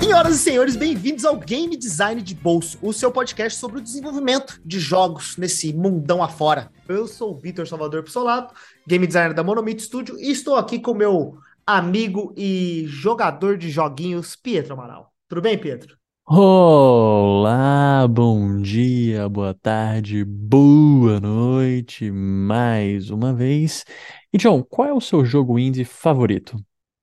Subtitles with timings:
[0.00, 4.60] Senhoras e senhores, bem-vindos ao Game Design de Bolso, o seu podcast sobre o desenvolvimento
[4.64, 6.70] de jogos nesse mundão afora.
[6.86, 8.54] Eu sou o Vitor Salvador Pissolato,
[8.86, 14.36] game designer da Monomito Studio, e estou aqui com meu amigo e jogador de joguinhos,
[14.36, 15.13] Pietro Amaral.
[15.34, 15.98] Tudo bem, Pietro?
[16.24, 23.84] Olá, bom dia, boa tarde, boa noite, mais uma vez.
[24.32, 26.56] E John, qual é o seu jogo indie favorito?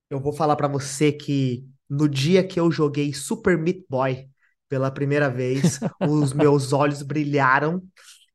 [0.09, 4.29] Eu vou falar para você que no dia que eu joguei Super Meat Boy
[4.69, 5.77] pela primeira vez,
[6.09, 7.83] os meus olhos brilharam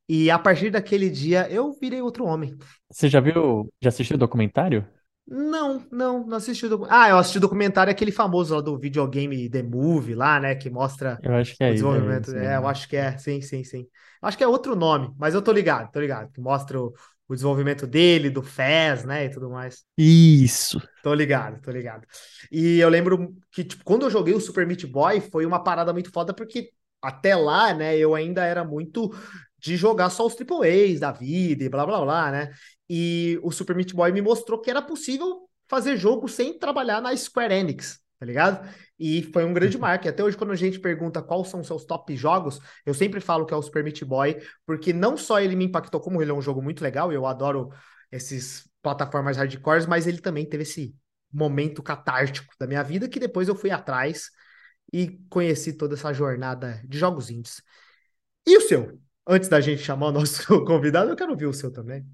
[0.07, 2.55] e a partir daquele dia eu virei outro homem.
[2.91, 4.87] Você já viu, já assistiu o documentário?
[5.27, 7.03] Não, não, não assisti o documentário.
[7.03, 10.69] Ah, eu assisti o documentário aquele famoso lá do videogame The Movie lá, né, que
[10.69, 12.21] mostra Eu acho que é o isso, é desenvolvimento.
[12.21, 13.87] isso É, eu acho que é, sim, sim, sim.
[14.21, 16.93] Acho que é outro nome, mas eu tô ligado, tô ligado, que mostra o,
[17.27, 19.83] o desenvolvimento dele, do Fez, né, e tudo mais.
[19.97, 20.79] Isso.
[21.01, 22.05] Tô ligado, tô ligado.
[22.51, 25.93] E eu lembro que, tipo, quando eu joguei o Super Meat Boy, foi uma parada
[25.93, 29.13] muito foda, porque até lá, né, eu ainda era muito
[29.59, 32.51] de jogar só os AAAs da vida e blá blá blá, né?
[32.89, 37.15] E o Super Meat Boy me mostrou que era possível fazer jogo sem trabalhar na
[37.15, 38.67] Square Enix, tá ligado?
[38.97, 40.07] E foi um grande marco.
[40.07, 43.53] Até hoje, quando a gente pergunta quais são seus top jogos, eu sempre falo que
[43.53, 46.41] é o Super Meat Boy, porque não só ele me impactou, como ele é um
[46.41, 47.69] jogo muito legal, e eu adoro
[48.11, 50.95] esses plataformas hardcores, mas ele também teve esse
[51.31, 54.29] momento catártico da minha vida que depois eu fui atrás
[54.93, 57.61] e conheci toda essa jornada de jogos indies.
[58.45, 58.97] E o seu?
[59.27, 62.05] Antes da gente chamar o nosso convidado, eu quero ouvir o seu também.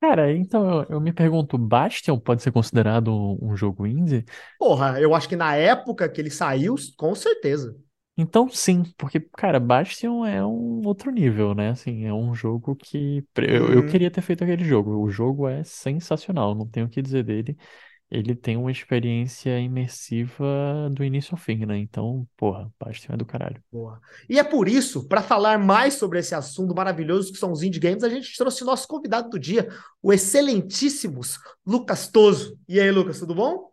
[0.00, 4.24] Cara, então eu, eu me pergunto, Bastion pode ser considerado um, um jogo indie?
[4.58, 7.76] Porra, eu acho que na época que ele saiu, com certeza.
[8.16, 11.70] Então sim, porque, cara, Bastion é um outro nível, né?
[11.70, 13.84] Assim, é um jogo que eu, eu Uhum.
[13.84, 14.90] queria ter feito aquele jogo.
[15.02, 17.56] O jogo é sensacional, não tenho o que dizer dele.
[18.10, 21.78] Ele tem uma experiência imersiva do início ao fim, né?
[21.78, 23.62] Então, porra, Bastion é do caralho.
[23.70, 24.00] Boa.
[24.28, 27.78] E é por isso, para falar mais sobre esse assunto maravilhoso que são os indie
[27.78, 29.68] games, a gente trouxe o nosso convidado do dia,
[30.02, 32.58] o excelentíssimos Lucas Toso.
[32.68, 33.70] E aí, Lucas, tudo bom?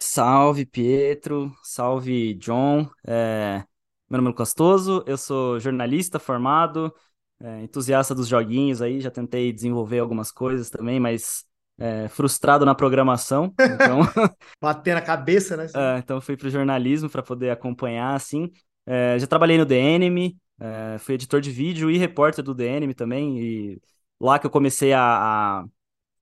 [0.00, 1.52] Salve, Pietro.
[1.62, 2.88] Salve, John.
[3.06, 3.64] É,
[4.08, 6.94] Meu nome é Lucas Toso, eu sou jornalista formado,
[7.40, 11.44] é, entusiasta dos joguinhos aí, já tentei desenvolver algumas coisas também, mas
[11.78, 13.54] é, frustrado na programação.
[13.60, 14.00] Então,
[14.60, 15.66] Bater na cabeça, né?
[15.74, 18.50] é, então fui pro jornalismo para poder acompanhar, assim.
[18.86, 23.38] É, já trabalhei no Enemy, é, fui editor de vídeo e repórter do Enemy também,
[23.38, 23.82] e
[24.20, 25.64] lá que eu comecei a, a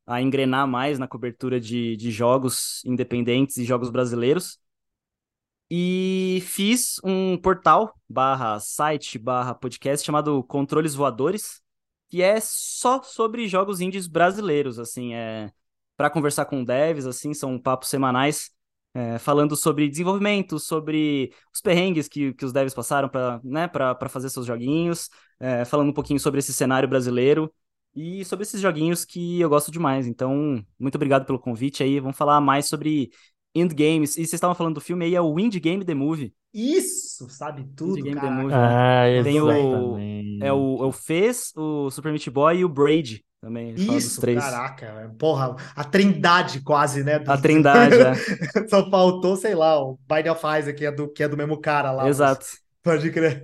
[0.07, 4.59] a engrenar mais na cobertura de, de jogos independentes e jogos brasileiros.
[5.71, 11.62] E fiz um portal barra site barra podcast chamado Controles Voadores,
[12.13, 15.51] que é só sobre jogos indies brasileiros, assim, é
[15.97, 18.51] para conversar com devs, assim, são papos semanais
[18.93, 23.67] é, falando sobre desenvolvimento, sobre os perrengues que, que os devs passaram para né,
[24.11, 25.09] fazer seus joguinhos,
[25.41, 27.51] é, falando um pouquinho sobre esse cenário brasileiro
[27.95, 30.07] e sobre esses joguinhos que eu gosto demais.
[30.07, 31.99] Então, muito obrigado pelo convite aí.
[31.99, 33.11] Vamos falar mais sobre
[33.55, 34.11] indie games.
[34.11, 36.35] E vocês estavam falando do filme aí, é o Indie Game The Movie.
[36.53, 38.47] Isso, sabe tudo, Indie cara.
[38.53, 39.51] Ah, Tem o-.
[40.43, 43.75] É o, é o Fez, o Super Meat Boy e o Braid também.
[43.75, 44.39] Isso, três.
[44.39, 47.23] caraca, porra, a trindade quase, né?
[47.27, 48.15] A Trindade, é.
[48.69, 51.61] Só faltou, sei lá, o Bind of Isaac, que é do, que é do mesmo
[51.61, 52.05] cara lá.
[52.05, 52.47] mas Exato.
[52.83, 53.43] Pode crer.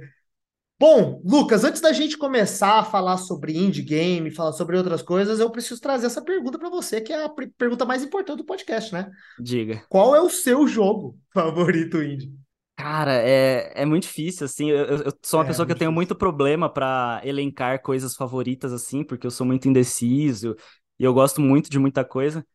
[0.81, 5.41] Bom, Lucas, antes da gente começar a falar sobre indie game, falar sobre outras coisas,
[5.41, 8.45] eu preciso trazer essa pergunta para você, que é a per- pergunta mais importante do
[8.45, 9.11] podcast, né?
[9.41, 9.83] Diga.
[9.89, 12.33] Qual é o seu jogo favorito indie?
[12.79, 14.71] Cara, é, é muito difícil, assim.
[14.71, 15.93] Eu, eu- sou uma É, pessoa que eu muito tenho difícil.
[15.93, 20.55] muito problema pra elencar coisas favoritas, assim, porque eu sou muito indeciso
[20.99, 22.47] e eu gosto muito de muita coisa.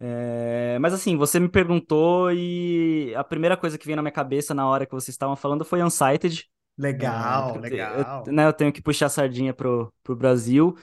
[0.00, 4.54] É, mas assim, você me perguntou e a primeira coisa que veio na minha cabeça
[4.54, 6.46] na hora que vocês estavam falando foi Unsighted.
[6.98, 8.22] É, Legal, porque eu, te- legal.
[8.26, 10.76] eu, né, eu tenho que puxar a sardinha pro, pro Brasil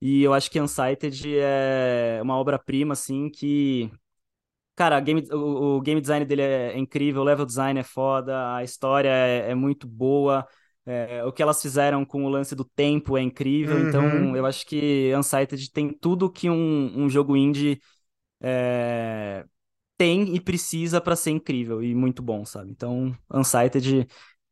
[0.00, 3.90] e eu acho que Unsighted é uma obra-prima, assim, que
[4.74, 8.64] Cara, game, o, o game design dele é incrível, o level design é foda, a
[8.64, 10.46] história é, é muito boa,
[10.86, 14.36] é, o que elas fizeram com o lance do tempo é incrível, então Uhum.
[14.36, 17.80] eu acho que Unsighted tem tudo que um, um jogo indie
[18.42, 19.44] é,
[19.98, 22.70] tem e precisa pra ser incrível e muito bom, sabe?
[22.70, 24.08] Então, Unsighted,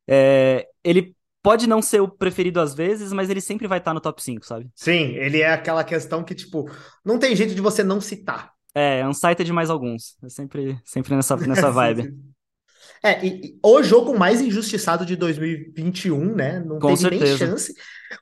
[0.09, 4.01] é, ele pode não ser o preferido às vezes, mas ele sempre vai estar no
[4.01, 4.71] top 5, sabe?
[4.75, 6.67] Sim, ele é aquela questão que, tipo,
[7.05, 8.55] não tem jeito de você não citar.
[8.75, 12.15] É, Unsighted mais alguns, é sempre, sempre nessa, nessa vibe.
[13.03, 16.61] É, e, e o jogo mais injustiçado de 2021, né?
[16.61, 17.25] Não Com teve nem certeza.
[17.25, 17.75] chance.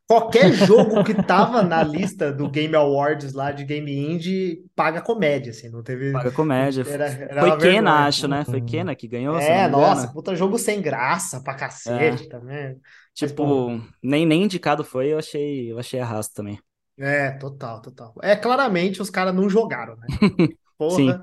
[0.06, 5.50] Qualquer jogo que tava na lista do Game Awards lá de Game Indie paga comédia,
[5.50, 6.12] assim, não teve.
[6.12, 6.84] Paga comédia.
[6.84, 8.06] Era, era Foi uma Kena, vergonha.
[8.06, 8.44] acho, né?
[8.44, 8.66] Foi Uhum.
[8.66, 9.80] Kena que ganhou, É, não me engano.
[9.82, 12.80] nossa, puta jogo sem graça pra cacete também.
[13.20, 16.58] Mas, pô, Tipo, nem, nem indicado foi, eu achei, eu achei arrasto também.
[16.98, 18.14] É, total, total.
[18.22, 20.06] É, claramente os caras não jogaram, né?
[20.76, 20.96] Porra.
[20.96, 21.20] Sim.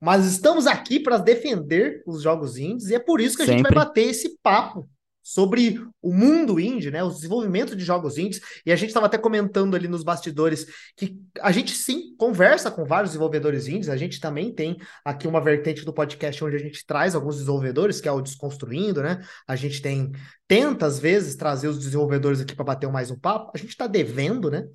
[0.00, 3.62] Mas estamos aqui para defender os jogos indies e é por isso que a gente
[3.62, 3.86] vai Sempre.
[3.86, 4.88] bater esse papo
[5.22, 7.02] sobre o mundo indie, né?
[7.04, 8.40] O desenvolvimento de jogos indies.
[8.66, 10.66] E a gente estava até comentando ali nos bastidores
[10.96, 13.88] que a gente sim conversa com vários desenvolvedores indies.
[13.88, 18.00] A gente também tem aqui uma vertente do podcast onde a gente traz alguns desenvolvedores,
[18.00, 19.22] que é o Desconstruindo, né?
[19.46, 20.10] A gente tem
[20.52, 23.50] tenta às vezes trazer os desenvolvedores aqui para bater mais um papo.
[23.54, 24.66] A gente está devendo, né?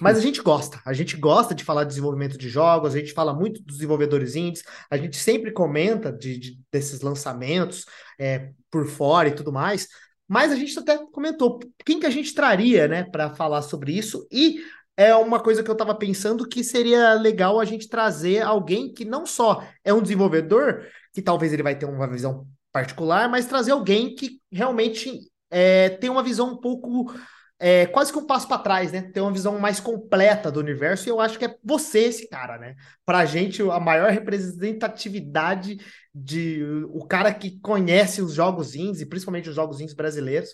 [0.00, 0.80] Mas a gente gosta.
[0.82, 4.34] A gente gosta de falar de desenvolvimento de jogos, a gente fala muito dos desenvolvedores
[4.34, 7.84] indies, a gente sempre comenta de, de- desses lançamentos
[8.18, 9.88] é, por fora e tudo mais.
[10.26, 14.26] Mas a gente até comentou quem que a gente traria, né, para falar sobre isso.
[14.32, 14.60] E
[14.96, 19.04] é uma coisa que eu estava pensando que seria legal a gente trazer alguém que
[19.04, 22.46] não só é um desenvolvedor, que talvez ele vai ter uma visão
[22.76, 25.18] particular, mas trazer alguém que realmente
[25.50, 27.10] é, tem uma visão um pouco
[27.58, 29.00] é, quase que um passo para trás, né?
[29.00, 32.58] Ter uma visão mais completa do universo, e eu acho que é você esse cara,
[32.58, 32.74] né?
[33.02, 35.78] Pra gente, a maior representatividade
[36.14, 40.50] de o cara que conhece os jogos indies, e principalmente os jogos indies brasileiros.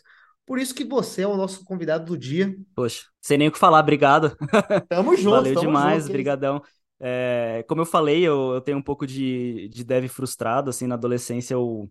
[0.47, 2.55] Por isso que você é o nosso convidado do dia.
[2.73, 4.37] Poxa, sem nem o que falar, obrigado.
[4.89, 6.13] Tamo junto, Valeu tamo demais, junto.
[6.13, 6.63] brigadão.
[7.05, 10.95] É, como eu falei, eu, eu tenho um pouco de, de dev frustrado, assim, na
[10.95, 11.91] adolescência eu,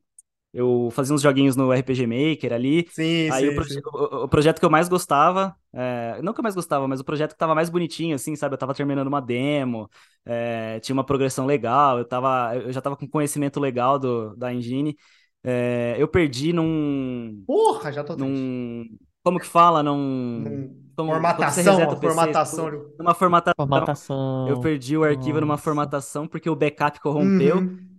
[0.53, 3.81] eu fazia uns joguinhos no RPG Maker ali, Sim, aí o, sim, proje- sim.
[3.85, 7.03] o- o projeto que eu mais gostava, é, não que eu mais gostava, mas o
[7.03, 9.89] projeto que tava mais bonitinho, assim, sabe, eu tava terminando uma demo,
[10.25, 14.53] é, tinha uma progressão legal, eu tava, eu já tava com conhecimento legal do, da
[14.53, 14.97] engine,
[15.43, 18.49] é, eu perdi num, Porra, já tô triste.
[18.49, 22.67] num, como que fala, num, Num- como- formatação, reseta a o PC, formatação.
[22.99, 24.15] numa formatação, Formatação.
[24.43, 25.63] eu perdi o arquivo numa Nossa.
[25.63, 27.90] formatação porque o backup corrompeu, Uhum.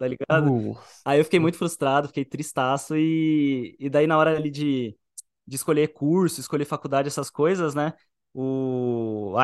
[0.00, 0.50] Tá ligado?
[0.50, 1.02] Nossa.
[1.04, 4.96] Aí eu fiquei muito frustrado, fiquei tristaço e, e daí na hora ali de,
[5.46, 7.92] de escolher curso, escolher faculdade, essas coisas, né?
[8.32, 9.34] O,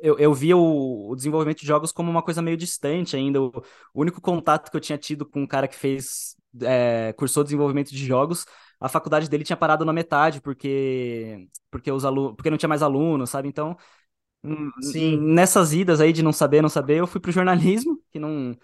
[0.00, 3.42] eu, eu via o, o desenvolvimento de jogos como uma coisa meio distante ainda.
[3.42, 3.48] O,
[3.92, 7.90] o único contato que eu tinha tido com um cara que fez, é, cursou desenvolvimento
[7.90, 8.44] de jogos,
[8.78, 12.82] a faculdade dele tinha parado na metade, porque, porque, os alu porque não tinha mais
[12.82, 13.48] alunos, sabe?
[13.48, 13.76] Então,
[14.82, 15.16] Sim.
[15.16, 18.56] nessas idas aí de não saber, não saber, eu fui pro jornalismo, que não,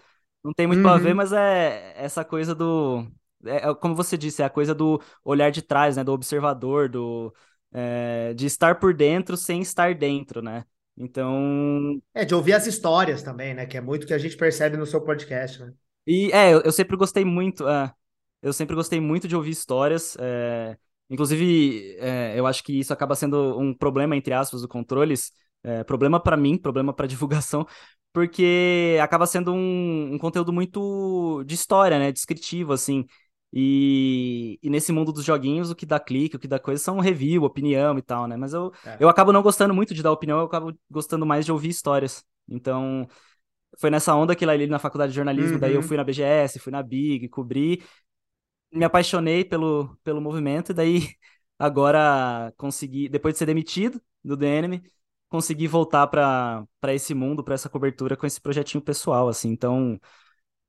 [0.43, 1.15] não tem muito pra ver, Uhum.
[1.15, 3.07] mas é essa coisa do.
[3.45, 6.03] É, é como você disse, é a coisa do olhar de trás, né?
[6.03, 7.33] Do observador, do,
[7.71, 10.65] é, de estar por dentro sem estar dentro, né?
[10.97, 12.01] Então.
[12.13, 13.65] É, de ouvir as histórias também, né?
[13.65, 15.73] Que é muito que a gente percebe no seu podcast, né?
[16.05, 17.67] E é, eu, eu sempre gostei muito.
[17.67, 17.93] é,
[18.41, 20.15] eu sempre gostei muito de ouvir histórias.
[20.19, 20.77] é,
[21.09, 25.31] inclusive, é, eu acho que isso acaba sendo um problema, entre aspas, do controles.
[25.63, 27.65] é, problema pra mim, problema pra divulgação,
[28.13, 32.11] porque acaba sendo um, um conteúdo muito de história, né?
[32.11, 33.05] Descritivo, assim.
[33.53, 36.99] E, e nesse mundo dos joguinhos, o que dá clique, o que dá coisa são
[36.99, 38.37] review, opinião e tal, né?
[38.37, 38.99] Mas eu, É.
[38.99, 42.23] eu acabo não gostando muito de dar opinião, eu acabo gostando mais de ouvir histórias.
[42.47, 43.07] Então,
[43.79, 45.83] foi nessa onda que lá ali na faculdade de jornalismo, daí eu Uhum.
[45.83, 47.83] fui na BGS, fui na Big, cobri,
[48.71, 50.99] me apaixonei pelo, pelo movimento, e daí
[51.59, 54.83] agora consegui, depois de ser demitido do DNM,
[55.33, 59.49] consegui voltar para esse mundo, para essa cobertura com esse projetinho pessoal, assim.
[59.49, 59.99] Então,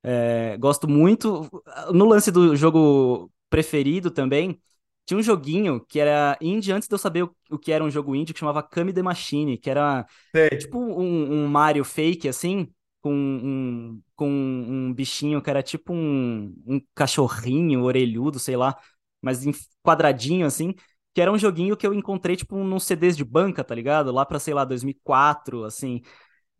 [0.02, 1.50] é, gosto muito.
[1.92, 4.58] No lance do jogo preferido também,
[5.04, 7.90] tinha um joguinho que era indie antes de eu saber o, o que era um
[7.90, 10.48] jogo indie, que chamava Kami the Machine, que era Sei.
[10.48, 16.54] tipo um, um Mario fake, assim, com um, com um bichinho que era tipo um,
[16.66, 18.74] um cachorrinho orelhudo, sei lá,
[19.20, 19.52] mas em
[19.82, 20.74] quadradinho, assim,
[21.14, 24.12] que era um joguinho que eu encontrei, tipo, num CDs de banca, tá ligado?
[24.12, 26.02] Lá pra, sei lá, 2004, assim.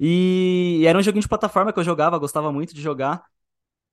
[0.01, 3.25] E era um joguinho de plataforma que eu jogava, gostava muito de jogar.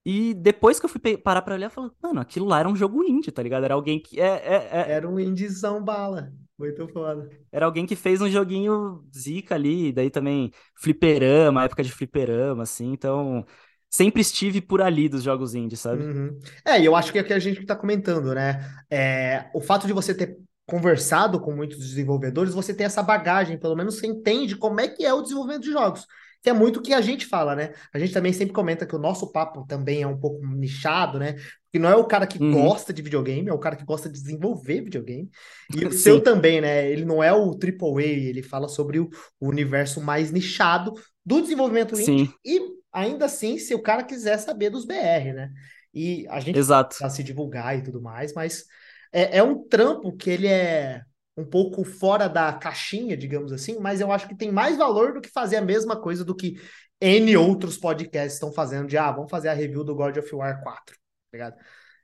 [0.05, 2.75] E depois que eu fui parar pra olhar, eu falei, mano, aquilo lá era um
[2.75, 3.63] jogo indie, tá ligado?
[3.65, 4.19] Era alguém que.
[4.19, 6.33] É, é, é- Era um indizão bala.
[6.57, 7.29] Muito foda.
[7.51, 12.91] era alguém que fez um joguinho zica ali, daí também fliperama, época de fliperama, assim,
[12.91, 13.45] então
[13.89, 16.03] sempre estive por ali dos jogos indie, sabe?
[16.03, 16.39] Uhum.
[16.65, 18.59] É, e eu acho que é o que a gente está comentando, né?
[18.89, 20.37] É, o fato de você ter
[20.71, 25.05] conversado com muitos desenvolvedores, você tem essa bagagem, pelo menos você entende como é que
[25.05, 26.05] é o desenvolvimento de jogos.
[26.41, 27.73] Que é muito o que a gente fala, né?
[27.93, 31.33] A gente também sempre comenta que o nosso papo também é um pouco nichado, né?
[31.33, 32.51] Porque não é o cara que Uhum.
[32.51, 35.29] gosta de videogame, é o cara que gosta de desenvolver videogame.
[35.71, 36.89] E o seu também, né?
[36.89, 39.09] Ele não é o AAA, ele fala sobre o,
[39.39, 40.93] o universo mais nichado
[41.25, 42.33] do desenvolvimento indie Sim.
[42.43, 42.59] e
[42.91, 45.51] ainda assim, se o cara quiser saber dos BR, né?
[45.93, 46.95] E a gente Exato.
[46.95, 48.65] precisa se divulgar e tudo mais, mas
[49.11, 51.03] é, é um trampo que ele é
[51.37, 55.21] um pouco fora da caixinha, digamos assim, mas eu acho que tem mais valor do
[55.21, 56.55] que fazer a mesma coisa do que
[56.99, 60.61] N outros podcasts estão fazendo de, ah, vamos fazer a review do God of War
[60.61, 61.01] 4, tá
[61.33, 61.55] ligado?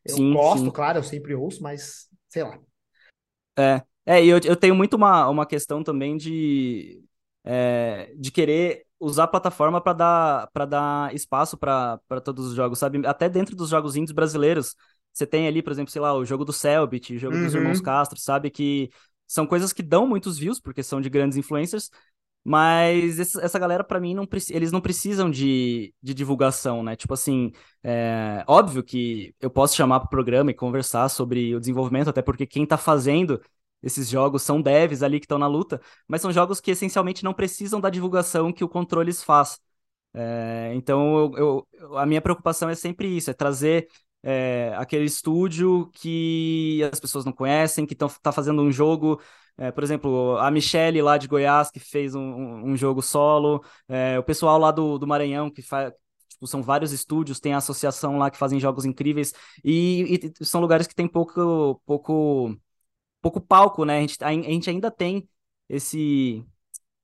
[0.05, 0.71] Eu Sim, gosto, sim.
[0.71, 2.57] claro, eu sempre ouço, mas sei lá.
[3.57, 7.03] É, é e eu, eu tenho muito uma, uma questão também de,
[7.43, 12.79] é, de querer usar a plataforma para dar, para dar espaço para todos os jogos,
[12.79, 13.05] sabe?
[13.05, 14.75] Até dentro dos jogos indies brasileiros,
[15.17, 17.79] você tem ali, por exemplo, sei lá, o jogo do Selbit, o jogo dos Irmãos
[17.79, 17.81] Uhum.
[17.81, 18.49] Castro, sabe?
[18.51, 18.89] Que
[19.27, 21.89] são coisas que dão muitos views, porque são de grandes influencers,
[22.43, 26.95] mas essa galera, pra mim, não, eles não precisam de, de divulgação, né?
[26.95, 27.51] Tipo assim,
[27.83, 32.47] é, óbvio que eu posso chamar pro programa e conversar sobre o desenvolvimento, até porque
[32.47, 33.41] quem tá fazendo
[33.83, 37.33] esses jogos são devs ali que estão na luta, mas são jogos que essencialmente não
[37.33, 39.59] precisam da divulgação que o Controles faz.
[40.13, 43.87] É, então, eu, eu- a minha preocupação é sempre isso, é trazer
[44.29, 49.21] é, aquele estúdio que as pessoas não conhecem, que estão tá fazendo um jogo,
[49.57, 52.21] é, por exemplo, a Michelle lá de Goiás, que fez um,
[52.71, 55.93] um- jogo solo, é, o pessoal lá do, do Maranhão, que faz.
[56.29, 60.61] Tipo, são vários estúdios, tem a associação lá que fazem jogos incríveis, e, e são
[60.61, 62.55] lugares que tem pouco, pouco,
[63.21, 63.97] pouco palco, né?
[63.99, 65.27] A gente, a gente ainda tem
[65.69, 66.45] esse,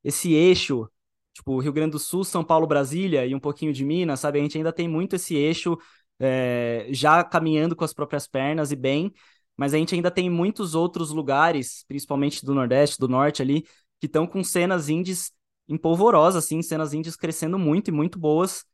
[0.04, 0.90] esse eixo
[1.34, 4.40] tipo, Rio Grande do Sul, São Paulo, Brasília e um pouquinho de Minas, sabe?
[4.40, 5.78] A gente ainda tem muito esse eixo
[6.24, 9.14] é, já caminhando com as próprias pernas e bem,
[9.58, 13.64] mas a gente ainda tem muitos outros lugares, principalmente do Nordeste, do Norte ali,
[14.00, 15.32] que estão com cenas indies
[15.68, 18.66] empolvorosas, assim, cenas indies crescendo muito e muito boas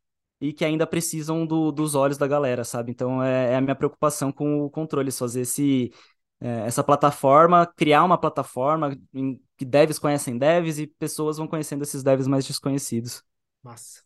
[0.42, 2.92] e que ainda precisam do, dos olhos da galera, sabe?
[2.92, 5.92] Então é, é a minha preocupação com o controle, fazer esse,
[6.40, 11.84] é, essa plataforma, criar uma plataforma em, que devs conhecem devs e pessoas vão conhecendo
[11.84, 13.22] esses devs mais desconhecidos.
[13.62, 14.02] Massa.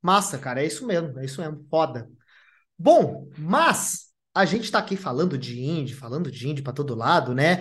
[0.00, 2.10] Massa, cara, é isso mesmo, é isso mesmo, foda.
[2.78, 4.04] Bom, mas
[4.34, 7.60] a gente tá aqui falando de indie, falando de indie para todo lado, né?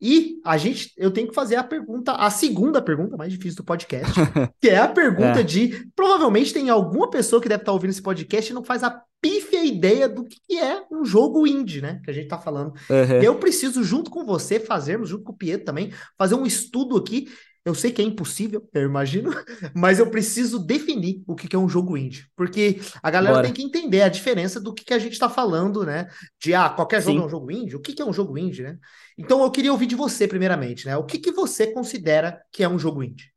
[0.00, 3.64] E a gente, eu tenho que fazer a pergunta, a segunda pergunta mais difícil do
[3.64, 4.12] podcast,
[4.60, 5.42] que é a pergunta É.
[5.42, 9.02] de, provavelmente tem alguma pessoa que deve estar ouvindo esse podcast e não faz a
[9.20, 12.00] pífia ideia do que é um jogo indie, né?
[12.04, 12.74] Que a gente tá falando.
[12.90, 13.22] Uhum.
[13.22, 17.28] Eu preciso, junto com você, fazermos, junto com o Pietro também, fazer um estudo aqui.
[17.64, 19.30] Eu sei que é impossível, eu imagino,
[19.74, 22.26] mas eu preciso definir o que é um jogo indie.
[22.36, 23.46] Porque a galera Bora.
[23.46, 26.08] tem que entender a diferença do que, a gente está falando, né?
[26.38, 27.22] De, ah, qualquer jogo Sim.
[27.22, 27.76] é um jogo indie?
[27.76, 28.78] O que é um jogo indie, né?
[29.16, 30.96] Então eu queria ouvir de você, primeiramente, né?
[30.96, 33.32] O que que você considera que é um jogo indie?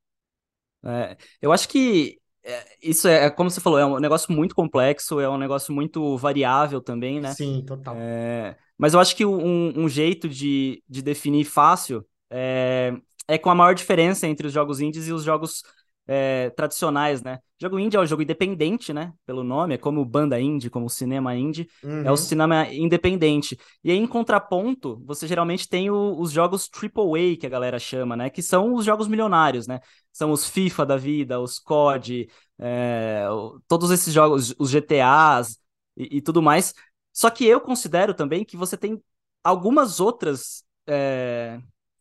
[0.83, 4.55] É, eu acho que é, isso é, é como você falou, é um negócio muito
[4.55, 7.33] complexo, é um negócio muito variável também, né?
[7.33, 7.95] Sim, total.
[7.97, 12.93] É, mas eu acho que um, um jeito de, de definir fácil é,
[13.27, 15.63] é com a maior diferença entre os jogos indies e os jogos
[16.07, 17.39] é, tradicionais, né?
[17.61, 19.11] Jogo indie é o jogo independente, né?
[19.25, 21.67] Pelo nome, é como banda indie, como cinema indie,
[22.01, 22.13] é Uhum.
[22.13, 23.57] o cinema independente.
[23.83, 28.15] E aí, em contraponto, você geralmente tem o- os jogos AAA, que a galera chama,
[28.15, 28.29] né?
[28.29, 29.79] Que são os jogos milionários, né?
[30.13, 32.29] São os FIFA da vida, os COD,
[32.59, 35.57] é, o- todos esses jogos, os GTAs
[35.97, 36.73] e, e tudo mais.
[37.13, 39.01] Só que eu considero também que você tem
[39.43, 41.59] algumas outras é,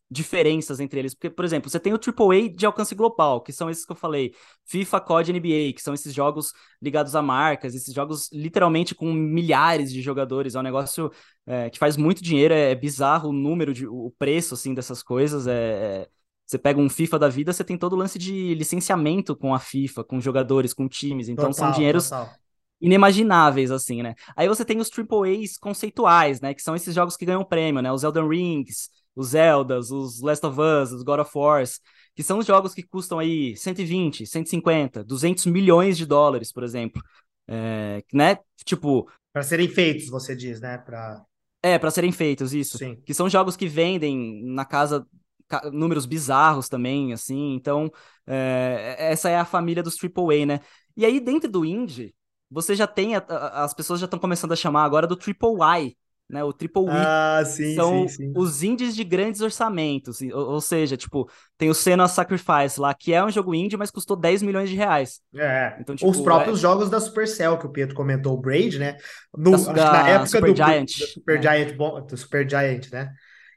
[0.09, 1.13] diferenças entre eles.
[1.13, 3.95] Porque, por exemplo, você tem o AAA de alcance global, que são esses que eu
[3.95, 4.33] falei,
[4.65, 9.91] FIFA, COD, NBA, que são esses jogos ligados a marcas, esses jogos literalmente com milhares
[9.91, 10.55] de jogadores.
[10.55, 11.11] É um negócio
[11.45, 15.47] é, que faz muito dinheiro, é, bizarro o número, de, o preço assim dessas coisas.
[15.47, 16.09] É, é-
[16.45, 19.59] você pega um FIFA da vida, você tem todo o lance de licenciamento com a
[19.59, 21.27] FIFA, com jogadores, com times.
[21.27, 22.39] Então são Total, dinheiros total.
[22.79, 24.15] inimagináveis, assim, né?
[24.35, 26.53] Aí você tem os AAAs conceituais, né?
[26.53, 27.91] Que são esses jogos que ganham prêmio, né?
[27.91, 31.81] Os Elden Rings, os Zeldas, os Last of Us, os God of Wars,
[32.15, 37.01] que são os jogos que custam aí 120, 150, 200 milhões de dólares, por exemplo.
[37.47, 38.37] É, né?
[38.65, 40.77] Tipo, Para serem feitos, você diz, né?
[40.77, 41.23] Para
[41.61, 42.77] é, para serem feitos, isso.
[42.77, 42.95] Sim.
[43.05, 45.05] Que são jogos que vendem na casa
[45.47, 47.53] ca- números bizarros também, assim.
[47.55, 47.91] Então,
[48.25, 50.59] é, essa é a família dos AAA, né?
[50.95, 52.15] E aí, dentro do indie,
[52.49, 55.49] você já tem, a- a- as pessoas já estão começando a chamar agora do Triple
[55.79, 55.97] I,
[56.29, 56.43] né?
[56.43, 57.13] O Triple I.
[57.13, 58.35] Ah, sim, são sim, sim.
[58.35, 60.21] os indies de grandes orçamentos.
[60.21, 63.91] Ou, ou seja, tipo, tem o Senua Sacrifice lá, que é um jogo indie, mas
[63.91, 65.21] custou 10 milhões de reais.
[65.35, 68.97] É, Então, tipo, os próprios jogos da Supercell, que o Pedro comentou, o Braid, né?
[69.35, 71.41] No, Da- acho que da na época do, Supergiant, do Super né?
[71.41, 73.13] Giant, bom, do Super Giant, né?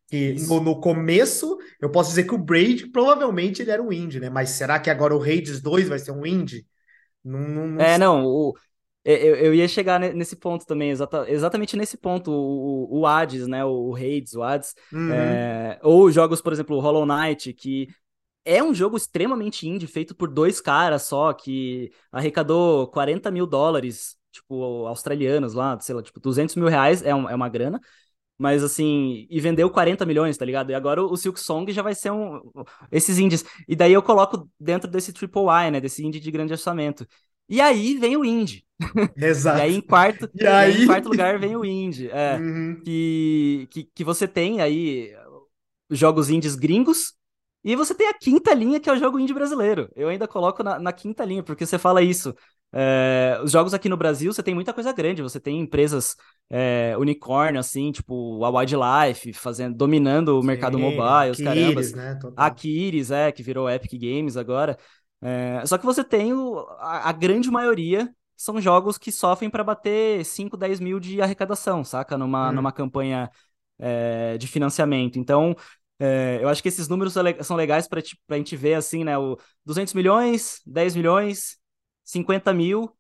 [0.09, 4.21] Que no, no começo, eu posso dizer que o Braid provavelmente ele era um indie,
[4.21, 4.31] né?
[4.31, 6.67] Mas será que agora o Hades 2 vai ser um indie?
[7.25, 7.99] Não, não, não É, sei.
[7.99, 8.55] não, o,
[9.05, 13.47] eu, eu ia chegar ne- nesse ponto também, exata, exatamente nesse ponto, o, o, Hades,
[13.47, 15.13] né, o Hades, o Hades, Uhum.
[15.13, 17.89] é, ou jogos, por exemplo, o Hollow Knight, que
[18.45, 24.17] é um jogo extremamente indie, feito por dois caras só, que arrecadou 40 mil dólares
[24.33, 27.81] tipo, australianos lá, sei lá, tipo, 200 mil reais é, um, é uma grana.
[28.39, 30.71] Mas assim, e vendeu 40 milhões, tá ligado?
[30.71, 32.41] E agora o Silk Song já vai ser um.
[32.91, 33.45] Esses indies.
[33.69, 35.81] E daí eu coloco dentro desse Triple I, né?
[35.81, 37.07] Desse indie de grande orçamento.
[37.51, 38.65] E aí vem o indie.
[39.17, 39.59] Exato.
[39.61, 40.85] E aí em quarto, e aí...
[40.85, 42.09] em quarto lugar vem o indie.
[42.11, 42.81] É, uhum.
[42.83, 45.13] que, que, que você tem aí
[45.91, 47.15] jogos indies gringos.
[47.63, 49.91] E você tem a quinta linha, que é o jogo indie brasileiro.
[49.95, 52.35] Eu ainda coloco na, na quinta linha, porque você fala isso.
[52.73, 55.21] É, os jogos aqui no Brasil, você tem muita coisa grande.
[55.21, 56.17] Você tem empresas
[56.49, 61.93] é, unicórnio, assim, tipo a Wildlife, fazendo, dominando o Sim, mercado mobile, os carambas.
[61.93, 62.19] Né?
[62.35, 64.79] A Kiris, é, que virou Epic Games agora.
[65.23, 69.63] É, só que você tem o, a, a, grande maioria são jogos que sofrem para
[69.63, 72.17] bater 5, 10 mil de arrecadação, saca?
[72.17, 72.53] Numa, hum.
[72.53, 73.31] numa campanha
[73.79, 75.19] é, de financiamento.
[75.19, 75.55] Então,
[75.99, 78.01] é, eu acho que esses números são legais para
[78.31, 79.19] a gente ver, assim, né?
[79.19, 81.59] O 200 milhões, 10 milhões,
[82.05, 82.91] 50 mil,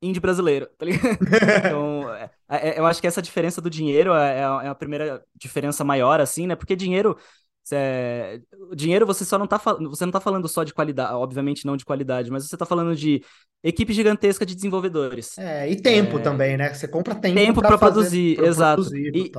[0.00, 1.18] indie brasileiro, tá ligado?
[1.66, 5.84] então, é, é, eu acho que essa diferença do dinheiro é, é, a primeira diferença
[5.84, 6.56] maior, assim, né?
[6.56, 7.18] Porque dinheiro.
[7.72, 8.40] É,
[8.74, 11.84] dinheiro você só não tá você não tá falando só de qualidade, obviamente não de
[11.84, 13.22] qualidade, mas você tá falando de
[13.62, 15.36] equipe gigantesca de desenvolvedores.
[15.38, 16.72] É, e tempo é, também, né?
[16.72, 18.82] Você compra tempo, tempo para produzir, pra exato.
[18.82, 19.32] Produzir, e,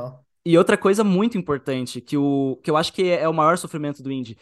[0.45, 4.01] e outra coisa muito importante, que, o, que eu acho que é o maior sofrimento
[4.01, 4.37] do indie,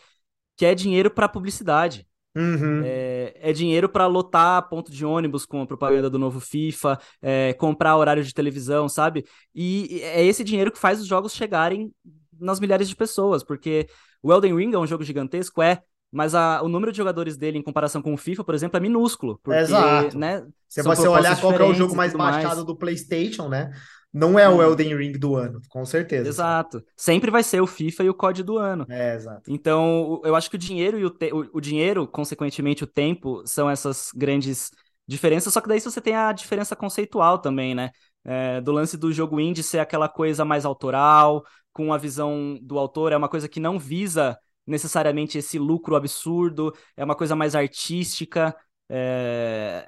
[0.56, 2.06] que é dinheiro para publicidade.
[2.36, 2.84] Uhum.
[2.86, 7.54] É, é, dinheiro para lotar ponto de ônibus com a propaganda do novo FIFA, é,
[7.54, 9.26] comprar horário de televisão, sabe?
[9.56, 11.92] E é esse dinheiro que faz os jogos chegarem
[12.40, 13.88] nas milhares de pessoas, porque
[14.22, 17.58] o Elden Ring é um jogo gigantesco, é, mas a, o número de jogadores dele
[17.58, 19.40] em comparação com o FIFA, por exemplo, é minúsculo.
[19.44, 20.18] Porque, Exato.
[20.18, 22.66] Né, Se você olhar qual é o jogo mais baixado mais.
[22.66, 23.72] do PlayStation, né?
[24.14, 26.30] Não é o Elden Ring do ano, com certeza.
[26.30, 26.84] Exato.
[26.96, 28.86] Sempre vai ser o FIFA e o COD do ano.
[28.90, 29.44] É, exato.
[29.48, 31.30] Então, eu acho que o dinheiro e o, te...
[31.32, 34.72] o dinheiro, consequentemente, o tempo, são essas grandes
[35.06, 35.54] diferenças.
[35.54, 37.92] Só que daí você tem a diferença conceitual também, né?
[38.26, 41.44] É, do lance do jogo indie ser aquela coisa mais autoral,
[41.78, 44.36] com a visão do autor, é uma coisa que não visa
[44.66, 48.56] necessariamente esse lucro absurdo, é uma coisa mais artística.
[48.90, 49.88] É...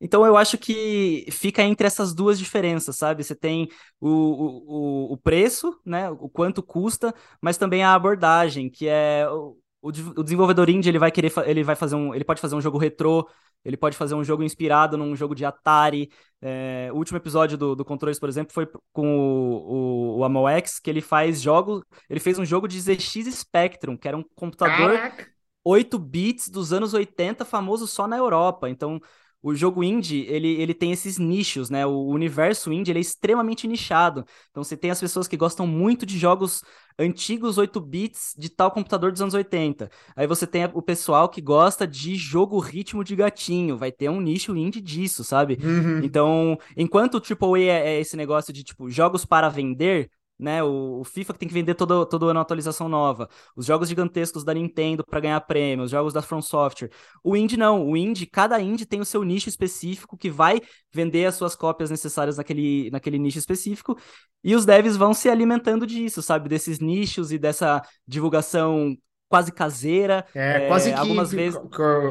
[0.00, 3.22] Então eu acho que fica entre essas duas diferenças, sabe?
[3.22, 3.68] Você tem
[4.00, 6.10] o, o, o preço, né?
[6.10, 9.92] O quanto custa, mas também a abordagem, que é o, o
[10.24, 13.28] desenvolvedor indie ele vai querer ele vai fazer um ele pode fazer um jogo retrô
[13.64, 17.74] ele pode fazer um jogo inspirado num jogo de Atari é, o último episódio do,
[17.74, 22.20] do Controles por exemplo foi com o, o, o Amoex que ele faz jogo ele
[22.20, 25.32] fez um jogo de ZX Spectrum que era um computador Caraca.
[25.64, 29.00] 8 bits dos anos 80 famoso só na Europa então
[29.42, 31.84] o jogo indie, ele, ele tem esses nichos, né?
[31.84, 34.24] O universo indie, ele é extremamente nichado.
[34.50, 36.62] Então você tem as pessoas que gostam muito de jogos
[36.98, 39.90] antigos 8 bits de tal computador dos anos 80.
[40.14, 44.20] Aí você tem o pessoal que gosta de jogo ritmo de gatinho, vai ter um
[44.20, 45.58] nicho indie disso, sabe?
[45.62, 46.04] Uhum.
[46.04, 50.08] Então, enquanto o AAA é, é esse negócio de tipo jogos para vender,
[50.42, 50.62] né?
[50.62, 53.28] O, o, FIFA que tem que vender todo, todo ano atualização nova.
[53.56, 56.90] Os jogos gigantescos da Nintendo para ganhar prêmio, os jogos da From Software.
[57.22, 60.60] O indie não, o indie, cada indie tem o seu nicho específico que vai
[60.92, 63.96] vender as suas cópias necessárias naquele, naquele nicho específico.
[64.42, 66.48] E os devs vão se alimentando disso, sabe?
[66.48, 68.96] Desses nichos e dessa divulgação
[69.32, 70.26] quase caseira.
[70.34, 71.58] É, é quase que algumas vezes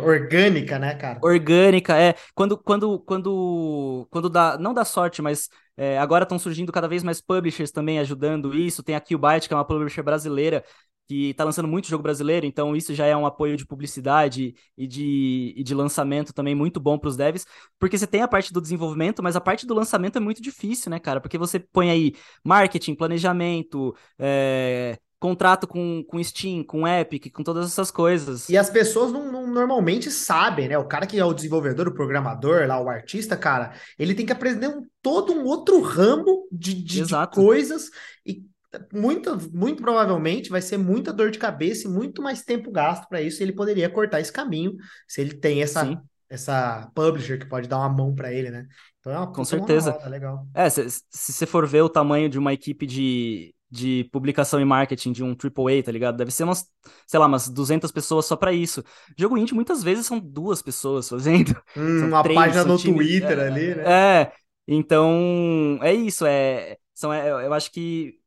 [0.03, 1.19] orgânica, né, cara?
[1.21, 2.15] Orgânica, é.
[2.34, 7.03] Quando quando quando quando dá, não dá sorte, mas é, agora estão surgindo cada vez
[7.03, 8.81] mais publishers também ajudando isso.
[8.81, 10.63] Tem a Killbyte, que é uma publisher brasileira
[11.07, 14.88] que está lançando muito jogo brasileiro, então isso já é um apoio de publicidade e
[14.88, 17.45] de, e de lançamento também muito bom para os devs,
[17.77, 20.89] porque você tem a parte do desenvolvimento, mas a parte do lançamento é muito difícil,
[20.89, 21.19] né, cara?
[21.19, 22.13] Porque você põe aí
[22.45, 28.49] marketing, planejamento, é, contrato com, com Steam, com Epic, com todas essas coisas.
[28.49, 30.77] E as pessoas não, não, normalmente sabem, né?
[30.79, 34.34] O cara que é o desenvolvedor, o programador, lá, o artista, cara, ele tem que
[34.34, 37.91] aprender um, todo um outro ramo de, de, de coisas
[38.25, 38.43] e
[38.91, 43.21] muito, muito provavelmente vai ser muita dor de cabeça e muito mais tempo gasto para
[43.21, 43.41] isso.
[43.41, 44.75] E ele poderia cortar esse caminho
[45.07, 48.65] se ele tem essa, essa publisher que pode dar uma mão para ele, né?
[48.99, 49.91] Então é uma Com certeza.
[49.91, 50.47] Roda, legal.
[50.55, 55.13] É, se você for ver o tamanho de uma equipe de, de publicação e marketing
[55.13, 56.17] de um AAA, tá ligado?
[56.17, 56.65] Deve ser umas,
[57.07, 58.84] sei lá, umas 200 pessoas só para isso.
[59.17, 61.55] Jogo indie muitas vezes são duas pessoas fazendo.
[61.75, 62.97] Hum, uma três, página no time...
[62.97, 63.84] Twitter é, ali, né?
[63.86, 64.31] É,
[64.67, 68.19] então é isso, é, são, é, eu acho que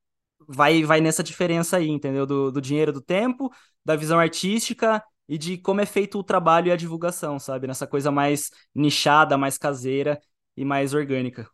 [0.48, 2.24] vai, vai nessa diferença aí, entendeu?
[2.24, 3.52] Do, do dinheiro, do tempo,
[3.84, 7.66] da visão artística e de como é feito o trabalho e a divulgação, sabe?
[7.66, 10.18] Nessa coisa mais nichada, mais caseira
[10.56, 11.46] e mais orgânica.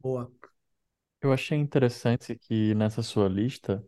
[0.00, 0.30] Boa.
[1.24, 3.84] Eu achei interessante que nessa sua lista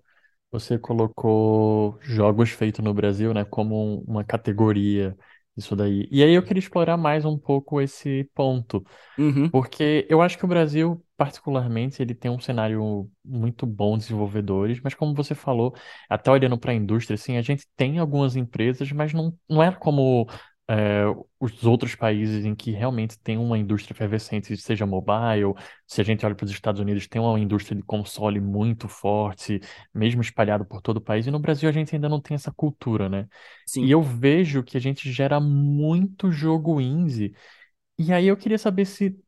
[0.53, 5.17] você colocou jogos feitos no Brasil, né, como uma categoria
[5.57, 6.09] isso daí.
[6.13, 8.85] E aí eu queria explorar mais um pouco esse ponto,
[9.19, 14.05] Uhum, porque eu acho que o Brasil, particularmente, ele tem um cenário muito bom de
[14.05, 15.75] desenvolvedores, mas como você falou,
[16.11, 19.73] até olhando para a indústria, assim, a gente tem algumas empresas, mas não, não é
[19.73, 20.29] como
[20.69, 21.05] é,
[21.41, 25.55] os outros países em que realmente tem uma indústria efervescente, seja mobile,
[25.87, 29.61] se a gente olha para os Estados Unidos, tem uma indústria de console muito forte,
[29.95, 32.53] mesmo espalhado por todo o país, e no Brasil a gente ainda não tem essa
[32.53, 33.29] cultura, né?
[33.81, 33.93] E sim.
[33.93, 37.35] eu vejo que a gente gera muito jogo indie.
[37.99, 39.19] E aí eu queria saber se.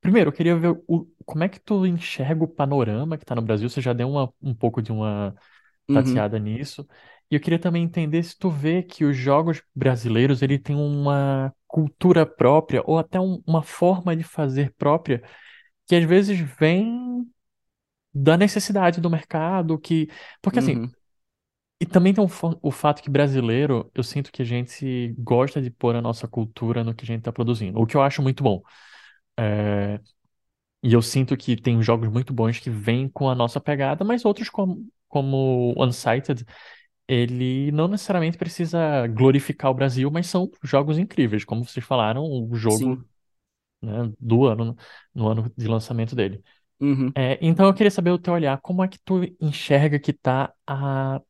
[0.00, 1.06] Primeiro, eu queria ver o...
[1.24, 3.68] como é que tu enxerga o panorama que tá no Brasil.
[3.68, 4.32] Você já deu uma...
[4.40, 5.34] um pouco de uma
[5.88, 6.86] Uhum, tateada nisso.
[7.30, 11.52] E eu queria também entender se tu vê que os jogos brasileiros ele tem uma
[11.66, 15.22] cultura própria ou até um- uma forma de fazer própria
[15.86, 17.26] que às vezes vem
[18.14, 20.08] da necessidade do mercado, que
[20.42, 20.94] porque assim, uhum,
[21.80, 22.28] E também tem o,
[22.62, 26.82] o fato que brasileiro, eu sinto que a gente gosta de pôr a nossa cultura
[26.82, 28.62] no que a gente tá produzindo, o que eu acho muito bom.
[29.38, 30.00] É,
[30.82, 34.24] e eu sinto que tem jogos muito bons que vêm com a nossa pegada, mas
[34.24, 36.44] outros como, como Unsighted,
[37.08, 42.54] ele não necessariamente precisa glorificar o Brasil, mas são jogos incríveis, como vocês falaram, o
[42.56, 42.98] jogo,
[43.82, 44.76] né, do ano,
[45.14, 46.42] no ano de lançamento dele.
[46.80, 50.12] Uhum, É, então eu queria saber o teu olhar, como é que tu enxerga que
[50.12, 51.20] tá a,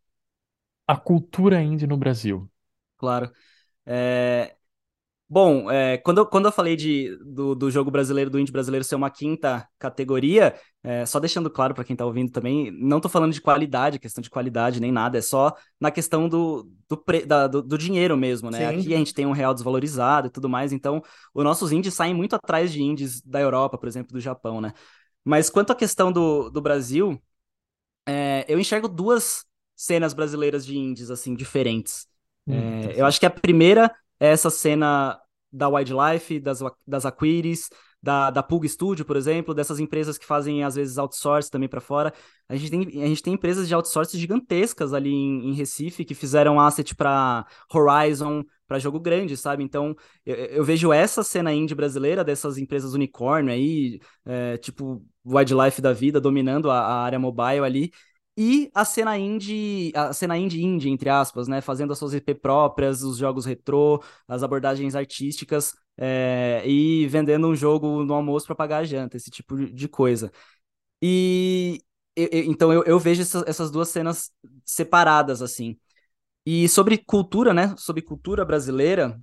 [0.87, 2.51] a cultura indie no Brasil?
[2.97, 3.33] claro.
[3.87, 4.56] É,
[5.29, 8.85] Bom, é, quando, eu, quando eu falei de, do, do jogo brasileiro, do indie brasileiro
[8.85, 13.11] ser uma quinta categoria, é, só deixando claro para quem está ouvindo também, não estou
[13.11, 17.27] falando de qualidade, questão de qualidade nem nada, é só na questão do, do, pre,
[17.27, 18.67] da, do, do dinheiro mesmo, né?
[18.69, 18.99] Aqui a Sim.
[18.99, 21.03] gente tem um real desvalorizado e tudo mais, então
[21.35, 24.73] os nossos indies saem muito atrás de indies da Europa, por exemplo, do Japão, né?
[25.25, 27.21] Mas quanto à questão do, do Brasil,
[28.07, 32.07] é, eu enxergo duas cenas brasileiras de indies, assim, diferentes.
[32.47, 35.18] Hum, É, eu acho que a primeira essa cena
[35.52, 37.70] da Wildlife, das, das Aquiris,
[38.02, 41.81] da, da Pug Studio, por exemplo, dessas empresas que fazem, às vezes, outsource também para
[41.81, 42.12] fora.
[42.48, 46.14] A gente tem, a gente tem empresas de outsource gigantescas ali em, em Recife que
[46.14, 49.64] fizeram asset para Horizon, para jogo grande, sabe?
[49.64, 55.81] Então, eu, eu vejo essa cena indie brasileira, dessas empresas unicórnio aí, é, tipo Wildlife
[55.81, 57.90] da vida, dominando a, a área mobile ali.
[58.38, 61.61] E a cena indie, a cena indie indie, entre aspas, né?
[61.62, 67.55] Fazendo as suas IP próprias, os jogos retrô, as abordagens artísticas, é, e vendendo um
[67.57, 70.31] jogo no almoço para pagar a janta, esse tipo de coisa.
[71.03, 71.81] E
[72.16, 74.33] eu- eu- então eu, eu vejo essa- essas duas cenas
[74.64, 75.79] separadas, assim.
[76.46, 77.75] E sobre cultura, né?
[77.79, 79.20] Sobre cultura brasileira,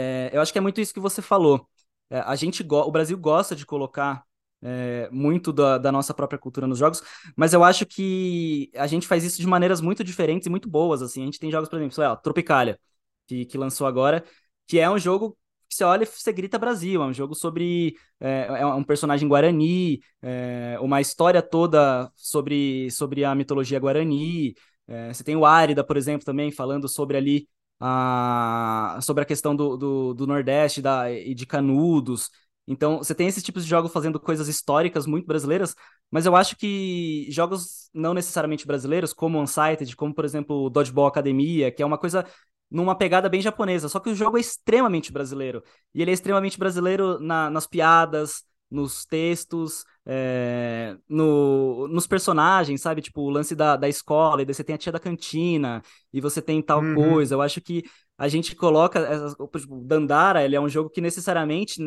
[0.00, 1.68] é, eu acho que é muito isso que você falou.
[2.10, 4.24] É, a gente o Brasil gosta de colocar
[4.62, 7.02] é, muito da, da nossa própria cultura nos jogos,
[7.36, 11.02] mas eu acho que a gente faz isso de maneiras muito diferentes e muito boas,
[11.02, 11.22] assim.
[11.22, 12.78] A gente tem jogos, por exemplo, sei lá, Tropicalia,
[13.26, 14.24] que, que lançou agora,
[14.66, 15.36] que é um jogo
[15.68, 19.28] que você olha e você grita Brasil, é um jogo sobre é, é um personagem
[19.28, 24.54] guarani, é, uma história toda sobre, sobre a mitologia guarani.
[24.86, 29.54] É, você tem o Árida, por exemplo, também falando sobre ali a, sobre a questão
[29.54, 32.30] do, do, do Nordeste da, e de Canudos.
[32.70, 35.74] Então, você tem esses tipos de jogos fazendo coisas históricas muito brasileiras,
[36.10, 41.72] mas eu acho que jogos não necessariamente brasileiros, como Unsighted, como, por exemplo, Dodgeball Academia,
[41.72, 42.26] que é uma coisa
[42.70, 45.62] numa pegada bem japonesa, só que o jogo é extremamente brasileiro.
[45.94, 53.00] E ele é extremamente brasileiro na, nas piadas, nos textos, é, no, nos personagens, sabe?
[53.00, 56.20] Tipo, o lance da, da escola, e daí você tem a tia da cantina, e
[56.20, 57.34] você tem tal coisa.
[57.34, 57.40] Uhum.
[57.40, 57.82] Eu acho que
[58.16, 58.98] a gente coloca.
[58.98, 61.80] Essas, tipo, Dandara, ele é um jogo que necessariamente.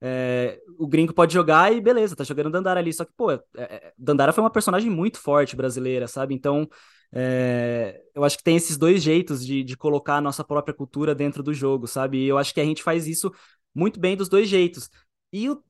[0.00, 2.92] É, o gringo pode jogar e beleza, tá jogando Dandara ali.
[2.92, 6.34] Só que, pô, é, é, Dandara foi uma personagem muito forte brasileira, sabe?
[6.34, 6.68] Então,
[7.12, 11.14] é, eu acho que tem esses dois jeitos de, de colocar a nossa própria cultura
[11.14, 12.18] dentro do jogo, sabe?
[12.18, 13.32] E eu acho que a gente faz isso
[13.74, 14.90] muito bem dos dois jeitos.
[15.32, 15.62] E o,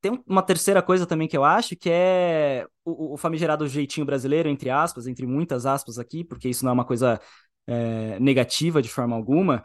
[0.00, 4.48] tem uma terceira coisa também que eu acho, que é o, o famigerado jeitinho brasileiro,
[4.48, 7.20] entre aspas, entre muitas aspas aqui, porque isso não é uma coisa
[7.66, 9.64] é, negativa de forma alguma,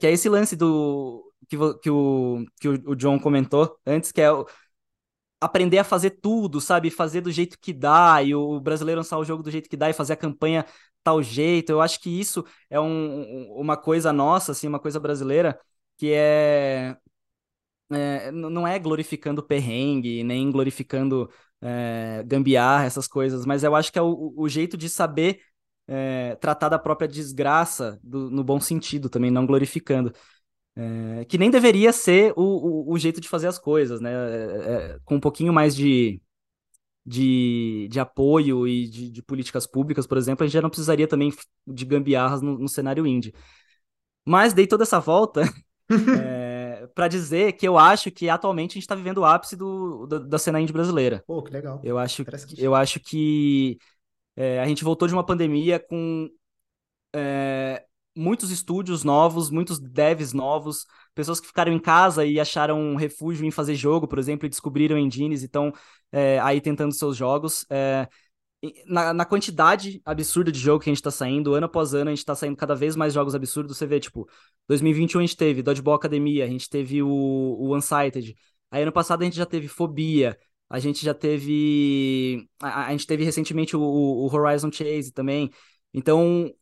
[0.00, 4.28] que é esse lance do que, que, o, que o, John comentou antes, que é
[5.40, 6.90] aprender a fazer tudo, sabe?
[6.90, 9.90] Fazer do jeito que dá, e o brasileiro lançar o jogo do jeito que dá
[9.90, 10.64] e fazer a campanha
[11.02, 11.70] tal jeito.
[11.70, 15.58] Eu acho que isso é um, uma coisa nossa, assim, uma coisa brasileira,
[15.98, 16.96] que é,
[17.92, 21.30] é não é glorificando perrengue, nem glorificando
[21.60, 25.40] é, gambiarra, essas coisas, mas eu acho que é o, o jeito de saber
[25.86, 30.12] é, tratar da própria desgraça do, no bom sentido também, não glorificando.
[30.76, 34.10] É, que nem deveria ser o, o, o, jeito de fazer as coisas, né?
[34.12, 36.20] É, é, com um pouquinho mais de,
[37.06, 41.06] de, de apoio e de, de, políticas públicas, por exemplo, a gente já não precisaria
[41.06, 41.32] também
[41.64, 43.32] de gambiarras no, no cenário indie.
[44.24, 45.42] Mas dei toda essa volta
[46.20, 50.06] é, para dizer que eu acho que atualmente a gente está vivendo o ápice do,
[50.06, 51.22] do, da cena indie brasileira.
[51.24, 51.80] Pô, que legal.
[51.84, 52.24] Eu acho,
[52.58, 53.78] eu acho que
[54.34, 56.28] é, a gente voltou de uma pandemia com
[57.14, 57.84] é,
[58.14, 63.44] muitos estúdios novos, muitos devs novos, pessoas que ficaram em casa e acharam um refúgio
[63.46, 65.72] em fazer jogo, por exemplo, e descobriram engines e estão
[66.12, 67.66] é, aí tentando seus jogos.
[67.70, 68.08] É,
[68.86, 72.14] na, na, quantidade absurda de jogo que a gente tá saindo, ano após ano, a
[72.14, 73.76] gente tá saindo cada vez mais jogos absurdos.
[73.76, 74.28] Você vê, tipo,
[74.68, 78.34] 2021 a gente teve Dodgeball Academia, a gente teve o, o Unsighted.
[78.70, 82.48] Aí ano passado a gente já teve Fobia, a gente já teve.
[82.60, 85.50] A, a gente teve recentemente o, o Horizon Chase também.
[85.92, 86.52] Então,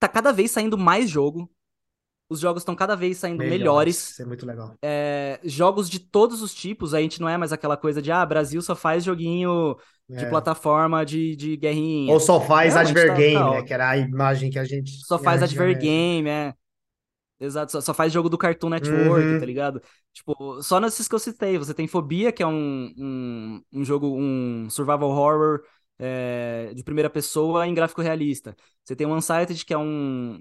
[0.00, 1.48] tá cada vez saindo mais jogo.
[2.28, 3.58] Os jogos estão cada vez saindo melhores.
[3.58, 4.10] melhores.
[4.10, 4.74] Isso é muito legal.
[4.82, 6.94] É, jogos de todos os tipos.
[6.94, 9.76] A gente não é mais aquela coisa de, ah, Brasil só faz joguinho
[10.08, 10.28] de é.
[10.28, 12.12] plataforma de, de guerrinha.
[12.12, 13.62] Ou só faz não, Advergame, tá, tá, né?
[13.62, 14.92] Que era a imagem que a gente.
[15.04, 16.54] Só faz Advergame, é.
[17.40, 19.40] Exato, só, só, faz jogo do Cartoon Network, uhum.
[19.40, 19.82] tá ligado?
[20.12, 21.56] Tipo, só nesses que eu citei.
[21.56, 25.62] Você tem Fobia, que é um, um, um jogo, um survival horror
[26.00, 28.56] é, de primeira pessoa em gráfico realista.
[28.82, 29.84] Você tem o Unsighted, que é um,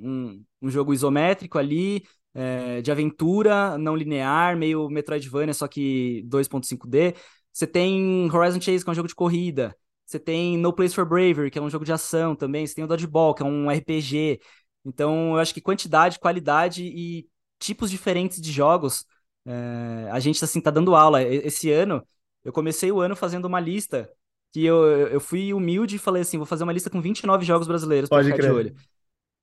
[0.01, 7.13] um, um jogo isométrico ali, é, de aventura, não linear, meio Metroidvania, só que 2.5D.
[7.51, 9.75] Você tem Horizon Chase, que é um jogo de corrida.
[10.05, 12.65] Você tem No Place for Bravery, que é um jogo de ação também.
[12.65, 14.39] Você tem o Dodgeball, que é um RPG.
[14.85, 17.27] Então, eu acho que quantidade, qualidade e
[17.59, 19.05] tipos diferentes de jogos,
[19.45, 21.21] é, a gente assim tá dando aula.
[21.21, 22.01] Esse ano,
[22.43, 24.09] eu comecei o ano fazendo uma lista
[24.51, 27.67] que eu, eu fui humilde e falei assim, vou fazer uma lista com 29 jogos
[27.67, 28.49] brasileiros para ficar crer.
[28.49, 28.75] de olho.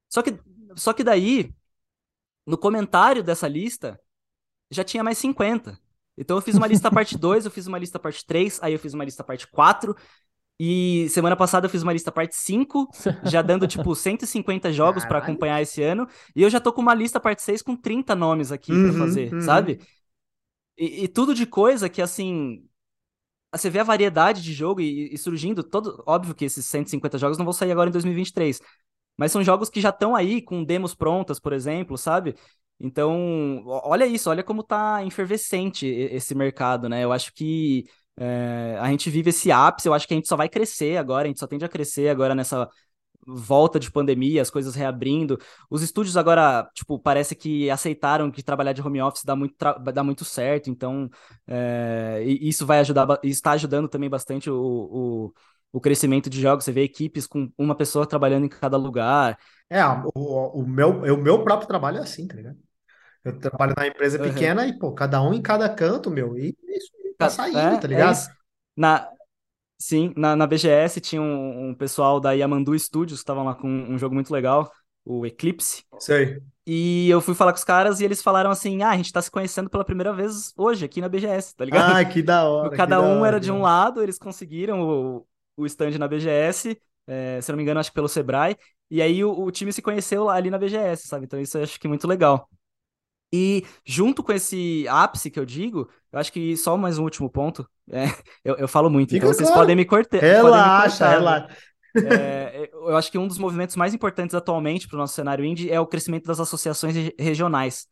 [0.08, 0.38] Só que,
[0.74, 1.54] só que daí,
[2.46, 4.00] no comentário dessa lista,
[4.70, 5.78] já tinha mais 50.
[6.16, 8.78] Então eu fiz uma lista parte 2, eu fiz uma lista parte 3, aí eu
[8.78, 9.94] fiz uma lista parte 4,
[10.58, 12.88] e semana passada eu fiz uma lista parte 5,
[13.24, 16.94] já dando tipo 150 jogos para acompanhar esse ano, e eu já tô com uma
[16.94, 19.40] lista parte 6 com 30 nomes aqui uhum, para fazer, uhum.
[19.40, 19.80] sabe?
[20.78, 22.66] E, e, tudo de coisa que assim,
[23.56, 27.38] você vê a variedade de jogo e, e, surgindo, todo, óbvio que esses 150 jogos
[27.38, 28.60] não vão sair agora em 2023,
[29.16, 32.34] mas são jogos que já estão aí com demos prontas, por exemplo, sabe?
[32.78, 37.02] Então, olha isso, olha como tá efervescente esse mercado, né?
[37.04, 37.84] Eu acho que
[38.18, 41.24] é, a gente vive esse ápice, eu acho que a gente só vai crescer agora,
[41.24, 42.68] a gente só tende a crescer agora nessa
[43.26, 45.38] volta de pandemia, as coisas reabrindo.
[45.68, 49.54] Os estúdios agora, tipo, parece que aceitaram que trabalhar de home office dá muito,
[49.92, 51.10] dá muito certo, então
[51.46, 55.34] é, isso vai ajudar, está ajudando também bastante o, o,
[55.72, 56.64] o, crescimento de jogos.
[56.64, 59.38] Você vê equipes com uma pessoa trabalhando em cada lugar.
[59.68, 62.58] É, o, o, meu, o meu próprio trabalho é assim, tá ligado?
[63.24, 64.68] Eu trabalho na empresa pequena uhum.
[64.68, 67.88] e, pô, cada um em cada canto, meu, e isso tá saindo, é, tá é
[67.88, 68.16] ligado?
[68.16, 68.36] É
[68.76, 69.08] na,
[69.78, 73.68] Sim, na, na BGS tinha um, um pessoal da Yamandu Studios que estavam lá com
[73.68, 74.70] um jogo muito legal,
[75.04, 75.84] o Eclipse.
[75.98, 76.40] Sei.
[76.66, 79.22] E eu fui falar com os caras e eles falaram assim: ah, a gente tá
[79.22, 81.96] se conhecendo pela primeira vez hoje aqui na BGS, tá ligado?
[81.96, 82.76] Ah, que da hora.
[82.76, 87.40] Cada um hora, era de um lado, eles conseguiram o, o stand na BGS, é,
[87.40, 88.56] se não me engano, acho que pelo Sebrae.
[88.90, 91.26] E aí o, o time se conheceu ali na BGS, sabe?
[91.26, 92.48] Então isso eu acho que é muito legal.
[93.32, 97.28] E junto com esse ápice que eu digo, eu acho que só mais um último
[97.28, 97.68] ponto.
[97.90, 98.06] É,
[98.44, 99.44] eu, eu falo muito, Fica então claro.
[99.44, 100.18] vocês podem me, cortar.
[100.18, 101.56] Relaxa, relaxa.
[101.96, 105.70] É, eu acho que um dos movimentos mais importantes atualmente para o nosso cenário indie
[105.70, 107.86] é o crescimento das associações regionais,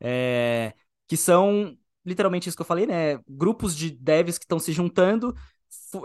[0.00, 0.72] é,
[1.06, 3.18] que são literalmente isso que eu falei, né?
[3.28, 5.34] Grupos de devs que estão se juntando,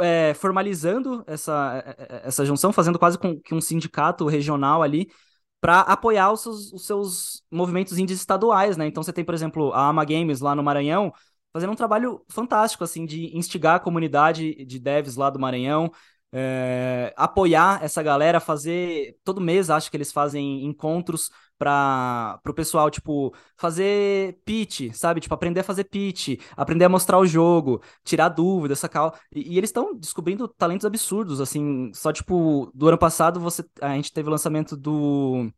[0.02, 5.08] é, formalizando essa, é, é, essa junção, fazendo quase com que um sindicato regional ali
[5.60, 8.88] para apoiar os seus, os seus movimentos indies estaduais, né?
[8.88, 11.12] Então você tem, por exemplo, a Ama Games lá no Maranhão,
[11.54, 15.92] fazendo um trabalho fantástico, assim, de instigar a comunidade de devs lá do Maranhão,
[16.32, 19.18] é, apoiar essa galera, fazer.
[19.24, 25.20] Todo mês acho que eles fazem encontros para o pessoal, tipo, fazer pitch, sabe?
[25.22, 29.12] Tipo, aprender a fazer pitch, aprender a mostrar o jogo, tirar dúvida, sacar.
[29.34, 31.92] E, e eles estão descobrindo talentos absurdos, assim.
[31.94, 35.50] Só, tipo, do ano passado você, a gente teve o lançamento do,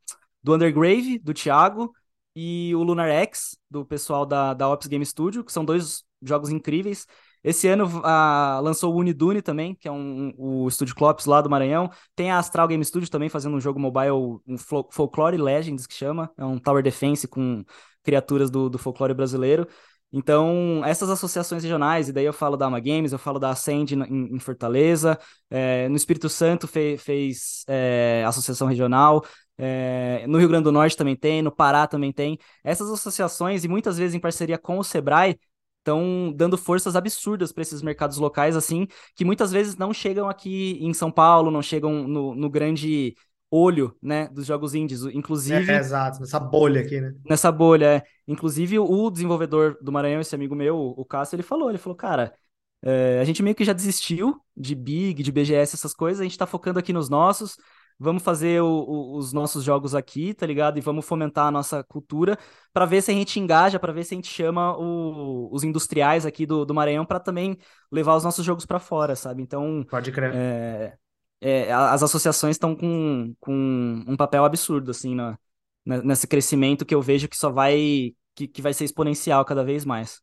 [0.41, 1.93] do Undergrave, do Thiago,
[2.35, 6.49] e o Lunar X, do pessoal da, da Ops Game Studio, que são dois jogos
[6.49, 7.05] incríveis.
[7.43, 11.41] Esse ano a, lançou o Unidune também, que é um, um, o estúdio Clops lá
[11.41, 11.89] do Maranhão.
[12.15, 16.29] Tem a Astral Game Studio também fazendo um jogo mobile, um Folklore Legends que chama.
[16.37, 17.63] É um Tower Defense com
[18.03, 19.67] criaturas do, do folclore brasileiro.
[20.11, 23.93] Então, essas associações regionais, e daí eu falo da Ama Games, eu falo da Ascend
[23.93, 25.19] em, em Fortaleza,
[25.51, 29.23] é, no Espírito Santo fe, fez é, associação regional,
[29.55, 32.39] é, no Rio Grande do Norte também tem, no Pará também tem.
[32.63, 35.37] Essas associações, e muitas vezes em parceria com o Sebrae,
[35.79, 40.77] estão dando forças absurdas para esses mercados locais, assim, que muitas vezes não chegam aqui
[40.81, 43.15] em São Paulo, não chegam no, no grande
[43.51, 45.03] olho, né, dos jogos indies.
[45.03, 45.71] Inclusive.
[45.71, 47.13] É, exato, nessa bolha aqui, né?
[47.27, 48.03] Nessa bolha, é.
[48.27, 52.33] Inclusive, o desenvolvedor do Maranhão, esse amigo meu, o Cássio, ele falou, ele falou, cara,
[52.81, 56.37] é, a gente meio que já desistiu de Big, de BGS, essas coisas, a gente
[56.37, 57.57] tá focando aqui nos nossos,
[57.99, 60.77] vamos fazer o, o, os nossos jogos aqui, tá ligado?
[60.77, 62.37] E vamos fomentar a nossa cultura
[62.71, 66.25] para ver se a gente engaja, para ver se a gente chama o, os industriais
[66.25, 67.57] aqui do, do Maranhão para também
[67.91, 69.43] levar os nossos jogos para fora, sabe?
[69.43, 70.33] Então, pode crer.
[70.33, 70.97] É,
[71.41, 75.37] é, as associações estão com, com um papel absurdo, assim, na,
[75.85, 79.83] nesse crescimento que eu vejo que só vai, que, que vai ser exponencial cada vez
[79.83, 80.21] mais.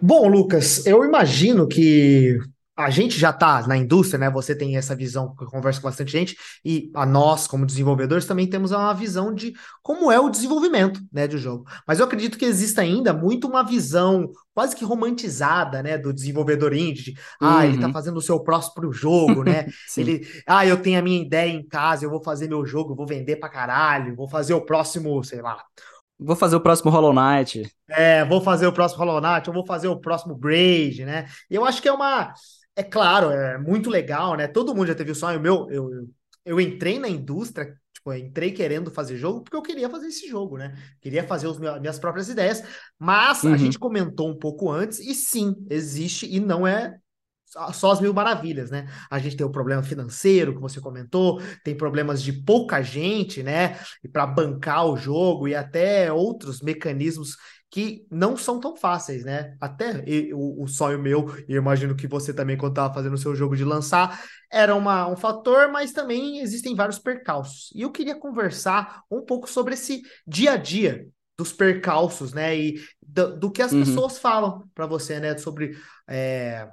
[0.00, 2.38] Bom, Lucas, eu imagino que
[2.78, 4.30] a gente já está na indústria, né?
[4.30, 8.70] Você tem essa visão, conversa com bastante gente, e a nós, como desenvolvedores, também temos
[8.70, 11.64] uma visão de como é o desenvolvimento, né, do jogo.
[11.84, 16.72] Mas eu acredito que existe ainda muito uma visão quase que romantizada, né, do desenvolvedor
[16.72, 17.14] indie.
[17.14, 17.92] De, ah, ele está uhum.
[17.92, 19.66] fazendo o seu próprio jogo, né?
[19.98, 23.06] ele, ah, eu tenho a minha ideia em casa, eu vou fazer meu jogo, vou
[23.06, 25.58] vender pra caralho, vou fazer o próximo, sei lá,
[26.20, 27.72] Vou fazer o próximo Hollow Knight.
[27.88, 31.26] É, vou fazer o próximo Hollow Knight, eu vou fazer o próximo Braid, né?
[31.48, 32.34] E eu acho que é uma
[32.78, 34.46] é claro, é muito legal, né?
[34.46, 35.40] Todo mundo já teve o sonho.
[35.40, 36.08] Meu, eu, eu,
[36.44, 40.56] eu entrei na indústria, tipo, entrei querendo fazer jogo porque eu queria fazer esse jogo,
[40.56, 40.78] né?
[41.00, 42.62] Queria fazer as minhas próprias ideias.
[42.96, 43.52] Mas uhum.
[43.52, 46.96] a gente comentou um pouco antes, e sim, existe, e não é
[47.72, 48.86] só as mil maravilhas, né?
[49.10, 53.76] A gente tem o problema financeiro que você comentou, tem problemas de pouca gente, né?
[54.04, 57.36] E para bancar o jogo e até outros mecanismos
[57.70, 59.56] que não são tão fáceis, né?
[59.60, 63.34] Até o, o sonho meu, e imagino que você também, quando estava fazendo o seu
[63.34, 67.70] jogo de lançar, era uma, um fator, mas também existem vários percalços.
[67.74, 72.56] E eu queria conversar um pouco sobre esse dia a dia dos percalços, né?
[72.56, 73.80] E do, do que as uhum.
[73.80, 75.36] pessoas falam para você, né?
[75.36, 75.76] Sobre
[76.08, 76.68] é,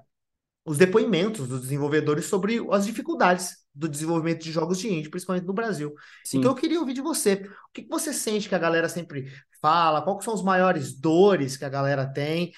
[0.66, 5.54] os depoimentos dos desenvolvedores sobre as dificuldades do desenvolvimento de jogos de indie, principalmente no
[5.54, 5.94] Brasil.
[6.24, 6.40] Sim.
[6.40, 7.48] Então eu queria ouvir de você.
[7.70, 9.32] O que, você sente que a galera sempre
[9.66, 10.02] fala?
[10.04, 12.52] Quais são os maiores dores que a galera tem?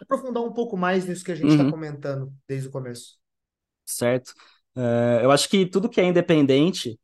[0.00, 1.70] Aprofundar um pouco mais nisso que a gente está uhum.
[1.70, 3.18] comentando desde o começo.
[3.84, 4.32] Certo.
[4.76, 6.98] Uh, eu acho que tudo que é independente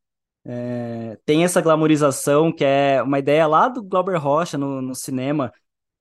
[0.47, 5.53] é, tem essa glamorização, que é uma ideia lá do Glauber Rocha no, no cinema,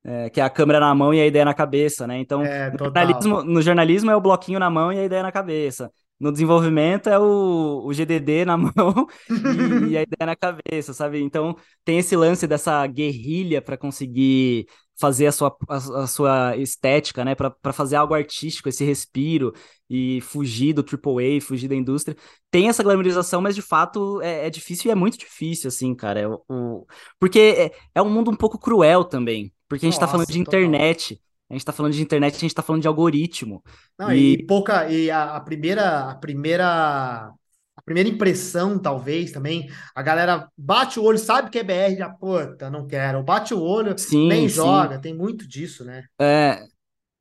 [0.04, 2.18] é, que é a câmera na mão e a ideia na cabeça, né?
[2.20, 5.32] Então, é, no, jornalismo, no jornalismo é o bloquinho na mão e a ideia na
[5.32, 5.92] cabeça.
[6.20, 11.22] No desenvolvimento é o, o GDD na mão e, e, a ideia na cabeça, sabe?
[11.22, 14.68] Então tem esse lance dessa guerrilha para conseguir
[15.00, 17.36] fazer a sua, a, a sua estética, né?
[17.36, 19.54] Para fazer algo artístico, esse respiro
[19.90, 22.18] e fugir do AAA, fugir da indústria.
[22.50, 26.20] Tem essa glamorização, mas de fato é, é difícil e é muito difícil, assim, cara.
[26.20, 26.86] É, o,
[27.20, 29.54] porque é, é um mundo um pouco cruel também.
[29.70, 31.16] Porque a gente Nossa, tá falando de internet.
[31.16, 31.27] Total.
[31.50, 33.64] A gente está falando de internet, a gente está falando de algoritmo.
[33.98, 34.34] Não, e...
[34.34, 34.90] e pouca.
[34.90, 36.12] E a, a, primeira.
[36.12, 37.32] A primeira.
[37.76, 42.10] A primeira impressão, talvez, também, a galera bate o olho, sabe que é BR, já,
[42.10, 43.24] puta, não quero.
[43.24, 44.56] Bate o olho, sim, nem sim.
[44.56, 46.04] joga, tem muito disso, né?
[46.20, 46.64] É,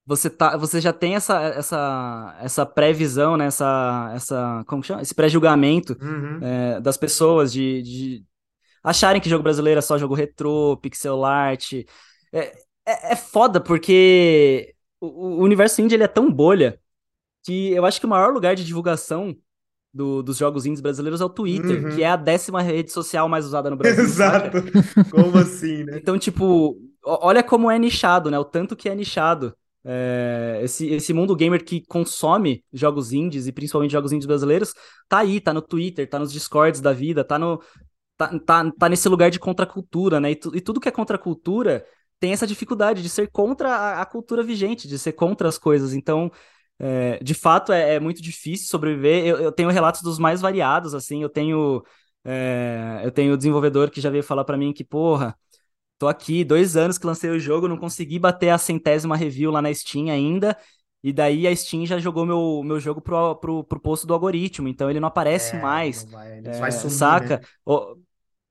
[0.06, 3.46] você tá, você já tem essa essa essa previsão, né?
[3.46, 5.02] Essa, essa como chama?
[5.02, 6.38] Esse pré-julgamento uhum.
[6.40, 8.24] é, das pessoas de, de
[8.82, 11.72] acharem que jogo brasileiro é só jogo retrô, pixel art.
[12.32, 12.52] É,
[12.86, 16.80] é, é foda porque o, o universo indie ele é tão bolha
[17.44, 19.36] que eu acho que o maior lugar de divulgação
[19.96, 21.94] do, dos jogos indies brasileiros é o Twitter, uhum.
[21.94, 24.04] que é a décima rede social mais usada no Brasil.
[24.04, 24.58] Exato.
[25.10, 25.96] Como assim, né?
[25.96, 28.38] Então, tipo, olha como é nichado, né?
[28.38, 29.56] O tanto que é nichado.
[29.88, 34.74] É, esse, esse mundo gamer que consome jogos indies e principalmente jogos indies brasileiros
[35.08, 37.62] tá aí, tá no Twitter, tá nos discords da vida, tá no.
[38.16, 40.32] Tá, tá, tá nesse lugar de contracultura, né?
[40.32, 41.84] E, tu, e tudo que é contracultura
[42.18, 45.92] tem essa dificuldade de ser contra a, a cultura vigente, de ser contra as coisas.
[45.92, 46.30] Então,
[46.78, 49.24] é, de fato, é, é, muito difícil sobreviver.
[49.26, 51.22] Eu, eu, tenho relatos dos mais variados, assim.
[51.22, 51.82] Eu tenho,
[52.24, 55.36] é, eu tenho desenvolvedor que já veio falar para mim que, porra,
[55.98, 59.62] tô aqui dois anos que lancei o jogo, não consegui bater a centésima review lá
[59.62, 60.56] na Steam ainda.
[61.02, 64.66] E daí a Steam já jogou meu, meu jogo pro, pro, pro posto do algoritmo,
[64.66, 66.04] então ele não aparece é, mais.
[66.04, 67.36] Não vai, vai sumir, saca?
[67.38, 67.46] Né?
[67.64, 67.96] Ou,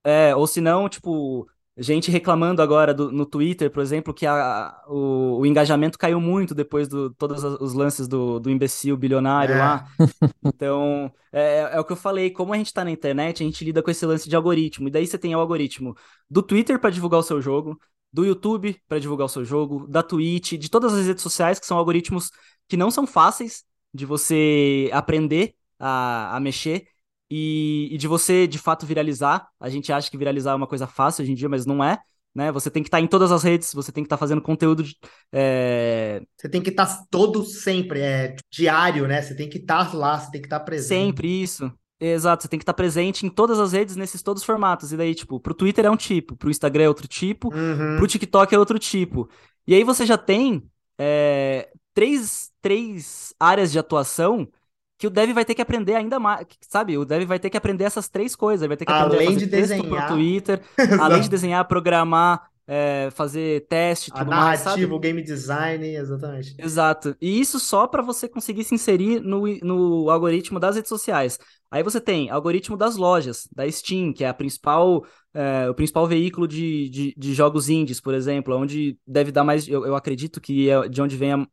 [0.03, 1.47] é, ou se não, tipo,
[1.77, 6.55] gente reclamando agora do, no Twitter, por exemplo, que a, o, o, engajamento caiu muito
[6.55, 9.59] depois de todos os lances do, do imbecil bilionário é.
[9.59, 9.87] lá.
[10.45, 13.65] Então, é, é, o que eu falei, como a gente tá na internet, a gente
[13.65, 14.87] lida com esse lance de algoritmo.
[14.87, 15.95] E daí você tem o algoritmo
[16.29, 17.77] do Twitter para divulgar o seu jogo,
[18.13, 21.65] do YouTube para divulgar o seu jogo, da Twitch, de todas as redes sociais, que
[21.65, 22.31] são algoritmos
[22.69, 26.87] que não são fáceis de você aprender a, a mexer
[27.37, 29.45] e, e, de você de fato viralizar.
[29.59, 31.99] A gente acha que viralizar é uma coisa fácil hoje em dia, mas não é.
[32.33, 32.49] Né?
[32.53, 34.41] Você tem que estar tá em todas as redes, você tem que estar tá fazendo
[34.41, 34.83] conteúdo.
[34.83, 34.95] De,
[35.33, 36.21] é...
[36.37, 39.21] Você tem que estar tá todo sempre, é diário, né?
[39.21, 40.87] Você tem que estar lá, você tem que estar presente.
[40.87, 41.69] Sempre isso.
[41.99, 44.93] Exato, você tem que estar presente em todas as redes, nesses todos os formatos.
[44.93, 47.97] E daí, tipo, pro Twitter é um tipo, pro Instagram é outro tipo, Uhum.
[47.97, 49.29] pro TikTok é outro tipo.
[49.67, 50.63] E aí você já tem
[50.97, 54.47] é, três, três áreas de atuação
[54.97, 56.97] que o dev vai ter que aprender ainda mais, sabe?
[56.97, 58.61] O dev vai ter que aprender essas três coisas.
[58.61, 60.07] Ele vai ter que aprender Além a fazer de desenhar.
[60.07, 60.61] pro Twitter,
[61.01, 64.81] além de desenhar, programar, é, fazer teste, A tudo mais, sabe?
[64.81, 66.55] narrativa, o game design, exatamente.
[66.57, 67.15] Exato.
[67.21, 71.37] E isso só para você conseguir se inserir no, no algoritmo das redes sociais.
[71.69, 76.07] Aí você tem algoritmo das lojas, da Steam, que é a principal, é, o principal
[76.07, 79.67] veículo de, de, de jogos indies, por exemplo, onde deve dar mais.
[79.67, 81.47] Eu, eu acredito que é de onde vem a,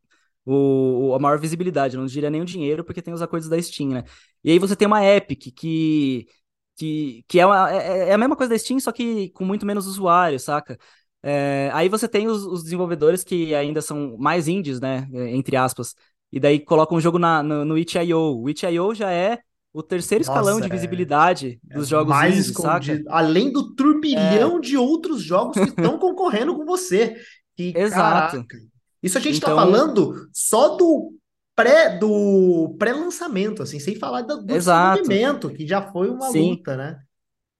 [0.45, 1.97] o, a maior visibilidade.
[1.97, 4.03] Não diria nem o dinheiro, porque tem os acordos da Steam, né?
[4.43, 6.27] E aí você tem uma Epic que.
[6.75, 9.63] Que, que é, uma, é, é a mesma coisa da Steam, só que com muito
[9.63, 10.75] menos usuários, saca?
[11.21, 15.07] É, aí você tem os, os, desenvolvedores que ainda são mais indies, né?
[15.29, 15.93] Entre aspas.
[16.31, 18.41] E daí colocam o jogo na, no, no itch.io.
[18.41, 19.39] O itch.io já é
[19.71, 23.01] o terceiro Nossa, escalão de é- visibilidade dos É jogos mais indies, saca?
[23.07, 27.15] Além do turbilhão de outros jogos que estão concorrendo com você.
[27.55, 28.37] Que, Exato.
[28.37, 28.72] caraca.
[29.03, 31.13] Isso a gente tá Então- falando só do
[31.55, 36.51] pré do pré-lançamento, assim, sem falar do, do desenvolvimento, que já foi uma Sim.
[36.51, 36.99] luta, né?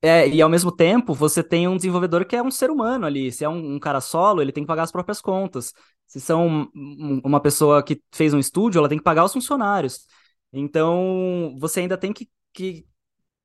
[0.01, 3.31] É, e ao mesmo tempo, você tem um desenvolvedor que é um ser humano ali.
[3.31, 5.73] Se é um, um cara solo, ele tem que pagar as próprias contas.
[6.07, 10.05] Se são um- uma pessoa que fez um estúdio, ela tem que pagar os funcionários.
[10.51, 12.85] Então, você ainda tem que, que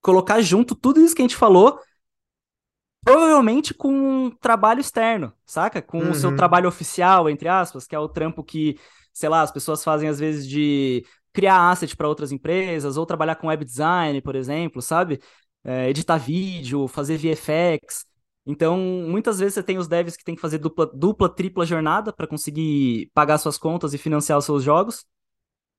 [0.02, 1.78] colocar junto tudo isso que a gente falou,
[3.04, 3.92] provavelmente com
[4.26, 5.80] um trabalho externo, saca?
[5.82, 6.36] Com o seu Uhum.
[6.36, 8.78] trabalho oficial, entre aspas, que é o trampo que,
[9.12, 13.36] sei lá, as pessoas fazem às vezes de criar asset para outras empresas, ou trabalhar
[13.36, 15.20] com web design, por exemplo, sabe?
[15.64, 18.04] É, editar vídeo, fazer VFX.
[18.46, 22.12] Então, muitas vezes você tem os devs que tem que fazer dupla, dupla tripla jornada
[22.12, 25.04] para conseguir pagar suas contas e financiar os seus jogos,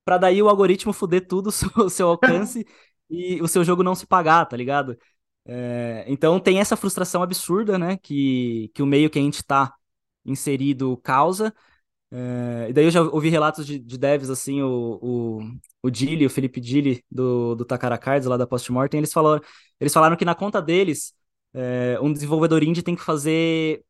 [0.05, 2.65] para daí o algoritmo fuder tudo o seu, o seu alcance
[3.09, 4.97] e o seu jogo não se pagar, tá ligado?
[5.52, 9.74] É, então tem essa frustração absurda, né, que, que o meio que a gente tá
[10.26, 11.54] inserido causa.
[12.12, 15.39] É, e daí eu já ouvi relatos de, de devs, assim, o, o,
[15.84, 19.41] o o Felipe Dili, do, do Takara Cards, lá da Postmortem, eles falaram,
[19.80, 21.14] eles falaram que na conta deles,
[21.54, 23.84] é, um desenvolvedor indie tem que fazer,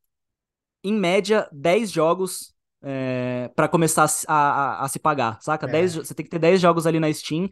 [0.84, 5.66] em média, 10 jogos é, para começar a, se- a, a- se pagar, saca?
[5.68, 5.70] É.
[5.70, 7.50] 10 jo- você tem que ter 10 jogos ali na Steam,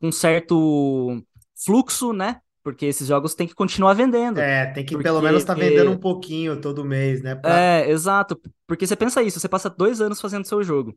[0.00, 1.22] com certo
[1.64, 2.40] fluxo, né?
[2.62, 4.38] Porque esses jogos têm que continuar vendendo.
[4.38, 7.34] É, tem que Porque- pelo menos estar vendendo um pouquinho todo mês, né?
[7.34, 8.38] Pra- É, exato.
[8.66, 10.96] Porque você pensa isso, você passa dois anos fazendo seu jogo.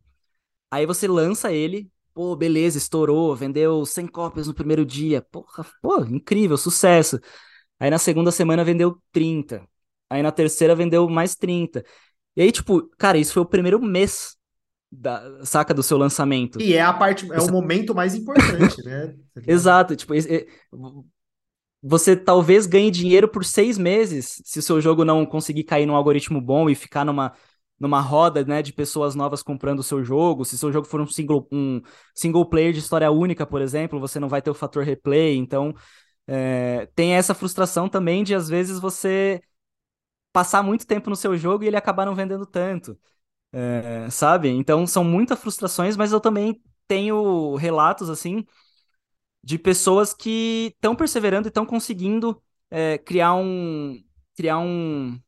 [0.69, 5.21] Aí você lança ele, pô, beleza, estourou, vendeu 100 cópias no primeiro dia.
[5.21, 7.19] Porra, pô, incrível, sucesso.
[7.79, 9.65] Aí na segunda semana vendeu 30.
[10.09, 11.83] Aí na terceira vendeu mais 30.
[12.35, 14.35] E aí, tipo, cara, isso foi o primeiro mês
[14.91, 16.61] da, saca, do seu lançamento.
[16.61, 19.15] E é a parte, é o momento mais importante, né?
[19.33, 19.41] Tá?
[19.47, 20.47] Exato, tipo, e-
[21.83, 25.95] você talvez ganhe dinheiro por seis meses se o seu jogo não conseguir cair num
[25.95, 27.33] algoritmo bom e ficar numa,
[27.79, 30.45] numa roda, né, de pessoas novas comprando o seu jogo.
[30.45, 31.81] Se seu jogo for um single, um
[32.15, 35.35] single player de história única, por exemplo, você não vai ter o fator replay.
[35.35, 35.73] Então,
[36.27, 39.41] é, tem essa frustração também de, às vezes, você
[40.31, 42.97] passar muito tempo no seu jogo e ele acabar não vendendo tanto.
[43.75, 44.49] É, sabe?
[44.49, 48.45] Então, são muitas frustrações, mas eu também tenho relatos, assim,
[49.43, 52.41] de pessoas que estão perseverando e estão conseguindo
[52.71, 54.01] é, criar um
[54.35, 55.19] criar um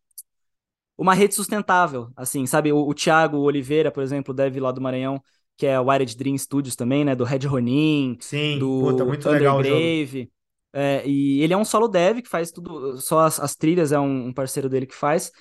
[0.97, 2.71] uma rede sustentável, assim, sabe?
[2.71, 5.21] O, o Thiago Oliveira, por exemplo, o dev lá do Maranhão,
[5.57, 7.15] que é o Wired Dream Studios também, né?
[7.15, 9.75] Do Red Ronin, Sim, do puta, muito legal o jogo.
[9.75, 10.31] Undergrave.
[10.73, 13.99] É, e ele é um solo dev que faz tudo, só as, as trilhas, é
[13.99, 15.31] um, um parceiro dele que faz.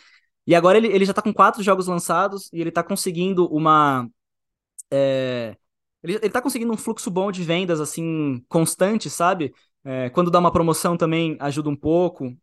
[0.47, 4.09] E agora ele, ele já tá com quatro jogos lançados e ele tá conseguindo uma.
[4.93, 5.57] é,
[6.05, 9.55] ele, ele tá conseguindo um fluxo bom de vendas, assim, constante, sabe?
[9.85, 12.37] É, quando dá uma promoção também ajuda um pouco.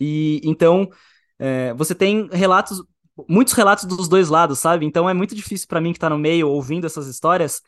[0.00, 0.88] E então
[1.38, 2.82] é, você tem relatos,
[3.28, 4.86] muitos relatos dos dois lados, sabe?
[4.86, 7.62] Então é muito difícil pra mim que tá no meio ouvindo essas histórias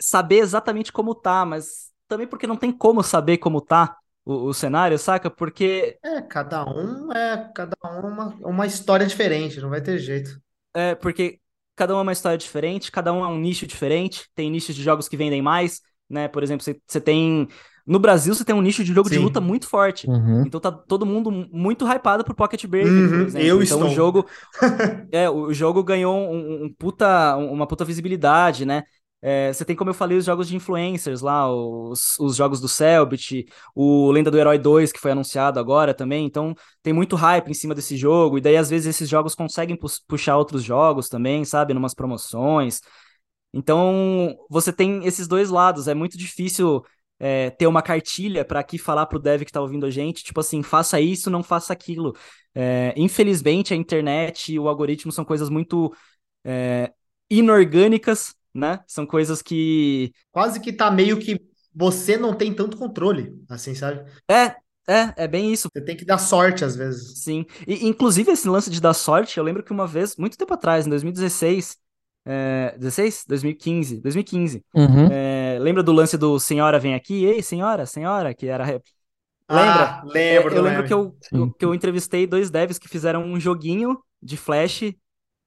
[0.00, 4.54] saber exatamente como tá, mas também porque não tem como saber como tá o, o
[4.54, 5.30] cenário, saca?
[5.30, 10.40] Porque É, cada um é cada um uma, uma história diferente, não vai ter jeito.
[10.74, 11.40] É, porque
[11.76, 14.28] cada um é uma história diferente, cada um é um nicho diferente.
[14.34, 16.28] Tem nichos de jogos que vendem mais, né?
[16.28, 17.48] Por exemplo, você, tem.
[17.84, 19.22] No Brasil, você tem um nicho de jogo de Sim.
[19.22, 20.06] luta muito forte.
[20.06, 20.44] Uhum.
[20.46, 23.46] Então tá todo mundo muito hypado pro Pocket Break, Uhum, por exemplo.
[23.46, 23.90] eu então estou.
[23.90, 24.26] o jogo.
[25.12, 28.82] É, o jogo ganhou um, um puta, uma puta visibilidade, né?
[29.24, 32.68] É, você tem, como eu falei, os jogos de influencers lá, os, os jogos do
[32.68, 36.26] Cellbit, o Lenda do Herói 2, que foi anunciado agora também.
[36.26, 38.38] Então, tem muito hype em cima desse jogo.
[38.38, 41.72] E daí, às vezes, esses jogos conseguem pu- puxar outros jogos também, sabe?
[41.72, 42.80] Numas promoções.
[43.52, 45.88] Então, você tem esses dois lados.
[45.88, 46.82] É muito difícil
[47.18, 50.40] é, ter uma cartilha para aqui falar pro dev que tá ouvindo a gente, tipo
[50.40, 52.14] assim, faça isso, não faça aquilo.
[52.54, 55.94] É, infelizmente, a internet e o algoritmo são coisas muito
[56.44, 56.92] é,
[57.30, 58.80] inorgânicas, né?
[58.86, 60.12] São coisas que.
[60.30, 61.40] Quase que tá meio que
[61.74, 64.04] você não tem tanto controle, assim, sabe?
[64.30, 65.68] É, é, é bem isso.
[65.72, 67.22] Você tem que dar sorte às vezes.
[67.22, 67.46] Sim.
[67.66, 70.86] E, inclusive, esse lance de dar sorte, eu lembro que uma vez, muito tempo atrás,
[70.86, 71.76] em 2016,
[72.26, 73.24] é, 16?
[73.26, 74.00] 2015.
[74.00, 74.64] 2015.
[74.74, 75.08] Uhum.
[75.10, 77.24] É, lembra do lance do Senhora vem aqui?
[77.24, 78.64] Ei, senhora, senhora, que era.
[78.64, 78.82] Lembra?
[79.48, 80.50] Ah, lembro.
[80.50, 81.16] Eu, eu lembro que eu,
[81.58, 84.94] que eu entrevistei dois devs que fizeram um joguinho de Flash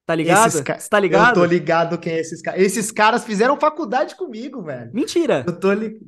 [0.06, 0.62] Tá ligado?
[0.62, 0.78] Ca...
[0.78, 1.40] Você tá ligado?
[1.40, 2.60] Eu tô ligado quem é esses caras.
[2.60, 4.90] Esses caras fizeram faculdade comigo, velho.
[4.94, 5.44] Mentira.
[5.44, 6.00] Eu tô li...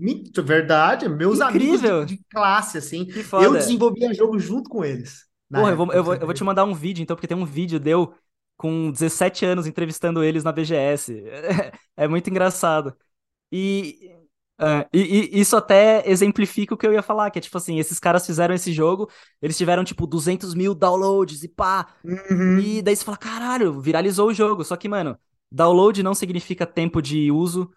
[0.44, 1.96] Verdade, meus Incrível.
[1.96, 3.04] amigos de, de, classe, assim.
[3.04, 3.24] Que.
[3.32, 5.26] Eu desenvolvia jogo junto com eles.
[5.50, 7.44] Porra, eu vou, eu, vou, eu vou te mandar um vídeo, então, porque tem um
[7.44, 8.14] vídeo deu
[8.56, 11.24] com 17 anos entrevistando eles na BGS.
[11.96, 12.96] É muito engraçado.
[13.50, 14.14] E,
[14.60, 17.78] uh, e, e, isso até exemplifica o que eu ia falar, que é tipo assim,
[17.78, 19.08] esses caras fizeram esse jogo,
[19.40, 21.86] eles tiveram tipo 200 mil downloads e pá.
[22.04, 22.58] Uhum.
[22.58, 24.64] E daí você fala, caralho, viralizou o jogo.
[24.64, 25.18] Só que, mano,
[25.50, 27.70] download não significa tempo de uso,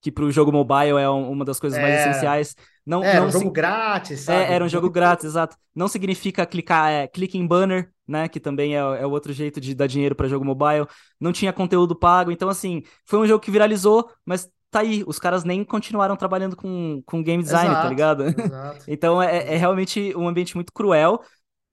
[0.00, 1.82] que pro jogo mobile é uma das coisas é.
[1.82, 2.54] mais essenciais.
[2.86, 4.44] Não, é, não um jogo grátis, sabe?
[4.44, 5.56] É, era um jogo grátis, exato.
[5.74, 8.28] Não significa clicar, é, click em banner, né?
[8.28, 10.86] Que também é, é outro jeito de dar dinheiro para jogo mobile.
[11.20, 12.30] Não tinha conteúdo pago.
[12.30, 15.04] Então, assim, foi um jogo que viralizou, mas tá aí.
[15.06, 18.24] Os caras nem continuaram trabalhando com, com game design, tá exato, tá ligado?
[18.24, 18.84] Exato.
[18.88, 21.20] então, é, é realmente um ambiente muito cruel.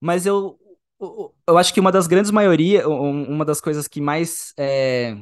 [0.01, 0.57] Mas eu,
[1.47, 4.53] eu acho que uma das grandes maioria, uma das coisas que mais.
[4.57, 5.17] É,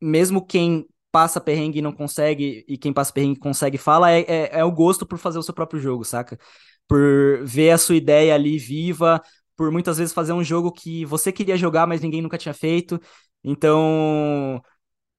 [0.00, 4.58] mesmo quem passa perrengue e não consegue, e quem passa perrengue consegue fala, é, é,
[4.58, 6.38] é, o gosto por fazer o seu próprio jogo, saca?
[6.86, 9.22] Por ver a sua ideia ali viva,
[9.56, 13.00] por muitas vezes fazer um jogo que você queria jogar, mas ninguém nunca tinha feito.
[13.42, 14.62] Então,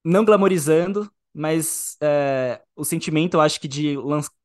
[0.04, 3.96] não glamorizando, mas é, o sentimento, eu acho que de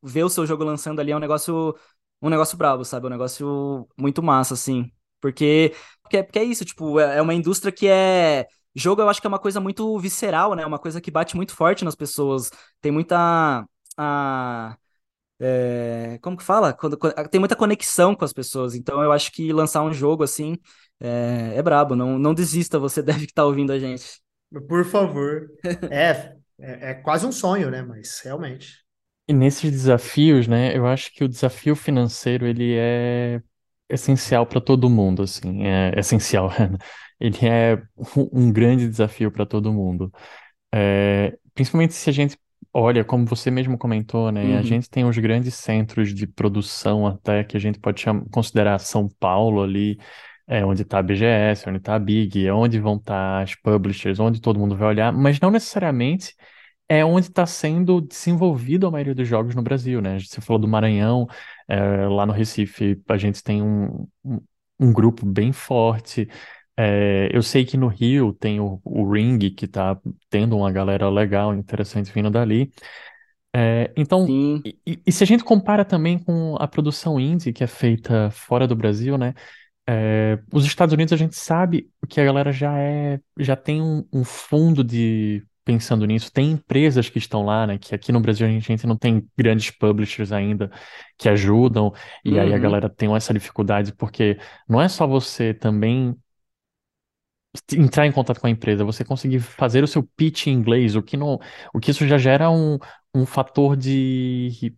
[0.02, 1.74] ver o seu jogo lançando ali é um negócio,
[2.22, 3.06] um negócio brabo, sabe?
[3.06, 4.90] É um negócio muito massa, assim.
[5.20, 9.20] Porque, porque, porque é isso, tipo, é, é uma indústria que é Jogo eu acho
[9.20, 10.66] que é uma coisa muito visceral, né?
[10.66, 12.50] Uma coisa que bate muito forte nas pessoas.
[12.80, 13.64] Tem muita.
[13.96, 14.76] A,
[15.40, 16.72] é, como que fala?
[16.72, 16.98] Quando,
[17.30, 18.74] tem muita conexão com as pessoas.
[18.74, 20.56] Então eu acho que lançar um jogo assim
[21.00, 21.94] é, é brabo.
[21.94, 24.20] Não, não desista, você deve estar ouvindo a gente.
[24.68, 25.48] Por favor.
[25.90, 27.82] é, é, é quase um sonho, né?
[27.82, 28.84] Mas realmente.
[29.26, 30.76] E nesses desafios, né?
[30.76, 33.42] Eu acho que o desafio financeiro ele é
[33.88, 36.50] essencial para todo mundo, assim, é essencial.
[37.20, 37.80] Ele é
[38.32, 40.12] um grande desafio para todo mundo.
[40.74, 42.38] É, principalmente se a gente
[42.72, 44.58] olha, como você mesmo comentou, né?
[44.58, 44.64] A Uhum.
[44.64, 49.08] gente tem os grandes centros de produção até que a gente pode chamar, considerar São
[49.20, 49.98] Paulo ali,
[50.46, 54.20] é onde está a BGS, onde está a Big, é onde vão estar as publishers,
[54.20, 56.34] onde todo mundo vai olhar, mas não necessariamente
[56.88, 60.18] é onde está sendo desenvolvido a maioria dos jogos no Brasil, né?
[60.18, 61.26] Você falou do Maranhão,
[61.66, 64.40] é, lá no Recife a gente tem um, um,
[64.78, 66.28] um grupo bem forte.
[66.76, 71.08] É, eu sei que no Rio tem o, o Ring, que está tendo uma galera
[71.08, 72.70] legal, interessante vindo dali.
[73.56, 77.68] É, então, e, e, se a gente compara também com a produção indie que é
[77.68, 79.32] feita fora do Brasil, né?
[79.86, 84.06] É, os Estados Unidos a gente sabe que a galera já é, já tem um,
[84.12, 86.30] um fundo de pensando nisso.
[86.32, 87.78] Tem empresas que estão lá, né?
[87.78, 90.70] Que aqui no Brasil a gente, não tem grandes publishers ainda
[91.18, 91.92] que ajudam,
[92.24, 92.62] e aí a uhum.
[92.62, 96.14] galera tem essa dificuldade, porque não é só você também
[97.72, 101.02] entrar em contato com a empresa, você conseguir fazer o seu pitch em inglês, o
[101.02, 101.38] que não,
[101.72, 102.78] o que isso já gera um,
[103.14, 104.74] um fator de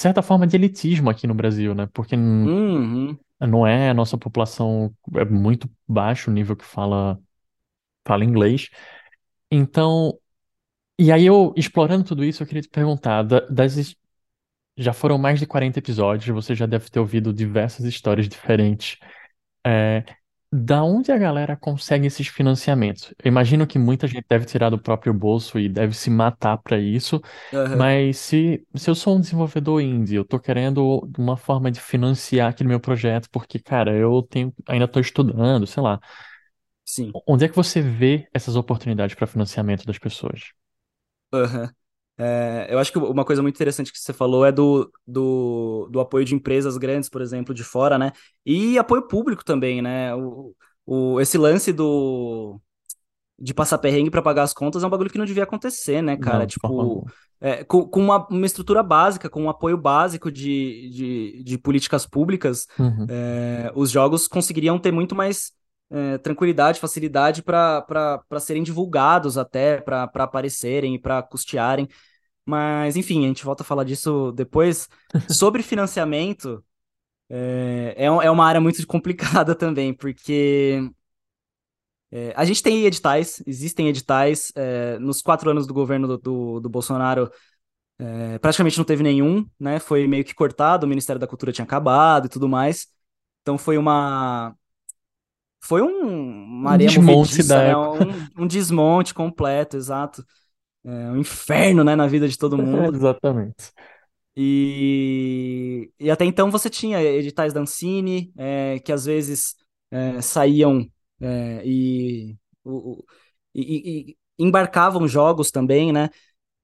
[0.00, 1.88] certa forma de elitismo aqui no Brasil, né?
[1.92, 3.16] Porque uhum.
[3.40, 7.18] não é a nossa população é muito baixo o nível que fala
[8.06, 8.68] fala inglês.
[9.50, 10.18] Então,
[10.98, 13.96] e aí eu, explorando tudo isso, eu queria te perguntar, das,
[14.76, 18.98] já foram mais de 40 episódios, você já deve ter ouvido diversas histórias diferentes.
[19.66, 20.04] É,
[20.52, 23.14] da onde a galera consegue esses financiamentos?
[23.22, 26.78] Eu imagino que muita gente deve tirar do próprio bolso e deve se matar para
[26.78, 27.20] isso,
[27.72, 32.50] mas se, se eu sou um desenvolvedor indie, eu tô querendo uma forma de financiar
[32.50, 36.00] aquele meu projeto, porque, cara, eu tenho, ainda tô estudando, sei lá.
[36.84, 37.12] Sim.
[37.26, 40.52] Onde é que você vê essas oportunidades para financiamento das pessoas?
[41.32, 41.70] Uhum.
[42.22, 46.00] É, eu acho que uma coisa muito interessante que você falou é do, do, do,
[46.00, 48.12] apoio de empresas grandes, por exemplo, de fora, né?
[48.44, 50.14] E apoio público também, né?
[50.14, 50.54] O,
[50.84, 52.60] o, esse lance do
[53.38, 56.14] de passar perrengue para pagar as contas é um bagulho que não devia acontecer, né,
[56.14, 56.40] cara?
[56.40, 57.06] Não, tipo,
[57.40, 62.06] é, com, com uma, uma, estrutura básica, com um apoio básico de, de, de políticas
[62.06, 63.06] públicas, uhum.
[63.08, 65.52] é, os jogos conseguiriam ter muito mais
[65.90, 71.88] é, tranquilidade, facilidade para serem divulgados até, para aparecerem e para custearem.
[72.50, 74.88] Mas, enfim, a gente volta a falar disso depois.
[75.30, 76.64] Sobre financiamento,
[77.28, 80.90] é, é, é uma área muito complicada também, porque
[82.10, 84.50] é, a gente tem editais, existem editais.
[84.56, 87.30] É, nos quatro anos do governo do, do, do Bolsonaro,
[88.00, 89.78] é, praticamente não teve nenhum, né?
[89.78, 92.88] Foi meio que cortado, o Ministério da Cultura tinha acabado e tudo mais.
[93.42, 94.56] Então foi uma.
[95.62, 97.76] Foi um, uma Um desmonte da né?
[97.76, 100.24] Um, um desmonte completo, exato.
[100.84, 102.96] É, um inferno, né, na vida de todo mundo.
[102.96, 103.72] Exatamente.
[104.36, 109.56] E, e até então você tinha editais da Ancine, é, que às vezes
[109.90, 110.86] é, saíam
[111.20, 113.04] é, e, o-
[113.54, 116.08] e- e- embarcavam jogos também, né?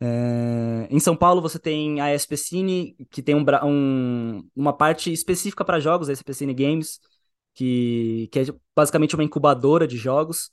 [0.00, 5.64] É, em São Paulo você tem a SPCine, que tem um, um- uma parte específica
[5.64, 7.00] para jogos, a SPCine Games,
[7.54, 8.44] que, que é
[8.76, 10.50] basicamente uma incubadora de jogos.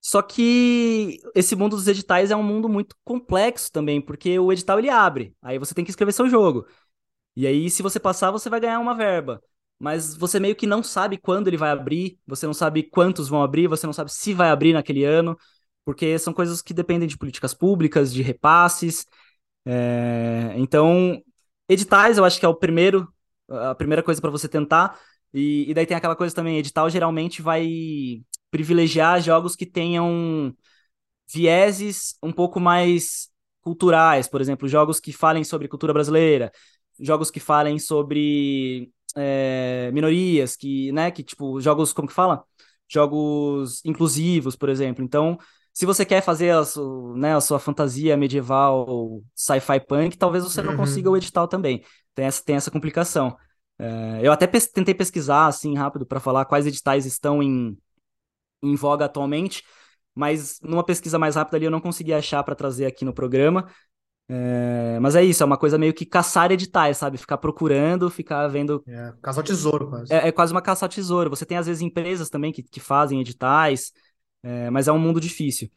[0.00, 4.78] Só que esse mundo dos editais é um mundo muito complexo também, porque o edital
[4.78, 6.66] ele abre, aí você tem que escrever seu jogo.
[7.36, 9.42] E aí, se você passar, você vai ganhar uma verba.
[9.78, 13.42] Mas você meio que não sabe quando ele vai abrir, você não sabe quantos vão
[13.42, 15.38] abrir, você não sabe se vai abrir naquele ano,
[15.84, 19.06] porque são coisas que dependem de políticas públicas, de repasses.
[19.66, 21.22] É, Então,
[21.68, 23.12] editais eu acho que é o primeiro,
[23.48, 24.98] a primeira coisa para você tentar.
[25.32, 30.54] E, e daí tem aquela coisa também, edital geralmente vai privilegiar jogos que tenham
[31.32, 33.28] vieses um pouco mais
[33.60, 36.50] culturais, por exemplo, jogos que falem sobre cultura brasileira,
[36.98, 42.44] jogos que falem sobre é, minorias, que, né, que tipo, jogos, como que fala?
[42.88, 45.04] Jogos inclusivos, por exemplo.
[45.04, 45.38] Então,
[45.72, 50.62] se você quer fazer a, su, né, a sua fantasia medieval, sci-fi punk, talvez você
[50.62, 51.16] não consiga o Uhum.
[51.16, 51.84] edital também.
[52.14, 53.36] Tem essa, tem essa complicação.
[53.78, 57.76] É, eu até pes- tentei pesquisar, assim, rápido, para falar quais editais estão em,
[58.62, 59.62] em voga atualmente,
[60.14, 63.68] mas numa pesquisa mais rápida ali eu não consegui achar para trazer aqui no programa.
[64.30, 67.16] É, mas é isso, é uma coisa meio que caçar editais, sabe?
[67.16, 68.84] Ficar procurando, ficar vendo.
[68.86, 70.12] É, caça ao tesouro, quase.
[70.12, 71.30] É, é quase uma caça tesouro.
[71.30, 73.90] Você tem, às vezes, empresas também que, que fazem editais,
[74.42, 75.70] é, mas é um mundo difícil.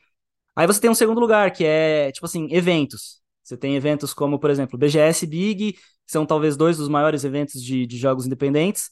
[0.56, 3.22] Aí você tem um segundo lugar, que é, tipo assim, eventos.
[3.42, 7.64] Você tem eventos como, por exemplo, BGS Big, que são talvez dois dos maiores eventos
[7.64, 8.92] de, de jogos independentes,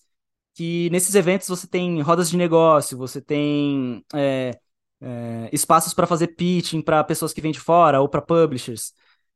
[0.54, 4.60] que nesses eventos você tem rodas de negócio, você tem é,
[5.02, 8.94] é, espaços para fazer pitching para pessoas que vêm de fora ou para publishers.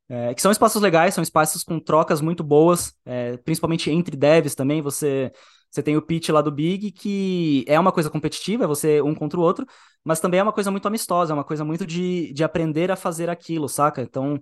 [0.08, 4.54] É, que são espaços legais, são espaços com trocas muito boas, é, principalmente entre devs
[4.54, 4.82] também.
[4.82, 5.32] Você,
[5.70, 9.14] você tem o pitch lá do Big, que é uma coisa competitiva, é você um
[9.14, 9.66] contra o outro,
[10.04, 12.96] mas também é uma coisa muito amistosa, é uma coisa muito de, de aprender a
[12.96, 14.02] fazer aquilo, saca?
[14.02, 14.38] Então,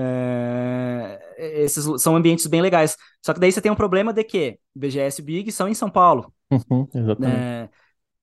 [0.00, 2.96] é, esses são ambientes bem legais.
[3.24, 6.32] Só que daí você tem um problema de que BGS Big são em São Paulo.
[6.50, 7.36] Uhum, exatamente.
[7.36, 7.68] É,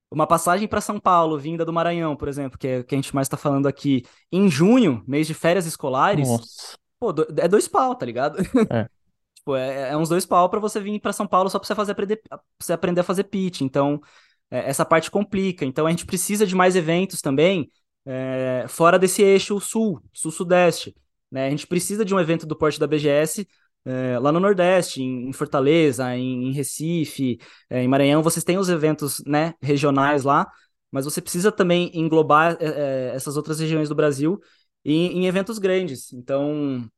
[0.09, 2.97] uma passagem para São Paulo, vinda do Maranhão, por exemplo, que é o que a
[2.97, 6.77] gente mais está falando aqui, em junho, mês de férias escolares, Nossa.
[6.99, 8.39] pô, é dois pau, tá ligado?
[8.71, 8.87] É.
[9.35, 11.75] Tipo, é, é uns dois pau para você vir para São Paulo só para você
[11.75, 12.19] fazer aprender,
[12.59, 13.61] você aprender a fazer pitch.
[13.61, 14.01] Então,
[14.49, 15.63] é, essa parte complica.
[15.63, 17.69] Então, a gente precisa de mais eventos também,
[18.07, 20.95] é, fora desse eixo sul, sul-sudeste.
[21.35, 21.47] Né?
[21.47, 23.45] A gente precisa de um evento do porte da BGS
[23.83, 27.37] é, lá no Nordeste, em, em Fortaleza, em, em Recife,
[27.69, 28.23] é, em Maranhão.
[28.23, 30.49] Vocês têm os eventos né, regionais lá,
[30.89, 34.39] mas você precisa também englobar é, essas outras regiões do Brasil
[34.85, 36.13] em, em eventos grandes.
[36.13, 36.89] Então,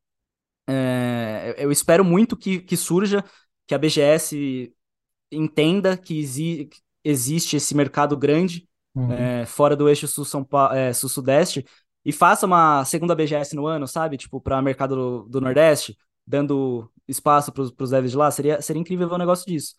[1.57, 3.23] eu espero muito que, que surja,
[3.65, 4.71] que a BGS
[5.31, 6.69] entenda que exi
[7.03, 9.45] existe esse mercado grande Uhum.
[9.45, 11.63] fora do eixo sul-sudeste
[12.07, 14.15] e faça uma segunda BGS no ano, sabe?
[14.15, 18.31] Tipo, para mercado do, do Nordeste, dando espaço para os devs de lá.
[18.31, 19.75] Seria, seria incrível ver um negócio disso.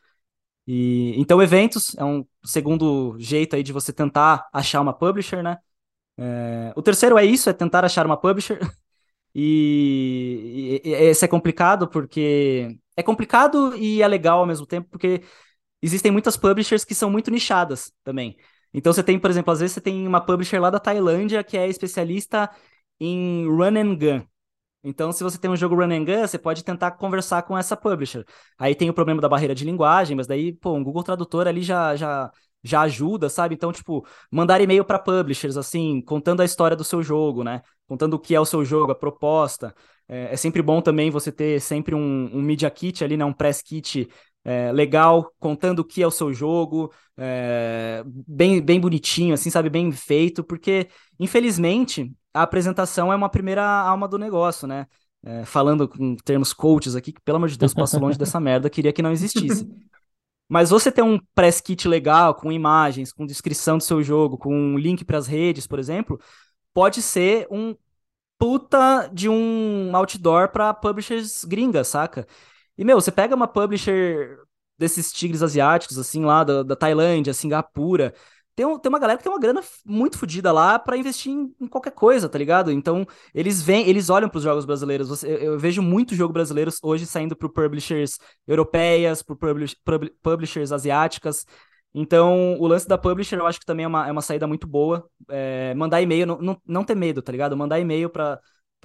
[0.67, 5.57] E, então, eventos é um segundo jeito aí de você tentar achar uma publisher, né?
[6.19, 8.61] É, o terceiro é isso, é tentar achar uma publisher.
[9.35, 14.89] E, e, e esse é complicado porque é complicado e é legal ao mesmo tempo,
[14.91, 15.23] porque
[15.83, 18.37] existem muitas publishers que são muito nichadas também.
[18.73, 21.57] Então você tem, por exemplo, às vezes você tem uma publisher lá da Tailândia que
[21.57, 22.51] é especialista
[23.01, 24.27] em run and gun.
[24.83, 27.77] Então, se você tem um jogo run and gun, você pode tentar conversar com essa
[27.77, 28.25] publisher.
[28.59, 31.63] Aí tem o problema da barreira de linguagem, mas daí, pô, um Google Tradutor ali
[31.63, 32.31] já, já,
[32.63, 33.55] já ajuda, sabe?
[33.55, 37.63] Então, tipo, mandar e-mail para publishers, assim, contando a história do seu jogo, né?
[37.89, 39.75] Contando o que é o seu jogo, a proposta.
[40.07, 43.25] É, é sempre bom também você ter sempre um, um Media Kit ali, né?
[43.25, 44.09] Um Press Kit
[44.49, 49.69] é, legal, contando o que é o seu jogo, é, bem, bem bonitinho, assim, sabe?
[49.69, 50.89] Bem feito, porque,
[51.21, 54.87] infelizmente, a apresentação é uma primeira alma do negócio, né?
[55.23, 58.71] É, falando com termos coaches aqui, que pelo amor de Deus, passo longe dessa merda,
[58.71, 59.69] queria que não existisse.
[60.49, 64.55] Mas você ter um press kit legal, com imagens, com descrição do seu jogo, com
[64.55, 66.19] um link para as redes, por exemplo,
[66.73, 67.77] pode ser um
[68.39, 72.27] puta de um outdoor pra publishers gringas, saca?
[72.79, 74.39] E, meu, você pega uma publisher
[74.79, 78.15] desses tigres asiáticos, assim, lá da, da Tailândia, Singapura.
[78.55, 81.55] Tem, um, tem uma galera que tem uma grana muito fodida lá para investir em,
[81.61, 82.71] em, qualquer coisa, tá ligado?
[82.73, 85.09] Então, eles vêm, eles olham para os jogos brasileiros.
[85.09, 89.77] Você, eu, eu, vejo muito jogo brasileiro hoje saindo por publishers europeias, por publish,
[90.23, 91.45] publishers asiáticas.
[91.95, 94.67] Então, o lance da publisher eu acho que também é uma, é uma saída muito
[94.67, 95.09] boa.
[95.29, 97.57] É, mandar e-mail, não, não, não ter medo, tá ligado?
[97.57, 98.41] Mandar e-mail para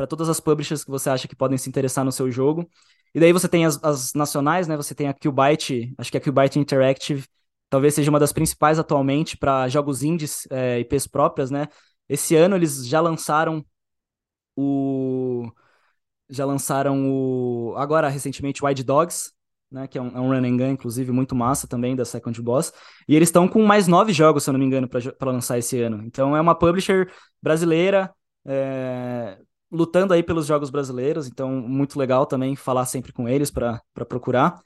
[0.08, 2.70] todas as publishers que você acha que podem se interessar no seu jogo.
[3.14, 4.76] E daí você tem as, as nacionais, né?
[4.76, 7.26] Você tem a Qbyte, acho que a Qbyte Interactive
[7.70, 11.68] talvez seja uma das principais atualmente para jogos indies, é, IPs próprias, né?
[12.08, 13.66] Esse ano eles já lançaram
[14.56, 15.52] o.
[16.30, 17.74] Já lançaram o.
[17.78, 19.32] Agora, recentemente, Wild Dogs,
[19.72, 19.88] né?
[19.88, 22.72] Que é um, é um run and gun, inclusive, muito massa também, da Second Boss.
[23.08, 25.82] E eles estão com mais nove jogos, se eu não me engano, para lançar esse
[25.82, 26.04] ano.
[26.06, 28.14] Então é uma publisher brasileira.
[28.46, 29.40] É,
[29.74, 34.62] lutando aí pelos jogos brasileiros, então muito legal também falar sempre com eles para procurar.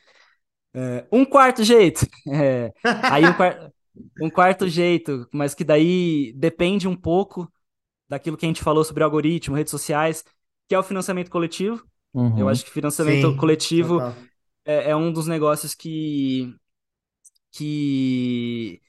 [0.74, 3.72] É, um quarto jeito, é, aí um, quar
[4.22, 7.52] um quarto jeito, mas que daí depende um pouco
[8.08, 10.24] daquilo que a gente falou sobre algoritmo, redes sociais,
[10.68, 11.84] que é o financiamento coletivo.
[12.14, 12.38] Uhum.
[12.38, 14.02] Eu acho que financiamento Sim, coletivo
[14.66, 16.54] é, é, um dos negócios que,
[17.52, 18.82] que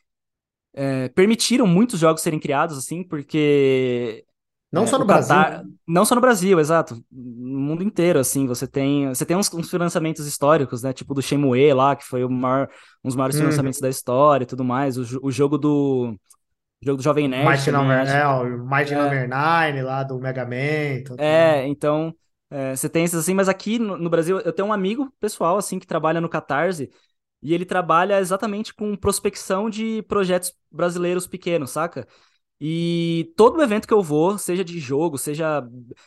[0.74, 4.24] é, permitiram muitos jogos serem criados, assim, porque
[4.70, 5.34] não é, só no Brasil.
[5.34, 7.02] Qatar, não só no Brasil, exato.
[7.10, 10.92] No mundo inteiro, assim, você tem, você tem uns, uns financiamentos históricos, né?
[10.92, 12.68] Tipo do Shenmue lá, que foi o maior,
[13.02, 13.42] um dos maiores uhum.
[13.42, 14.98] financiamentos da história e tudo mais.
[14.98, 16.14] O, o jogo do.
[16.80, 17.48] O jogo do Jovem Nerd.
[17.48, 19.02] Mighty Number, é, o Mighty é.
[19.02, 21.16] Number 9 lá do Mega Man.
[21.18, 22.14] É, então.
[22.50, 25.58] É, você tem esses assim, mas aqui no, no, Brasil eu tenho um amigo pessoal
[25.58, 26.90] assim que trabalha no Catarse
[27.42, 32.08] e ele trabalha exatamente com prospecção de projetos brasileiros pequenos, saca?
[32.60, 35.60] E todo evento que eu vou, seja de jogo, seja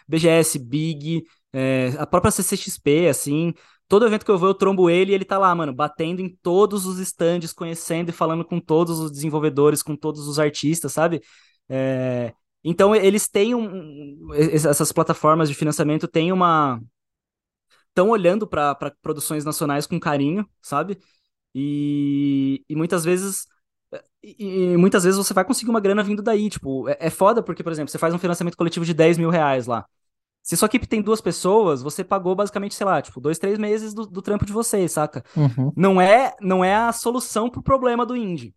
[0.08, 1.24] BGS, Big,
[1.54, 3.54] é, a própria CCXP, assim,
[3.88, 6.30] todo evento que eu vou, eu trombo ele e ele tá lá, mano, batendo em
[6.42, 11.22] todos os stands, conhecendo e falando com todos os desenvolvedores, com todos os artistas, sabe?
[11.70, 12.34] É,
[12.64, 16.82] então eles têm um, essas plataformas de financiamento têm uma
[17.90, 20.98] estão olhando para produções nacionais com carinho, sabe?
[21.54, 23.46] E, e muitas vezes
[24.24, 26.50] e, e, muitas vezes você vai conseguir uma grana vindo daí.
[26.50, 29.30] Tipo, é, é foda porque, por exemplo, você faz um financiamento coletivo de 10 mil
[29.30, 29.86] reais lá.
[30.44, 33.94] Se sua equipe tem duas pessoas, você pagou basicamente, sei lá, tipo, dois, três meses
[33.94, 35.24] do, do trampo de vocês, saca?
[35.36, 35.72] Uhum.
[35.76, 38.56] Não, é, não é a solução pro problema do indie.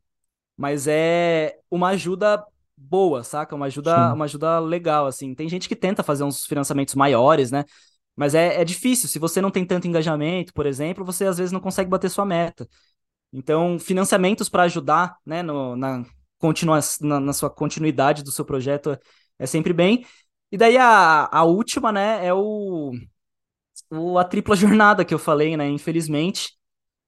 [0.57, 2.43] Mas é uma ajuda
[2.77, 3.55] boa, saca?
[3.55, 5.35] Uma ajuda, uma ajuda legal, assim.
[5.35, 7.65] Tem gente que tenta fazer uns financiamentos maiores, né?
[8.17, 9.09] Mas é, é difícil.
[9.09, 12.25] Se você não tem tanto engajamento, por exemplo, você às vezes não consegue bater sua
[12.25, 12.67] meta.
[13.35, 16.05] Então, financiamentos para ajudar né, no, na,
[16.39, 18.97] continua, na, na, sua continuidade do seu projeto
[19.39, 20.07] é sempre bem.
[20.53, 22.93] E daí a, a última, né, é o,
[23.91, 25.69] o, a tripla jornada que eu falei, né?
[25.69, 26.53] Infelizmente,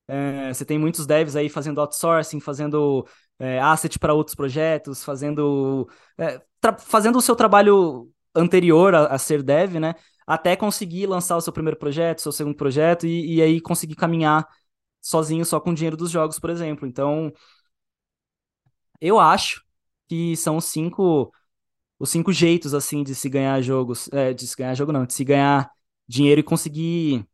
[0.08, 3.06] é, você tem muitos devs aí fazendo outsourcing, fazendo
[3.38, 6.40] é, asset para outros projetos, fazendo, é,
[6.80, 9.94] fazendo o seu trabalho anterior a, a, ser dev, né?
[10.26, 14.44] Até conseguir lançar o seu primeiro projeto, seu segundo projeto, e, e aí conseguir caminhar
[15.08, 16.86] sozinho só com o dinheiro dos jogos, por exemplo.
[16.86, 17.32] Então,
[19.00, 19.62] eu acho
[20.08, 21.32] que são os cinco
[21.98, 25.14] os cinco jeitos assim de se ganhar jogos, é, de se ganhar jogo não, de
[25.14, 25.70] se ganhar
[26.08, 27.26] dinheiro e conseguir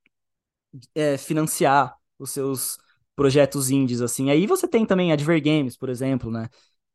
[0.94, 2.78] é, financiar os seus
[3.14, 4.30] projetos indies assim.
[4.30, 6.48] Aí você tem também Adver Games, por exemplo, né?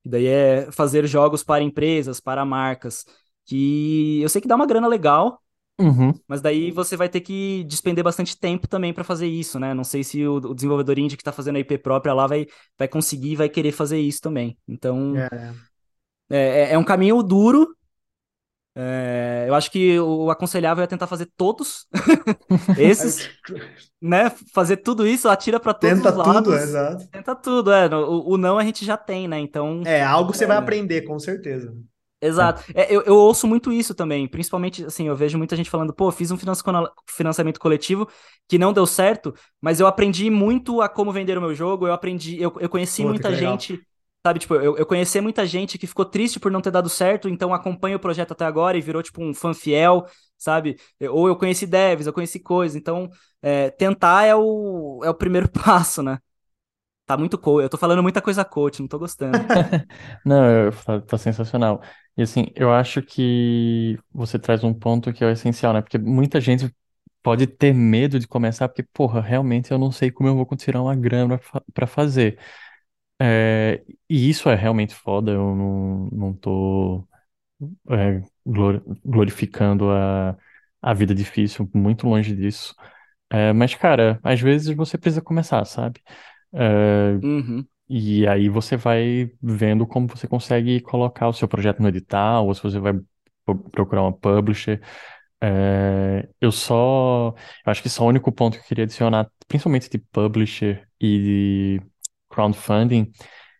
[0.04, 3.06] E daí é fazer jogos para empresas, para marcas,
[3.46, 5.42] que eu sei que dá uma grana legal,
[5.80, 6.12] Uhum.
[6.28, 9.74] Mas daí você vai ter que despender bastante tempo também para fazer isso, né?
[9.74, 12.48] Não sei se o, o, desenvolvedor indie que tá fazendo a IP própria lá vai,
[12.78, 14.58] vai conseguir vai querer fazer isso também.
[14.68, 15.54] Então, é,
[16.30, 17.76] é, é, é um caminho duro.
[18.80, 21.88] É, eu acho que o aconselhável é tentar fazer todos
[22.78, 23.30] esses,
[24.02, 24.32] né?
[24.54, 26.34] Fazer tudo isso, atira para todos Tenta os lados.
[26.44, 27.08] tudo, exato.
[27.10, 27.88] Tenta tudo, é.
[27.96, 29.40] O, o, não a gente já tem, né?
[29.40, 29.82] Então.
[29.86, 30.60] É, algo você vai é.
[30.60, 31.74] aprender, com certeza.
[32.20, 32.64] Exato.
[32.74, 36.12] É, eu, eu, ouço muito isso também, principalmente, assim, eu vejo muita gente falando, pô,
[36.12, 36.38] fiz um
[37.08, 38.08] financiamento coletivo
[38.48, 41.94] que não deu certo, mas eu aprendi muito a como vender o meu jogo, eu
[41.94, 43.80] aprendi, eu, eu conheci Puta, muita gente,
[44.26, 47.30] sabe, tipo, eu, eu conheci muita gente que ficou triste por não ter dado certo,
[47.30, 50.08] então acompanha o projeto até agora e virou, tipo, um fã fiel,
[50.38, 50.76] sabe?
[51.12, 53.10] Ou eu conheci devs, eu conheci coisas, então
[53.44, 56.18] é, tentar é o, é o primeiro passo, né?
[57.08, 57.64] Tá muito coach.
[57.64, 59.52] Eu tô falando muita coisa coach, não tô gostando.
[60.26, 61.82] Não, tá, tá sensacional.
[62.18, 65.82] E assim, eu acho que você traz um ponto que é essencial, né?
[65.82, 66.74] Porque muita gente
[67.22, 70.82] pode ter medo de começar, porque, porra, realmente eu não sei como eu vou tirar
[70.82, 71.40] uma grana
[71.74, 72.40] pra fazer.
[73.22, 77.08] É, e isso é realmente foda, eu não, não tô
[77.90, 78.22] é,
[79.06, 80.38] glorificando a,
[80.82, 82.76] a vida difícil, muito longe disso.
[83.32, 86.02] É, mas, cara, às vezes você precisa começar, sabe?
[87.24, 87.66] Uhum.
[87.90, 92.54] e aí você vai vendo como você consegue colocar o seu projeto no edital, ou
[92.54, 92.94] se você vai
[93.72, 94.82] procurar uma publisher.
[95.42, 97.34] É, eu só.
[97.66, 101.80] Eu acho que só o único ponto que eu queria adicionar, principalmente de publisher e
[101.80, 101.82] de
[102.30, 103.12] crowdfunding,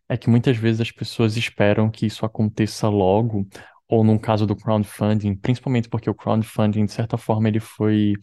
[0.10, 3.48] é que muitas vezes as pessoas esperam que isso aconteça logo,
[3.88, 8.14] ou num caso do crowdfunding, principalmente porque o crowdfunding, de certa forma, ele foi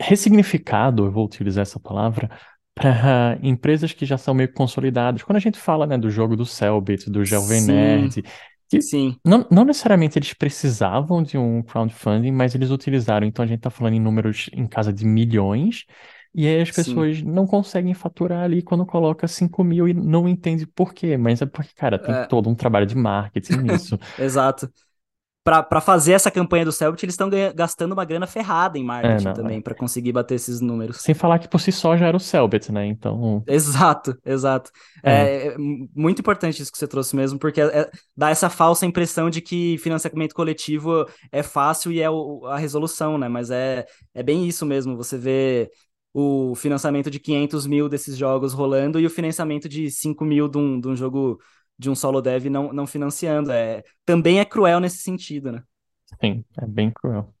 [0.00, 2.30] ressignificado, eu vou utilizar essa palavra,
[2.78, 5.22] para empresas que já são meio consolidadas.
[5.22, 8.22] Quando a gente fala, né, do jogo do Cellbit, do Jovem Sim, Nerd,
[8.68, 13.26] que sim, não, não necessariamente eles precisavam de um crowdfunding, mas eles utilizaram.
[13.26, 15.84] Então a gente está falando em números em casa de milhões,
[16.34, 16.72] e aí as sim.
[16.72, 21.16] pessoas não conseguem faturar ali quando coloca 5 mil e não entende por quê.
[21.16, 23.98] Mas é porque, cara, tem É, todo um trabalho de marketing nisso.
[24.16, 24.70] exato.
[25.68, 29.24] Pra fazer essa campanha do Cellbit, eles estão gastando uma grana ferrada em É, marketing
[29.24, 29.34] não, é.
[29.34, 30.98] também, pra conseguir bater esses números.
[30.98, 32.86] Sem falar que por si só já era o Cellbit, né?
[32.86, 34.70] Então, Exato, exato.
[35.02, 35.58] é, É, é
[35.94, 39.40] muito importante isso que você trouxe mesmo, porque é- é- dá essa falsa impressão de
[39.40, 43.28] que financiamento coletivo é fácil e é o- a resolução, né?
[43.28, 44.96] Mas é, é bem isso mesmo.
[44.96, 45.70] Você vê
[46.12, 50.58] o financiamento de 500 mil desses jogos rolando e o financiamento de 5 mil de
[50.58, 51.38] um, de um jogo
[51.78, 53.52] de um solo dev não, não financiando.
[53.52, 55.62] É, também é cruel nesse sentido, né?
[56.20, 57.32] sim, é bem cruel.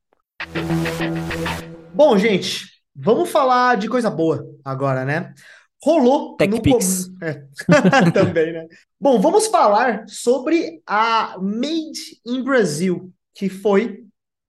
[1.92, 5.34] Bom, gente, vamos falar de coisa boa agora, né?
[5.82, 7.08] Rolou no TechPix.
[7.08, 7.24] com...
[7.24, 7.46] é.
[8.12, 8.66] também, né?
[9.00, 14.04] Bom, vamos falar sobre a Made in Brasil, que foi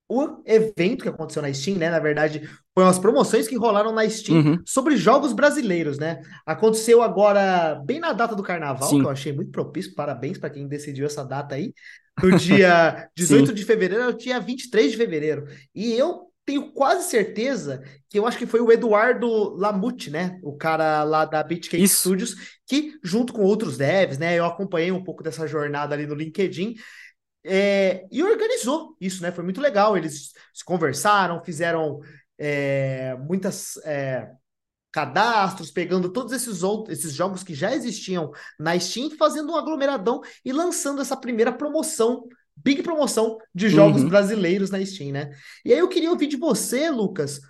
[0.09, 1.89] o evento que aconteceu na Steam, né?
[1.89, 6.21] Na verdade, foram as promoções que rolaram na Steam Uhum, sobre jogos brasileiros, né?
[6.45, 9.93] Aconteceu agora bem na data do carnaval, que eu sim, achei muito propício.
[9.93, 11.73] Parabéns para quem decidiu essa data aí.
[12.21, 13.53] No dia 18 sim.
[13.53, 15.45] de fevereiro, ao dia 23 de fevereiro.
[15.75, 20.39] E eu tenho quase certeza que eu acho que foi o Eduardo Lamute, né?
[20.41, 21.99] O cara lá da Beatcake Isso.
[21.99, 22.35] Studios,
[22.67, 24.39] que junto com outros devs, né?
[24.39, 26.73] Eu acompanhei um pouco dessa jornada ali no LinkedIn.
[27.43, 29.31] É, e organizou isso, né?
[29.31, 29.97] Foi muito legal.
[29.97, 31.99] Eles se conversaram, fizeram
[32.37, 34.31] é, muitas é,
[34.91, 40.21] cadastros, pegando todos esses outros, esses jogos que já existiam na Steam, fazendo um aglomeradão
[40.45, 42.27] e lançando essa primeira promoção,
[42.57, 45.31] big promoção de jogos Uhum, brasileiros na Steam, né?
[45.65, 47.41] E aí eu queria ouvir de você, Lucas,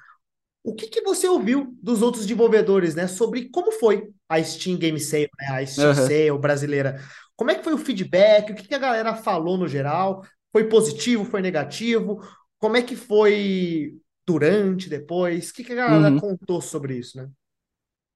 [0.63, 4.99] o que que você ouviu dos outros desenvolvedores, né, sobre como foi a Steam Game
[4.99, 5.95] Sale, né, a Steam aham.
[5.95, 7.01] Sale brasileira?
[7.39, 8.51] Como é que foi o feedback?
[8.51, 10.25] O que que a galera falou no geral?
[10.51, 11.23] Foi positivo?
[11.25, 12.19] Foi negativo?
[12.59, 15.49] Como é que foi durante, depois?
[15.49, 16.17] O que que a galera Uhum.
[16.17, 17.29] contou sobre isso, né?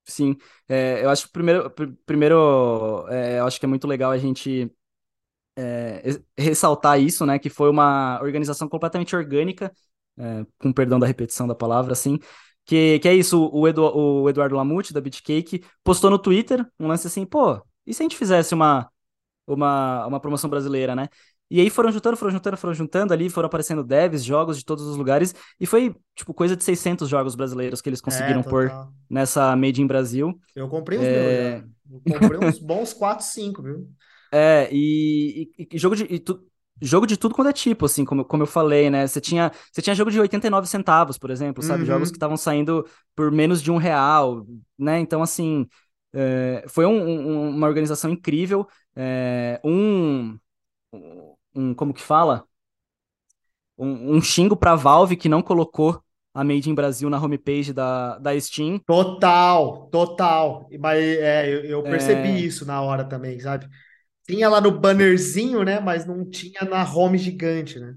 [0.05, 0.35] Sim,
[0.67, 4.17] É, eu acho que primeiro, pr- primeiro é, eu acho que é muito legal a
[4.17, 4.69] gente
[5.57, 7.39] é, es- ressaltar isso, né?
[7.39, 9.71] Que foi uma organização completamente orgânica,
[10.17, 12.19] é, com perdão da repetição da palavra, assim,
[12.65, 16.87] que, que é isso, o, Edu, o Eduardo Lamute, da Bitcake, postou no Twitter um
[16.87, 18.89] lance assim, pô, e se a gente fizesse uma,
[19.47, 21.07] uma, uma promoção brasileira, né?
[21.49, 24.85] E aí foram juntando, foram juntando, foram juntando ali, foram aparecendo devs, jogos de todos
[24.85, 28.73] os lugares, e foi, tipo, coisa de 600 jogos brasileiros que eles É, conseguiram pôr
[28.73, 28.93] total.
[29.09, 30.39] nessa Made in Brasil.
[30.55, 31.37] Eu comprei os meus.
[31.41, 33.87] É, Eu comprei uns bons 4, 5, viu?
[34.31, 36.43] É, e, e- e jogo de, e tu-
[36.81, 39.05] jogo de tudo quanto é tipo, assim, como, como eu falei, né?
[39.07, 41.85] Você tinha, você tinha jogo de 89 centavos, por exemplo, sabe?
[41.85, 42.17] Jogos que Uhum.
[42.17, 42.85] estavam saindo
[43.15, 44.45] por menos de um real,
[44.77, 44.99] né?
[44.99, 45.67] Então, assim,
[46.13, 48.67] é, foi um- um- uma organização incrível.
[48.95, 50.37] é, um,
[51.55, 52.47] um, como que fala?
[53.77, 56.03] Um, um xingo pra Valve que não colocou
[56.33, 58.79] a Made in Brasil na homepage da, da Steam.
[58.85, 60.67] Total, total.
[60.71, 63.67] E- Mas é, eu, eu percebi É, isso na hora também, sabe?
[64.27, 65.79] Tinha lá no bannerzinho, né?
[65.79, 67.95] Mas não tinha na home gigante, né?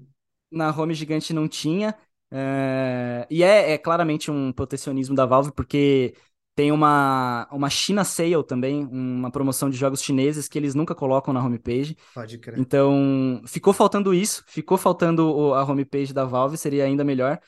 [0.51, 1.95] na home gigante não tinha.
[2.31, 6.15] é, E é, é claramente um protecionismo da Valve, porque
[6.57, 11.31] tem uma, uma China Sale também, uma promoção de jogos chineses que eles nunca colocam
[11.31, 11.95] na homepage.
[12.15, 12.59] Pode crer.
[12.59, 17.39] Então, ficou faltando isso, ficou faltando o- a homepage da Valve, seria ainda melhor.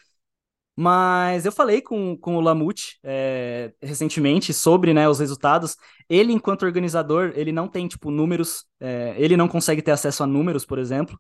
[0.76, 5.76] Mas eu falei com, com o Lamute é, recentemente sobre né, os resultados.
[6.08, 10.28] Ele, enquanto organizador, ele não tem, tipo, números, é, ele não consegue ter acesso a
[10.28, 11.20] números, por exemplo.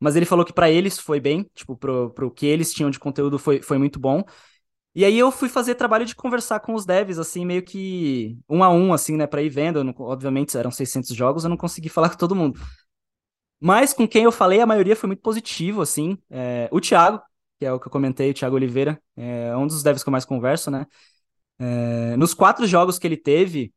[0.00, 2.98] Mas ele falou que para eles foi bem, tipo, pro, pro que eles tinham de
[2.98, 4.22] conteúdo foi, foi muito bom.
[4.96, 8.64] E aí eu fui fazer trabalho de conversar com os devs, assim, meio que um
[8.64, 9.84] a um, assim, né, pra ir vendo.
[9.84, 12.58] Não- obviamente eram 600 jogos, eu não consegui falar com todo mundo.
[13.60, 16.18] Mas com quem eu falei, a maioria foi muito positivo, assim.
[16.30, 17.20] É, o Thiago,
[17.58, 20.12] que é o que eu comentei, o Thiago Oliveira, é um dos devs que eu
[20.12, 20.86] mais converso, né?
[21.58, 23.72] É, nos quatro jogos que ele teve,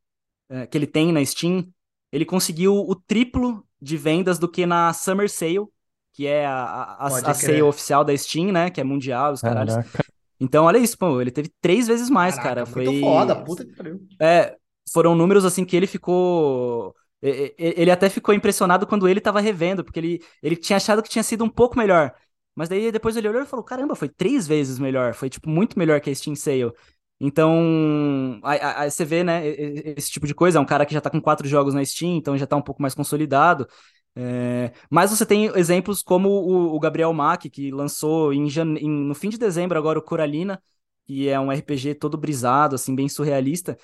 [0.49, 1.67] é, que ele tem na Steam,
[2.11, 5.67] ele conseguiu o triplo de vendas do que na Summer Sale,
[6.13, 8.69] que é a, a, a, a sale oficial da Steam, né?
[8.69, 9.77] Que é mundial, os caralhos.
[9.77, 10.18] Caraca.
[10.39, 12.65] Então, olha isso, pô, ele teve três vezes mais, Caraca, cara.
[12.65, 12.99] muito Foi.
[13.01, 13.99] foda, puta que pariu.
[14.21, 14.57] É,
[14.91, 16.95] foram números assim que ele ficou.
[17.21, 21.23] Ele até ficou impressionado quando ele tava revendo, porque ele, ele tinha achado que tinha
[21.23, 22.13] sido um pouco melhor.
[22.55, 25.13] Mas daí depois ele olhou e falou: caramba, foi três vezes melhor.
[25.13, 26.71] Foi, tipo, muito melhor que a Steam Sale.
[27.19, 29.45] Então, aí, aí- você vê, né,
[29.97, 30.57] esse tipo de coisa.
[30.57, 32.61] É um cara que já tá com quatro jogos na Steam, então já tá um
[32.61, 33.67] pouco mais consolidado.
[34.15, 39.15] É, mas você tem exemplos como o, o Gabriel Mack, que lançou em em- no
[39.15, 40.61] fim de dezembro agora o Coralina,
[41.07, 43.77] que é um RPG todo brisado, assim, bem surrealista.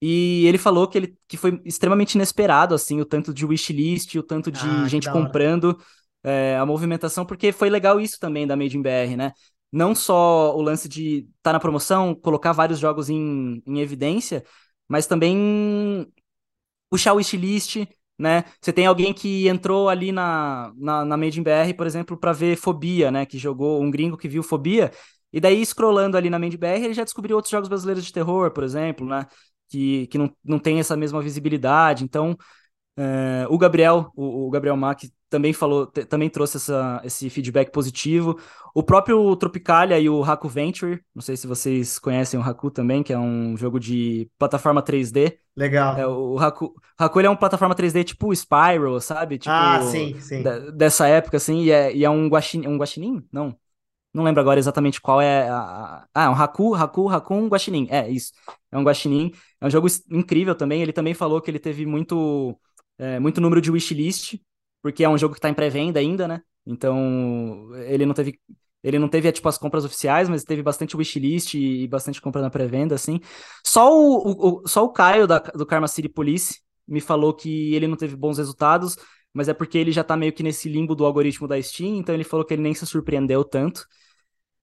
[0.00, 4.22] E ele falou que, ele, que foi extremamente inesperado, assim, o tanto de wishlist, o
[4.22, 5.76] tanto de Ah, gente comprando,
[6.22, 9.32] é, a movimentação, porque foi legal isso também da Made in BR, né?
[9.72, 14.44] Não só o lance de estar tá na promoção, colocar vários jogos em, em evidência,
[14.88, 16.06] mas também
[16.90, 17.76] puxar o wishlist,
[18.18, 18.44] né?
[18.60, 22.32] Você tem alguém que entrou ali na, na, na Made in BR, por exemplo, para
[22.32, 23.24] ver Fobia, né?
[23.26, 24.90] Que jogou um gringo que viu Fobia,
[25.32, 28.12] e daí scrollando ali na Made in BR, ele já descobriu outros jogos brasileiros de
[28.12, 29.26] terror, por exemplo, né?
[29.68, 32.02] Que, que não, não tem essa mesma visibilidade.
[32.04, 32.36] Então,
[33.00, 38.38] é, o Gabriel, o, o Gabriel Mack também falou, também trouxe essa, esse feedback positivo.
[38.74, 43.02] O próprio Tropicalia e o Haku Venture, não sei se vocês conhecem o Haku também,
[43.02, 45.38] que é um jogo de plataforma 3D.
[45.56, 45.96] Legal.
[45.98, 49.38] É, o Haku, Haku é uma plataforma 3D tipo Spyro, sabe?
[49.38, 50.42] Tipo, ah, sim, sim.
[50.42, 53.24] da- dessa época, assim, e é, e é um guaxinim, um guaxinim?
[53.32, 53.56] Não.
[54.12, 56.06] Não lembro agora exatamente qual é a...
[56.14, 57.86] Ah, é um Haku, Haku, Haku, um guaxinim.
[57.90, 58.32] É, isso.
[58.72, 59.32] É um guaxinim.
[59.60, 60.82] É um jogo incrível também.
[60.82, 62.58] Ele também falou que ele teve muito,
[62.98, 64.36] é, muito número de wishlist,
[64.82, 66.40] porque é um jogo que tá em pré-venda ainda, né?
[66.66, 68.38] Então, ele não teve...
[68.80, 72.48] Ele não teve, tipo, as compras oficiais, mas teve bastante wishlist e, bastante compra na
[72.48, 73.18] pré-venda, assim.
[73.66, 74.18] Só o,
[74.58, 77.96] o- o- só o Caio da, do Karma City Police me falou que ele não
[77.96, 78.96] teve bons resultados,
[79.34, 82.14] mas é porque ele já tá meio que nesse limbo do algoritmo da Steam, então
[82.14, 83.84] ele falou que ele nem se surpreendeu tanto.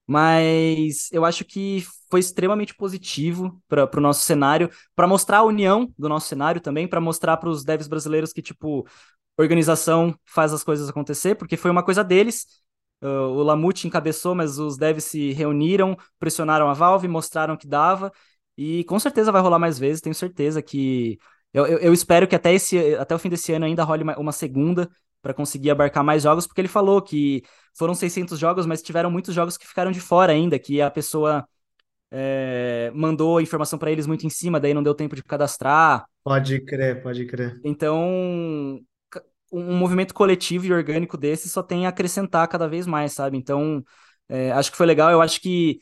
[0.08, 5.92] Mas eu acho que foi extremamente positivo para o nosso cenário, para mostrar a união
[5.98, 8.86] do nosso cenário também, para mostrar para os devs brasileiros que, tipo,
[9.38, 12.46] organização faz as coisas acontecer, porque foi uma coisa deles.
[13.02, 18.12] Uh, o Lamute encabeçou, mas os devs se reuniram, pressionaram a Valve, mostraram que dava,
[18.58, 21.18] e com certeza vai rolar mais vezes, tenho certeza que.
[21.54, 24.32] Eu, eu, eu espero que até, esse, até o fim desse ano ainda role uma
[24.32, 24.90] segunda
[25.26, 27.42] para conseguir abarcar mais jogos, porque ele falou que
[27.76, 31.44] foram 600 jogos, mas tiveram muitos jogos que ficaram de fora ainda, que a pessoa
[32.12, 36.06] é, mandou a informação para eles muito em cima, daí não deu tempo de cadastrar.
[36.24, 37.60] Pode crer, pode crer.
[37.64, 38.80] Então,
[39.52, 43.36] um movimento coletivo e orgânico desse só tem a acrescentar cada vez mais, sabe?
[43.36, 43.84] Então,
[44.30, 45.10] é, acho que foi legal.
[45.10, 45.80] Eu acho que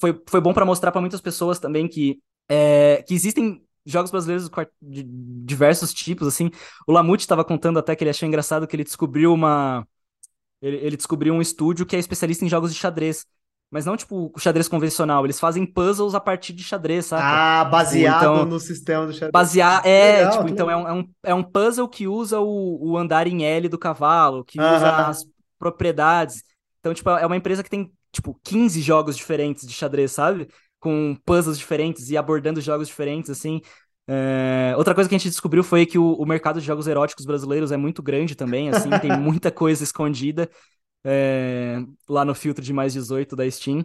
[0.00, 2.18] foi, foi bom para mostrar para muitas pessoas também que,
[2.48, 6.50] é, que existem jogos brasileiros de diversos tipos, assim.
[6.86, 9.86] O Lamute estava contando até que ele achou engraçado que ele descobriu uma...
[10.60, 13.26] Ele, ele descobriu um estúdio que é especialista em jogos de xadrez.
[13.72, 15.24] Mas não, tipo, o xadrez convencional.
[15.24, 17.24] Eles fazem puzzles a partir de xadrez, saca?
[17.24, 19.32] Ah, baseado então, no sistema do xadrez.
[19.32, 22.90] Basear, é, Legal, tipo, então é um, é, um, é um puzzle que usa o,
[22.90, 24.76] o andar em L do cavalo, que Aham.
[24.76, 25.24] usa as
[25.58, 26.44] propriedades.
[26.80, 30.48] Então, tipo, é uma empresa que tem, tipo, 15 jogos diferentes de xadrez, sabe?
[30.82, 33.60] Com puzzles diferentes e abordando jogos diferentes, assim.
[34.08, 37.24] É, Outra coisa que a gente descobriu foi que o, o mercado de jogos eróticos
[37.24, 40.50] brasileiros é muito grande também, assim, tem muita coisa escondida
[41.04, 41.78] é,
[42.08, 43.84] lá no filtro de mais 18 da Steam.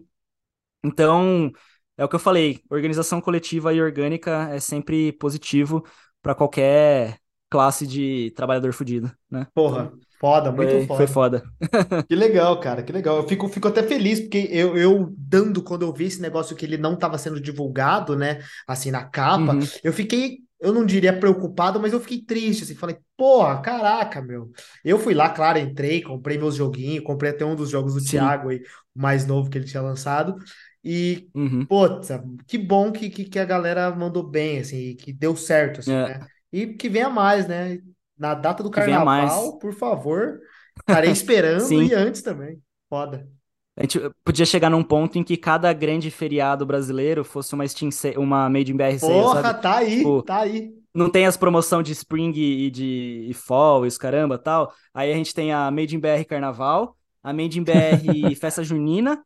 [0.83, 1.51] Então,
[1.97, 5.85] é o que eu falei, organização coletiva e orgânica é sempre positivo
[6.21, 7.19] para qualquer
[7.49, 9.47] classe de trabalhador fudido, né?
[9.53, 11.05] Porra, foda, muito Foi, foda.
[11.05, 11.43] foi foda.
[12.09, 13.17] Que legal, cara, que legal.
[13.17, 16.65] Eu fico, fico até feliz, porque eu, eu dando, quando eu vi esse negócio que
[16.65, 19.59] ele não estava sendo divulgado, né, assim, na capa, Uhum.
[19.83, 24.49] eu fiquei, eu não diria preocupado, mas eu fiquei triste, assim, falei, porra, caraca, meu.
[24.85, 28.09] Eu fui lá, claro, entrei, comprei meus joguinhos, comprei até um dos jogos do Sim.
[28.09, 28.59] Thiago aí,
[28.95, 30.35] o mais novo que ele tinha lançado,
[30.83, 31.67] e, Uhum.
[31.67, 35.81] puta, que bom que, que, que a galera mandou bem, assim, e que deu certo,
[35.81, 36.05] assim, É.
[36.05, 36.25] né?
[36.53, 37.79] E que venha mais, né?
[38.17, 40.39] Na data do carnaval, por favor,
[40.79, 42.61] estarei esperando e antes também.
[42.89, 43.27] Foda.
[43.75, 47.89] A gente podia chegar num ponto em que cada grande feriado brasileiro fosse uma Steam
[48.17, 49.61] uma Made in BR Sale, Porra, sabe?
[49.61, 50.71] tá aí, Tipo, tá aí.
[50.95, 54.73] não tem as promoção de Spring e de e Fall e os caramba tal.
[54.91, 56.96] Aí a gente tem a Made in BR Carnaval,
[57.29, 59.21] a Made in BR Festa Junina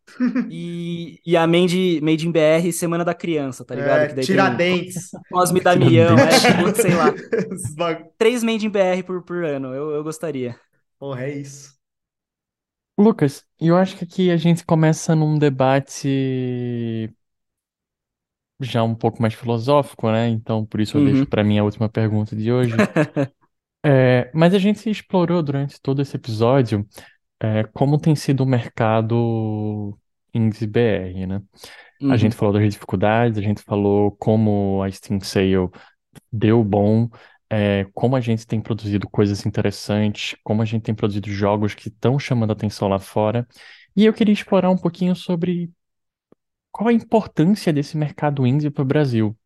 [0.49, 3.99] e, e a Made, Made in BR Semana da Criança, tá ligado?
[4.04, 5.12] É, Que daí tem Tiradentes.
[5.30, 7.14] Cosme Damião, é, sei lá.
[8.18, 10.60] Três Made in BR por, por ano, eu, eu gostaria.
[10.99, 11.80] Porra, é isso.
[12.97, 17.10] Lucas, eu acho que aqui a gente começa num debate
[18.60, 20.28] já um pouco mais filosófico, né?
[20.30, 21.26] Então, por isso eu deixo Uhum.
[21.26, 22.76] para mim a última pergunta de hoje.
[23.84, 26.88] É, mas a gente explorou durante todo esse episódio
[27.42, 29.98] é, como tem sido o mercado
[30.34, 31.42] indie BR, né?
[32.08, 35.70] A gente Uhum, falou das dificuldades, a gente falou como a Steam Sale
[36.32, 37.10] deu bom,
[37.50, 41.89] é, como a gente tem produzido coisas interessantes, como a gente tem produzido jogos que
[41.89, 43.48] estão chamando atenção lá fora.
[43.96, 45.72] E eu queria explorar um pouquinho sobre
[46.72, 49.38] qual a importância desse mercado indie para o Brasil.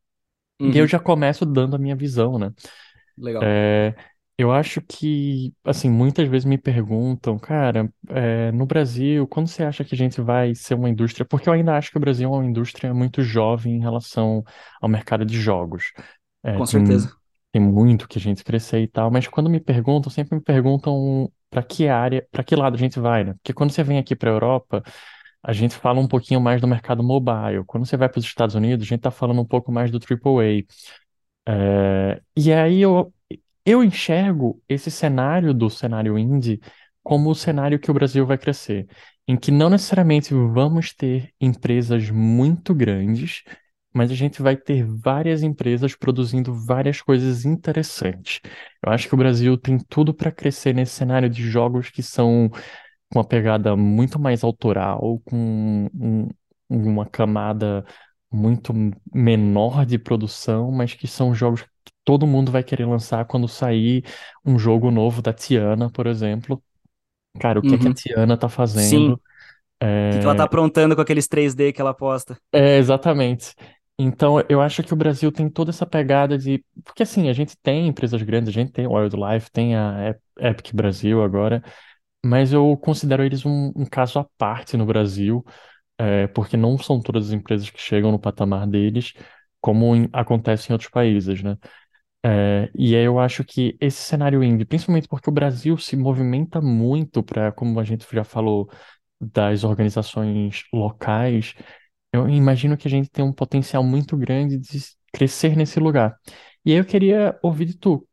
[0.64, 2.52] E eu uhum, já começo dando a minha visão, né?
[3.18, 3.56] legal.
[3.58, 3.96] É,
[4.38, 9.84] eu acho que, assim, muitas vezes me perguntam, cara, é, no Brasil, quando você acha
[9.86, 11.26] que a gente vai ser uma indústria?
[11.26, 14.44] Porque eu ainda acho que o Brasil é uma indústria muito jovem em relação
[14.82, 15.94] ao mercado de jogos.
[16.44, 17.16] É, Com tem, certeza.
[17.52, 21.32] tem muito que a gente crescer e tal, mas quando me perguntam, sempre me perguntam
[21.50, 23.34] para que área, para que lado a gente vai, né?
[23.36, 24.84] Porque quando você vem aqui para a Europa,
[25.44, 27.64] a gente fala um pouquinho mais do mercado mobile.
[27.66, 30.00] Quando você vai para os Estados Unidos, a gente está falando um pouco mais do
[30.00, 30.66] AAA.
[31.48, 33.14] É, e aí eu,
[33.66, 36.59] eu enxergo esse cenário do cenário indie
[37.03, 38.88] como o cenário que o Brasil vai crescer,
[39.28, 43.43] em que não necessariamente vamos ter empresas muito grandes,
[43.93, 48.41] mas a gente vai ter várias empresas produzindo várias coisas interessantes.
[48.86, 52.49] Eu acho que o Brasil tem tudo para crescer nesse cenário de jogos que são
[53.11, 56.28] com uma pegada muito mais autoral, com um-
[56.70, 57.86] uma camada
[58.36, 58.74] muito
[59.14, 64.04] menor de produção, mas que são jogos que todo mundo vai querer lançar quando sair
[64.46, 66.64] um jogo novo da Tiana, por exemplo.
[67.40, 69.12] Cara, o que é que a Uhum, Tiana tá sim.
[69.12, 69.16] fazendo?
[69.16, 69.20] O
[70.12, 72.40] que que ela tá É, aprontando com aqueles 3D que ela posta?
[72.52, 73.54] é, exatamente.
[73.98, 76.64] Então, eu acho que o Brasil tem toda essa pegada de.
[76.84, 80.22] Porque, assim, a gente tem empresas grandes, a gente tem o Wildlife, tem a Ep-
[80.40, 81.64] Epic Brasil agora,
[82.26, 85.46] mas eu considero eles um, um caso à parte no Brasil,
[85.98, 89.14] é, porque não são todas as empresas que chegam no patamar deles,
[89.62, 91.58] como em- acontece em outros países, né?
[92.26, 96.60] É, e aí eu acho que esse cenário indie, principalmente porque o Brasil se movimenta
[96.62, 98.70] muito para, como a gente já falou,
[99.22, 101.54] das organizações locais,
[102.14, 104.80] eu imagino que a gente tem um potencial muito grande de
[105.14, 106.18] crescer nesse lugar.
[106.66, 108.08] E aí eu queria ouvir de tu,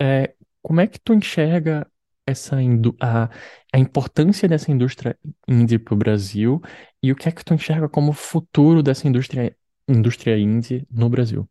[0.00, 1.86] é, como é que tu enxerga
[2.26, 2.56] essa
[3.00, 3.30] a,
[3.72, 5.18] a importância dessa indústria
[5.48, 6.60] indie para o Brasil
[7.02, 9.56] e o que é que tu enxerga como futuro dessa indústria,
[9.88, 11.48] indústria indie no Brasil?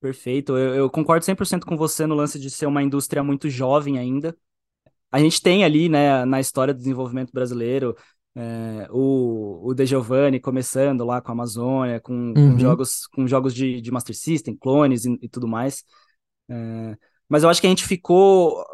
[0.00, 0.56] Perfeito.
[0.56, 4.36] Eu, eu concordo 100% com você no lance de ser uma indústria muito jovem ainda.
[5.12, 7.96] A gente tem ali, né, na história do desenvolvimento brasileiro,
[8.36, 13.26] é, o, o De Giovanni começando lá com a Amazônia, com, com Uhum, jogos, com
[13.28, 15.84] jogos de, de Master System, clones e, e tudo mais.
[16.50, 16.96] É,
[17.28, 18.64] mas eu acho que a gente ficou.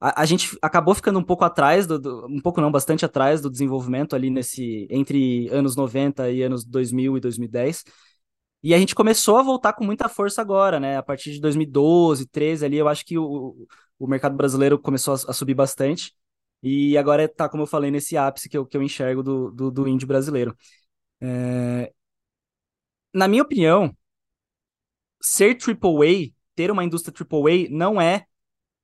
[0.00, 3.40] A, a gente acabou ficando um pouco atrás, do, do- um pouco não, bastante atrás
[3.40, 7.84] do desenvolvimento ali nesse, entre anos 90 e anos 2000 e 2010.
[8.62, 10.96] E a gente começou a voltar com muita força agora, né?
[10.96, 13.66] A partir de 2012, 13 ali, eu acho que o,
[13.98, 16.12] o mercado brasileiro começou a, a subir bastante.
[16.62, 19.70] E agora tá, como eu falei, nesse ápice que eu, que eu enxergo do, do,
[19.70, 20.56] do brasileiro.
[23.12, 23.96] Na minha opinião,
[25.20, 28.26] ser AAA, ter uma indústria AAA, não é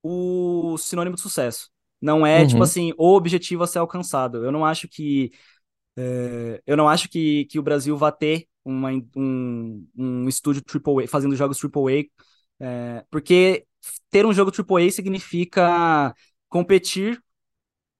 [0.02, 1.70] o sinônimo de sucesso.
[2.00, 4.44] Não é, tipo uhum, assim, o objetivo a ser alcançado.
[4.44, 5.30] Eu não acho que
[5.96, 11.06] é, eu não acho que, que o Brasil vá ter uma, um, um estúdio AAA,
[11.08, 12.04] fazendo jogos AAA,
[12.60, 13.66] é, porque
[14.10, 16.14] ter um jogo AAA significa
[16.48, 17.22] competir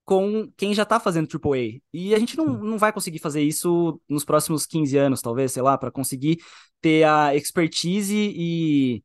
[0.05, 1.81] com quem já tá fazendo AAA.
[1.93, 5.63] E a gente não, não vai conseguir fazer isso nos próximos 15 anos, talvez, sei
[5.63, 6.39] lá, para conseguir
[6.81, 9.03] ter a expertise e,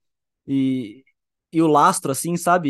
[0.47, 1.03] e,
[1.57, 2.69] e o lastro, assim, sabe?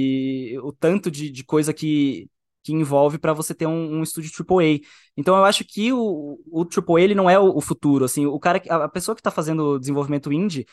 [0.53, 2.29] E o tanto de, de coisa que,
[2.63, 4.79] que envolve para você ter um, um estúdio AAA.
[5.17, 8.39] Então eu acho que o, o AAA ele não é o, o futuro, assim, o
[8.39, 10.65] cara, a pessoa que tá fazendo desenvolvimento indie,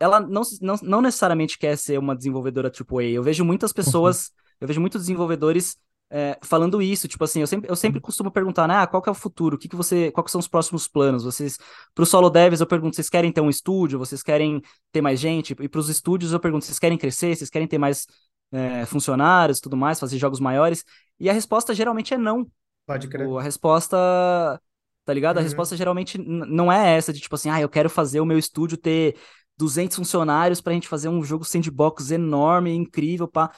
[0.00, 3.04] ela não, não, não necessariamente quer ser uma desenvolvedora AAA.
[3.10, 5.76] Eu vejo muitas uhum, pessoas, eu vejo muitos desenvolvedores
[6.14, 9.08] é, falando isso, tipo assim, eu sempre, eu sempre costumo perguntar, né, ah, qual que
[9.08, 9.56] é o futuro?
[9.56, 11.24] O que que você, quais que são os próximos planos?
[11.24, 11.56] Vocês,
[11.94, 13.98] para os solo devs, eu pergunto, vocês querem ter um estúdio?
[13.98, 14.60] Vocês querem
[14.92, 15.56] ter mais gente?
[15.58, 17.34] E para os estúdios, eu pergunto, vocês querem crescer?
[17.34, 18.06] Vocês querem ter mais
[18.52, 20.84] é, funcionários, tudo mais, fazer jogos maiores?
[21.18, 22.46] E a resposta geralmente é não.
[22.86, 23.26] Pode crer.
[23.38, 23.96] A resposta,
[25.04, 25.38] tá ligado?
[25.38, 25.44] A Uhum.
[25.44, 28.76] resposta geralmente não é essa de tipo assim, ah, eu quero fazer o meu estúdio
[28.76, 29.16] ter
[29.56, 33.50] 200 funcionários pra gente fazer um jogo sandbox enorme, incrível, pá.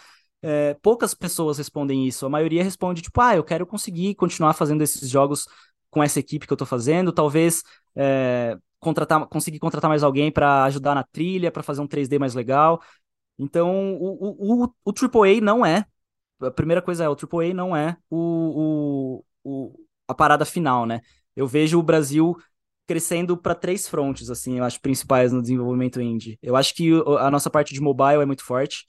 [0.47, 2.27] É, poucas pessoas respondem isso.
[2.27, 5.47] A maioria responde tipo, ah, eu quero conseguir continuar fazendo esses jogos
[5.91, 7.63] com essa equipe que eu tô fazendo, talvez
[7.97, 12.35] é, contratar, conseguir contratar mais alguém pra ajudar na trilha, pra fazer um 3D mais
[12.35, 12.83] legal.
[13.39, 15.87] Então, o, o, o, o AAA não é
[16.41, 21.01] a primeira coisa é, o AAA não é o, o, o, a parada final, né?
[21.35, 22.37] Eu vejo o Brasil
[22.87, 26.39] crescendo para três frontes, assim, eu acho, principais no desenvolvimento indie.
[26.43, 28.87] Eu acho que a nossa parte de mobile é muito forte.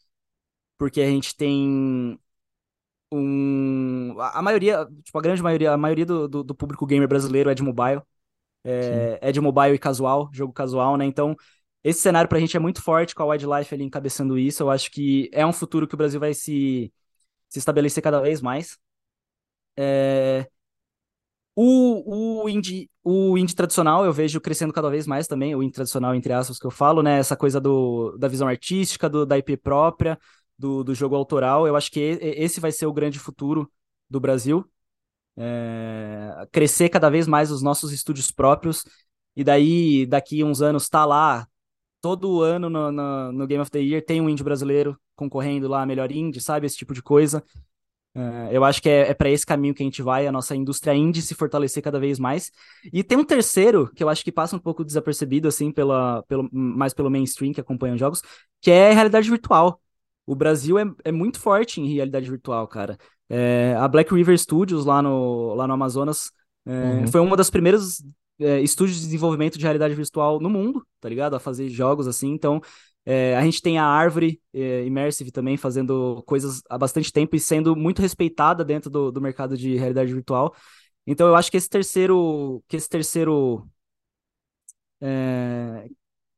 [0.77, 2.19] Porque a gente tem
[3.11, 4.15] um.
[4.19, 7.55] A maioria, tipo, a grande maioria, a maioria do, do, do público gamer brasileiro é
[7.55, 8.01] de mobile.
[8.63, 11.05] É, é, de mobile e casual, jogo casual, né?
[11.05, 11.35] Então,
[11.83, 14.63] esse cenário pra gente é muito forte com a Wildlife ali encabeçando isso.
[14.63, 16.91] Eu acho que é um futuro que o Brasil vai se,
[17.49, 18.77] se estabelecer cada vez mais.
[19.77, 20.47] É...
[21.57, 25.73] O, o, indie, o indie tradicional eu vejo crescendo cada vez mais também, o indie
[25.73, 27.19] tradicional, entre aspas, que eu falo, né?
[27.19, 30.19] Essa coisa do, da visão artística, do, da IP própria,
[30.57, 31.67] do, do jogo autoral.
[31.67, 33.71] Eu acho que esse vai ser o grande futuro
[34.09, 34.69] do Brasil.
[35.37, 36.47] É...
[36.51, 38.83] Crescer cada vez mais os nossos estúdios próprios.
[39.35, 41.47] E daí, daqui uns anos, tá lá,
[42.01, 45.85] todo ano no, no, no Game of the Year tem um indie brasileiro concorrendo lá,
[45.85, 46.67] melhor indie, sabe?
[46.67, 47.43] Esse tipo de coisa.
[48.15, 50.55] Uh, eu acho que é, é para esse caminho que a gente vai, a nossa
[50.55, 52.49] indústria indie se fortalecer cada vez mais.
[52.93, 56.49] E tem um terceiro, que eu acho que passa um pouco desapercebido, assim, pela, pelo,
[56.51, 58.21] mais pelo mainstream que acompanha os jogos,
[58.61, 59.81] que é realidade virtual.
[60.25, 62.97] O Brasil é, é muito forte em realidade virtual, cara.
[63.29, 66.31] É, a Black River Studios, lá no, lá no Amazonas,
[66.65, 67.07] é, uhum.
[67.07, 68.03] foi uma das primeiras
[68.39, 71.35] é, estúdios de desenvolvimento de realidade virtual no mundo, tá ligado?
[71.35, 72.31] A fazer jogos assim.
[72.31, 72.61] Então,
[73.05, 77.39] é, a gente tem a Árvore é, Immersive também fazendo coisas há bastante tempo e
[77.39, 80.55] sendo muito respeitada dentro do, do mercado de realidade virtual.
[81.05, 83.69] Então eu acho que esse terceiro, que esse terceiro,
[84.99, 85.87] é,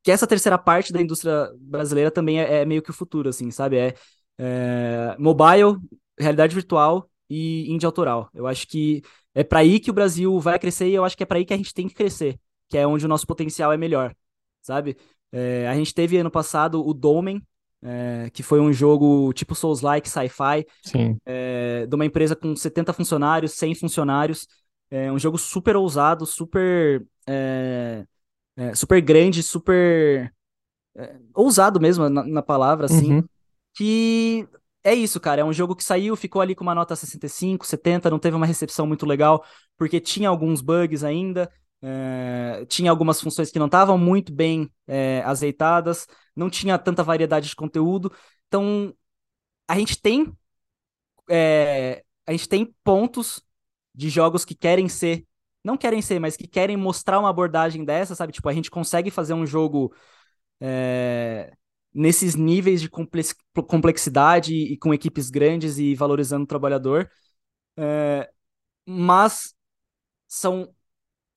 [0.08, 3.50] que essa terceira parte da indústria brasileira também é, é meio que o futuro, assim,
[3.50, 3.76] sabe?
[3.76, 3.94] É,
[4.38, 5.76] é, mobile,
[6.18, 8.30] realidade virtual e indie autoral.
[8.32, 9.02] Eu acho que
[9.34, 11.44] é para aí que o Brasil vai crescer e eu acho que é para aí
[11.44, 12.40] que a gente tem que crescer,
[12.70, 14.14] que é onde o nosso potencial é melhor,
[14.62, 14.96] sabe?
[15.30, 17.42] É, a gente teve ano passado o Domen,
[17.82, 20.64] é, que foi um jogo tipo Souls-like, sci-fi,
[21.26, 24.48] é, de uma empresa com 70 funcionários, 100 funcionários.
[24.90, 28.06] É um jogo super ousado, super, é,
[28.58, 30.32] é, super grande, super
[30.96, 33.14] é, ousado mesmo na, na palavra, assim.
[33.14, 33.24] Uhum.
[33.74, 34.48] Que
[34.82, 35.42] é isso, cara.
[35.42, 38.46] É um jogo que saiu, ficou ali com uma nota 65, 70, não teve uma
[38.46, 39.44] recepção muito legal,
[39.76, 41.50] porque tinha alguns bugs ainda.
[41.80, 47.48] É, tinha algumas funções que não estavam muito bem é, azeitadas, não tinha tanta variedade
[47.48, 48.12] de conteúdo.
[48.48, 48.92] Então,
[49.68, 50.32] a gente tem
[51.30, 53.42] é, a gente tem pontos
[53.94, 55.24] de jogos que querem ser,
[55.64, 58.32] não querem ser, mas que querem mostrar uma abordagem dessa, sabe?
[58.32, 59.94] Tipo, a gente consegue fazer um jogo
[60.60, 61.52] é,
[61.92, 62.88] nesses níveis de
[63.66, 67.10] complexidade e com equipes grandes e valorizando o trabalhador,
[67.76, 68.30] é,
[68.86, 69.54] mas
[70.28, 70.74] são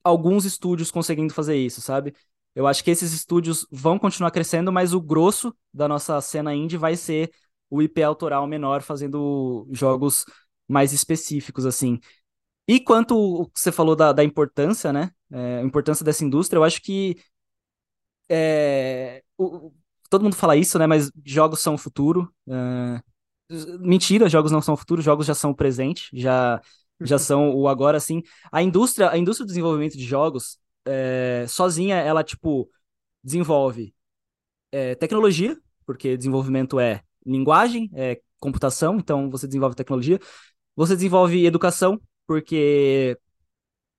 [0.04, 2.14] alguns estúdios conseguindo fazer isso, sabe?
[2.56, 6.78] Eu acho que esses estúdios vão continuar crescendo, mas o grosso da nossa cena indie
[6.78, 7.32] vai ser
[7.70, 10.26] o IP autoral menor fazendo jogos
[10.68, 12.00] mais específicos, assim.
[12.72, 15.12] E quanto o que você falou da, da importância, né?
[15.30, 17.18] É, a importância dessa indústria, eu acho que
[18.30, 19.74] é, o,
[20.10, 20.88] todo mundo fala isso, né?
[20.88, 22.34] Mas jogos são o futuro.
[22.50, 23.02] É,
[23.82, 26.62] mentira, jogos não são o futuro, jogos já são o presente, já
[27.02, 28.24] já são o agora, assim.
[28.50, 32.70] A indústria, a indústria do desenvolvimento de jogos, é, sozinha, ela, tipo,
[33.22, 33.94] desenvolve
[34.72, 40.20] é, tecnologia, porque desenvolvimento é linguagem, é computação, então você desenvolve tecnologia.
[40.76, 42.00] Você desenvolve educação,
[42.32, 43.18] porque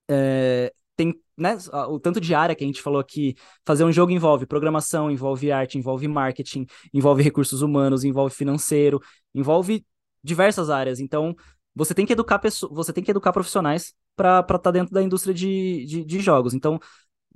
[0.09, 1.55] é, tem né,
[1.87, 3.35] o tanto de área que a gente falou aqui.
[3.63, 8.99] Fazer um jogo envolve programação, envolve arte, envolve marketing, envolve recursos humanos, envolve financeiro,
[9.35, 9.85] envolve
[10.23, 10.99] diversas áreas.
[10.99, 11.35] Então,
[11.75, 15.03] você tem que educar pessoas, você tem que educar profissionais para estar tá dentro da
[15.03, 16.55] indústria de, de, de, jogos.
[16.55, 16.79] Então,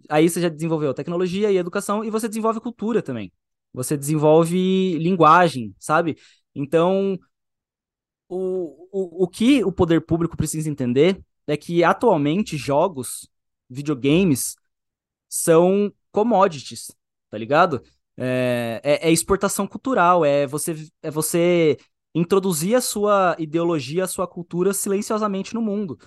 [0.09, 3.31] aí você já desenvolveu tecnologia e educação e você desenvolve cultura também.
[3.71, 6.17] Você desenvolve linguagem, sabe?
[6.55, 7.19] Então,
[8.29, 13.29] o, o, o que o poder público precisa entender é que atualmente jogos,
[13.69, 14.55] videogames,
[15.29, 16.91] são commodities,
[17.29, 17.81] tá ligado?
[18.17, 21.77] É, é, é exportação cultural, é você, é você
[22.13, 25.97] introduzir a sua ideologia, a sua cultura silenciosamente no mundo.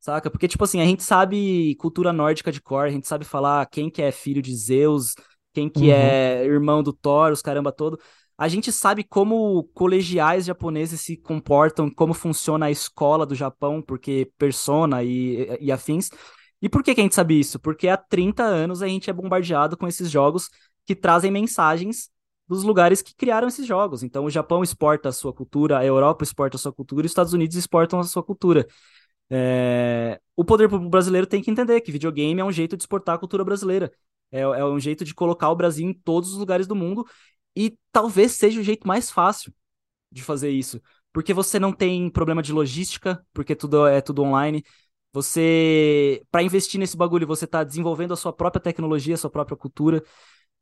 [0.00, 0.30] Saca?
[0.30, 3.90] Porque, tipo assim, a gente sabe cultura nórdica de cor, a gente sabe falar quem
[3.90, 5.14] que é filho de Zeus,
[5.52, 5.92] quem que uhum.
[5.92, 7.98] é irmão do Thor, os caramba todo.
[8.38, 14.30] A gente sabe como colegiais japoneses se comportam, como funciona a escola do Japão, porque
[14.38, 16.10] persona e, e afins.
[16.62, 17.58] E por que, que a gente sabe isso?
[17.58, 20.48] Porque há 30 anos a gente é bombardeado com esses jogos
[20.86, 22.10] que trazem mensagens
[22.46, 24.04] dos lugares que criaram esses jogos.
[24.04, 27.32] Então, o Japão exporta a sua cultura, a Europa exporta a sua cultura os Estados
[27.32, 28.66] Unidos exportam a sua cultura.
[29.28, 30.20] É...
[30.36, 33.18] O poder público brasileiro tem que entender que videogame é um jeito de exportar a
[33.18, 33.92] cultura brasileira.
[34.30, 37.04] É, é um jeito de colocar o Brasil em todos os lugares do mundo
[37.58, 39.52] e talvez seja o jeito mais fácil
[40.12, 40.80] de fazer isso.
[41.12, 44.64] Porque você não tem problema de logística, porque tudo é tudo online.
[45.12, 49.56] Você, para investir nesse bagulho, você está desenvolvendo a sua própria tecnologia, a sua própria
[49.56, 50.04] cultura.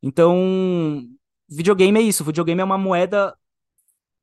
[0.01, 1.07] Então,
[1.47, 2.23] videogame é isso.
[2.23, 3.37] Videogame é uma moeda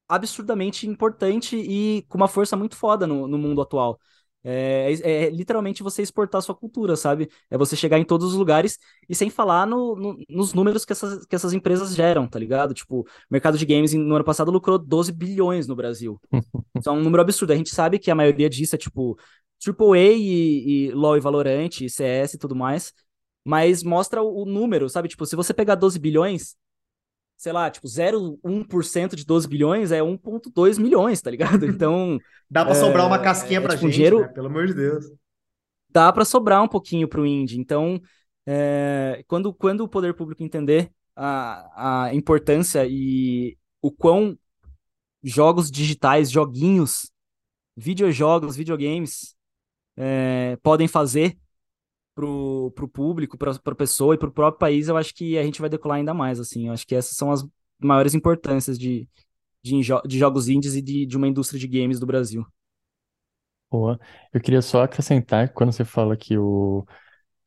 [0.09, 4.01] absurdamente importante e com uma força muito foda no, no mundo atual.
[4.47, 7.31] É, é, é, literalmente você exportar sua cultura, sabe?
[7.51, 10.93] É você chegar em todos os lugares e sem falar no, no, nos números que
[10.93, 12.75] essas, que essas empresas geram, tá ligado?
[12.75, 16.21] Tipo, o mercado de games no ano passado lucrou 12 bilhões no Brasil.
[16.79, 17.53] Isso é um número absurdo.
[17.53, 19.17] A gente sabe que a maioria disso é tipo
[19.67, 22.93] AAA e, e LoL e Valorant, e CS e tudo mais,
[23.45, 25.09] mas mostra o, o número, sabe?
[25.09, 26.57] Tipo, se você pegar 12 bilhões,
[27.37, 31.65] sei lá, tipo, 0,1% de 12 bilhões é 1,2 milhões, tá ligado?
[31.67, 32.19] Então.
[32.51, 34.21] Dá pra é, sobrar uma casquinha é, pra tipo, gente, dinheiro...
[34.21, 34.29] né?
[34.29, 35.07] Pelo amor de Deus.
[35.91, 37.59] Dá pra sobrar um pouquinho pro indie.
[37.59, 38.01] Então,
[38.47, 44.37] é, quando, quando o poder público entender a, a importância e o quão
[45.23, 47.11] jogos digitais, joguinhos,
[47.77, 49.35] videojogos, videogames
[49.97, 51.39] é, podem fazer
[52.15, 55.61] pro, pro público, pra, pra pessoa e pro próprio país, eu acho que a gente
[55.61, 56.69] vai decolar ainda mais, assim.
[56.69, 57.47] Eu acho que essas são as
[57.79, 59.09] maiores importâncias de,
[59.63, 62.47] de, de jogos indies e de, de uma indústria de games do Brasil.
[63.71, 63.99] Boa.
[64.33, 66.87] Eu queria só acrescentar, quando você fala que o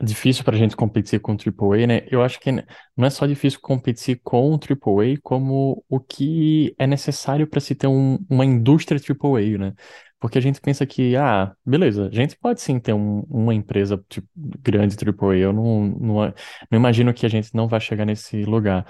[0.01, 2.07] difícil para a gente competir com o AAA, né?
[2.11, 6.85] Eu acho que não é só difícil competir com o AAA, como o que é
[6.85, 9.73] necessário para se ter um, uma indústria AAA, né?
[10.19, 14.03] Porque a gente pensa que, ah, beleza, a gente pode sim ter um, uma empresa
[14.09, 15.37] tipo, grande AAA.
[15.37, 16.15] Eu não, não,
[16.71, 18.85] não imagino que a gente não vai chegar nesse lugar.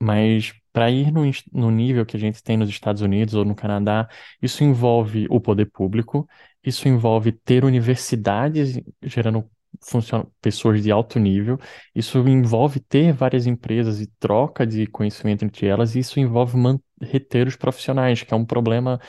[0.00, 1.22] Mas para ir no,
[1.52, 4.08] no nível que a gente tem nos Estados Unidos ou no Canadá,
[4.40, 6.28] isso envolve o poder público,
[6.64, 9.48] isso envolve ter universidades gerando
[10.40, 11.58] pessoas de alto nível,
[11.94, 16.56] isso envolve ter várias empresas e troca de conhecimento entre elas, e isso envolve
[17.00, 19.00] reter os profissionais, que é um problema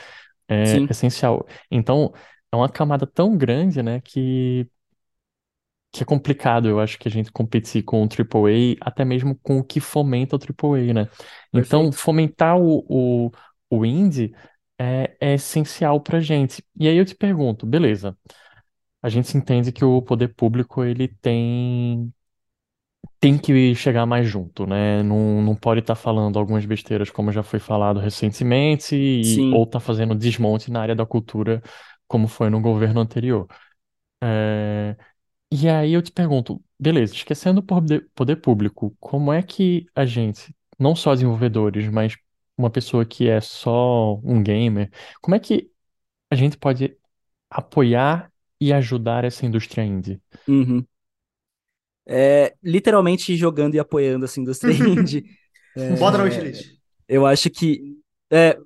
[0.48, 1.46] é Sim, essencial.
[1.70, 2.12] Então,
[2.52, 4.68] é uma camada tão grande, né, que,
[5.92, 9.58] que é complicado, eu acho, que a gente competir com o AAA, até mesmo com
[9.58, 11.08] o que fomenta o AAA, né?
[11.52, 11.92] Então, perfeito.
[11.92, 13.30] fomentar o, o,
[13.70, 14.34] o indie
[14.78, 16.64] é, é essencial pra gente.
[16.78, 18.16] E aí eu te pergunto, beleza,
[19.02, 22.12] a gente entende que o poder público, ele tem
[23.20, 25.02] tem que chegar mais junto, né?
[25.02, 29.80] Não, não pode estar falando algumas besteiras, como já foi falado recentemente, e, ou tá
[29.80, 31.62] fazendo desmonte na área da cultura,
[32.08, 33.46] como foi no governo anterior.
[34.22, 34.96] É,
[35.52, 40.06] E aí eu te pergunto, beleza, esquecendo o poder, poder público, como é que a
[40.06, 42.16] gente, não só desenvolvedores, mas
[42.58, 44.90] uma pessoa que é só um gamer,
[45.22, 45.70] como é que
[46.30, 46.96] a gente pode
[47.50, 50.22] apoiar e ajudar essa indústria indie?
[50.48, 50.86] Uhum.
[52.06, 55.24] É, literalmente jogando e apoiando essa indústria indie.
[55.98, 56.78] Bota na É, wishlist.
[57.08, 57.98] eu acho que.
[58.30, 58.58] É,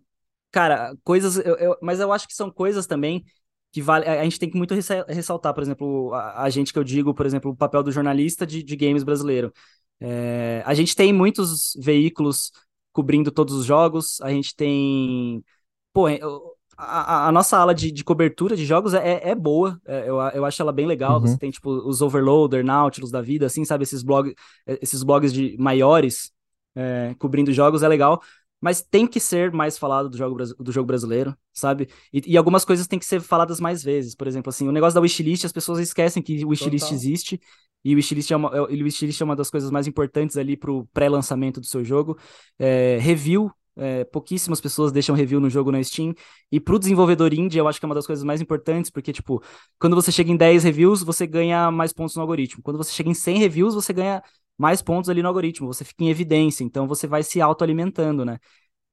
[0.52, 1.38] cara, coisas.
[1.38, 3.24] Eu, eu- mas eu acho que são coisas também
[3.72, 4.06] que vale.
[4.06, 7.14] A gente tem que muito ressa- ressaltar, por exemplo, a, a gente que eu digo,
[7.14, 9.52] por exemplo, o papel do jornalista de, de games brasileiro.
[10.00, 12.52] É, a gente tem muitos veículos
[12.92, 15.44] cobrindo todos os jogos, a gente tem.
[15.92, 19.80] Pô, é, o- a, a- nossa ala de, de cobertura de jogos é, é boa,
[19.86, 21.20] é, eu, eu acho ela bem legal.
[21.20, 23.82] Você Uhum, tem, tipo, os Overloader, Nautilus da vida, assim, sabe?
[23.84, 24.34] Esses blogs,
[24.66, 26.30] esses blogs de maiores
[26.74, 28.22] é, cobrindo jogos é legal.
[28.60, 31.88] Mas tem que ser mais falado do jogo, do jogo brasileiro, sabe?
[32.12, 34.14] E, e algumas coisas têm que ser faladas mais vezes.
[34.16, 36.90] Por exemplo, assim, o negócio da wishlist, as pessoas esquecem que o wishlist Total.
[36.90, 37.40] existe.
[37.84, 40.56] E o wishlist é uma, é- o wishlist é uma das coisas mais importantes ali
[40.56, 42.18] pro pré-lançamento do seu jogo.
[42.58, 46.14] É, review, é, pouquíssimas pessoas deixam review no jogo na Steam.
[46.50, 49.42] E pro desenvolvedor indie, eu acho que é uma das coisas mais importantes, porque, tipo,
[49.78, 52.62] quando você chega em 10 reviews, você ganha mais pontos no algoritmo.
[52.62, 54.22] Quando você chega em 100 reviews, você ganha
[54.56, 55.68] mais pontos ali no algoritmo.
[55.68, 58.38] Você fica em evidência, então você vai se autoalimentando, né?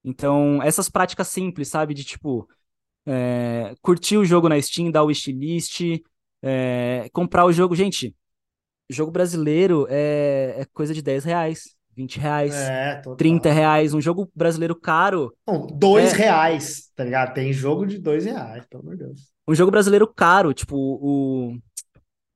[0.03, 1.94] Então, essas práticas simples, sabe?
[1.94, 2.48] De, tipo,
[3.06, 5.82] é, curtir o jogo na Steam, dar o wishlist,
[6.41, 7.76] é, comprar o jogo.
[7.76, 8.16] Gente,
[8.90, 13.53] jogo brasileiro é, é coisa de 10 reais, 20 reais, É, 30 total.
[13.53, 13.93] reais.
[13.93, 17.34] Um jogo brasileiro caro Bom, dois é reais, tá ligado?
[17.34, 19.22] Tem jogo de dois reais, pelo amor de Deus.
[19.47, 20.53] um jogo brasileiro caro.
[20.53, 21.57] Tipo, o,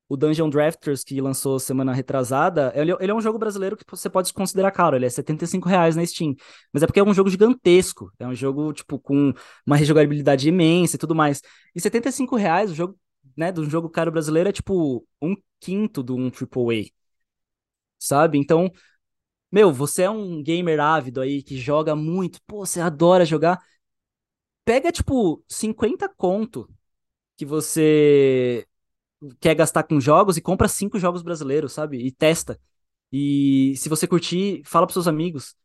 [0.08, 4.10] o Dungeon Drafters, que lançou semana retrasada, ele, ele é um jogo brasileiro que você
[4.10, 4.96] pode considerar caro.
[4.96, 6.36] Ele é 75 reais na Steam.
[6.74, 8.12] Mas é porque é um jogo gigantesco.
[8.20, 9.34] É um jogo, tipo, com
[9.66, 11.42] uma rejogabilidade imensa e tudo mais.
[11.76, 12.98] E 75 reais, o jogo,
[13.38, 16.90] né, de um jogo caro brasileiro é tipo um quinto de um AAA,
[17.98, 18.38] sabe?
[18.38, 18.72] Então,
[19.52, 23.60] meu, você é um gamer ávido aí que joga muito, pô, você adora jogar.
[24.66, 26.70] Pega, tipo, 50 conto
[27.38, 28.68] que você
[29.40, 32.00] quer gastar com jogos e compra cinco jogos brasileiros, sabe?
[32.06, 32.60] E testa.
[33.12, 35.56] E se você curtir, fala pros seus amigos,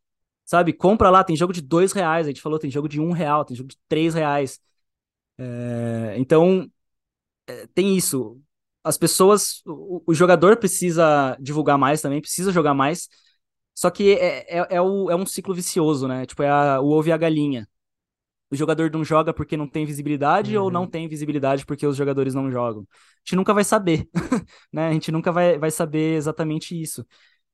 [0.45, 0.73] sabe?
[0.73, 3.45] Compra lá, tem jogo de dois reais, a gente falou, tem jogo de um real,
[3.45, 4.59] tem jogo de três reais.
[5.37, 6.69] É, então,
[7.47, 8.39] é, tem isso.
[8.83, 13.09] As pessoas, o, o jogador precisa divulgar mais também, precisa jogar mais.
[13.75, 16.25] Só que é, é, é, o, é um ciclo vicioso, né?
[16.25, 17.67] Tipo, é a- o ovo e a galinha.
[18.51, 20.65] o jogador não joga porque não tem visibilidade uhum.
[20.65, 22.83] ou não tem visibilidade porque os jogadores não jogam.
[22.83, 24.07] A gente nunca vai saber,
[24.71, 24.87] né?
[24.89, 27.05] A gente nunca vai, vai saber exatamente isso.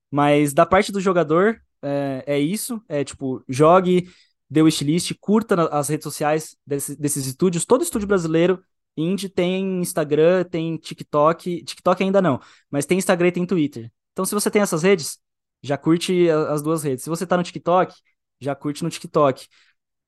[0.10, 2.82] Mas da parte do jogador, é, é isso.
[2.90, 4.10] É tipo, jogue,
[4.50, 7.66] dê o wishlist, curta as redes sociais desse, desses estúdios.
[7.66, 8.62] Todo estúdio brasileiro,
[8.98, 11.64] indie, tem Instagram, tem TikTok.
[11.64, 12.40] TikTok ainda não,
[12.70, 13.92] mas tem Instagram e tem Twitter.
[14.12, 15.20] Então, se você tem essas redes,
[15.62, 17.04] já curte as duas redes.
[17.04, 17.94] Se você tá no TikTok,
[18.40, 19.48] já curte no TikTok.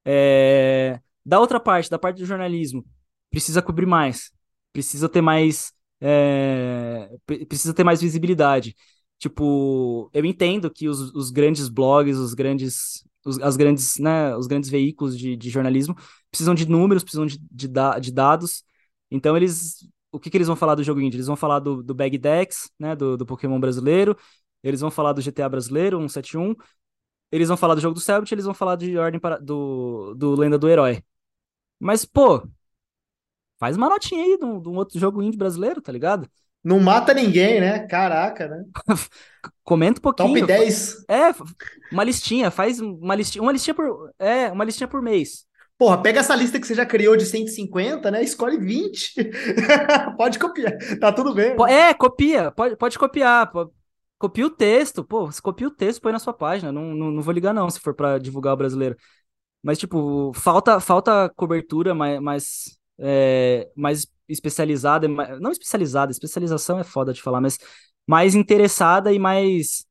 [0.05, 0.99] É...
[1.25, 2.85] Da outra parte, da parte do jornalismo,
[3.29, 4.31] precisa cobrir mais,
[4.73, 5.71] precisa ter mais,
[6.01, 7.09] é...
[7.47, 8.75] precisa ter mais visibilidade.
[9.19, 14.47] Tipo, eu entendo que os, os grandes blogs, os grandes, os, as grandes, né, os
[14.47, 15.95] grandes veículos de, de jornalismo
[16.29, 17.69] precisam de números, precisam de, de,
[18.01, 18.63] de dados.
[19.09, 21.15] Então eles, o que, que eles vão falar do jogo indie?
[21.15, 24.17] Eles vão falar do, do Bag Dex, né, do, do Pokémon brasileiro.
[24.63, 26.55] Eles vão falar do GTA brasileiro, 171
[27.33, 29.39] eles vão falar do jogo do Cellbit, eles vão falar de Ordem para...
[29.39, 31.03] do, do Lenda do Herói.
[31.79, 32.47] Mas, pô,
[33.59, 36.29] faz uma notinha aí de um, de um outro jogo indie brasileiro, tá ligado?
[36.63, 37.87] Não mata ninguém, né?
[37.87, 38.63] Caraca, né?
[39.63, 40.41] Comenta um pouquinho.
[40.41, 41.05] Top 10.
[41.09, 41.33] É,
[41.91, 45.47] uma listinha, faz uma listinha, uma listinha por, é, uma listinha por mês.
[45.75, 48.23] Porra, pega essa lista que você já criou de 150, né?
[48.23, 49.31] Escolhe 20.
[50.15, 50.77] pode copiar.
[50.99, 51.55] Tá tudo bem.
[51.67, 52.51] É, copia.
[52.51, 53.51] Pode, pode copiar.
[54.23, 57.21] Copia o texto, pô, você copia o texto, põe na sua página, não, não, não
[57.21, 58.95] vou ligar não, se for para divulgar o brasileiro.
[59.61, 66.85] Mas, tipo, falta, falta cobertura mais, mais, é, mais especializada, mais, não especializada, especialização é
[66.85, 67.57] foda de falar, mas
[68.07, 69.85] mais interessada e mais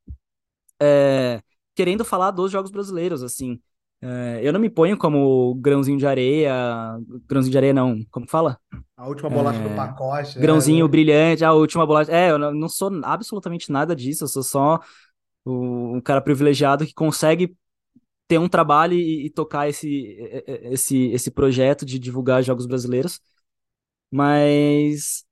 [0.81, 1.43] é,
[1.75, 3.61] querendo falar dos jogos brasileiros, assim.
[4.05, 6.53] É, eu não me ponho como grãozinho de areia.
[7.29, 8.05] Grãozinho de areia, não.
[8.11, 8.59] Como fala?
[8.97, 10.37] A última bolacha é, do pacote.
[10.37, 10.43] Né?
[10.43, 12.11] Grãozinho brilhante, a última bolacha.
[12.11, 14.25] É, eu não sou absolutamente nada disso.
[14.25, 14.81] Eu sou só
[15.47, 17.57] um cara privilegiado que consegue
[18.27, 20.17] ter um trabalho e, e, tocar esse,
[20.65, 23.21] esse, esse projeto de divulgar jogos brasileiros.
[24.11, 25.25] Mas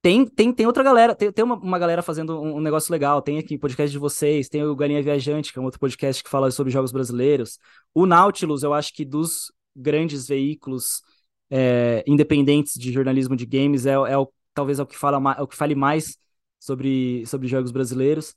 [0.00, 3.20] tem, tem, tem outra galera, tem, tem uma, uma galera fazendo um, um, negócio legal.
[3.20, 6.30] Tem aqui podcast de vocês, tem o Galinha Viajante, que é um outro podcast que
[6.30, 7.58] fala sobre jogos brasileiros.
[7.94, 11.02] O Nautilus, eu acho que dos grandes veículos
[11.50, 15.42] é, independentes de jornalismo de games, é, é o, talvez é o que, fala, é
[15.42, 16.16] o que fale mais
[16.60, 18.34] sobre, sobre jogos brasileiros.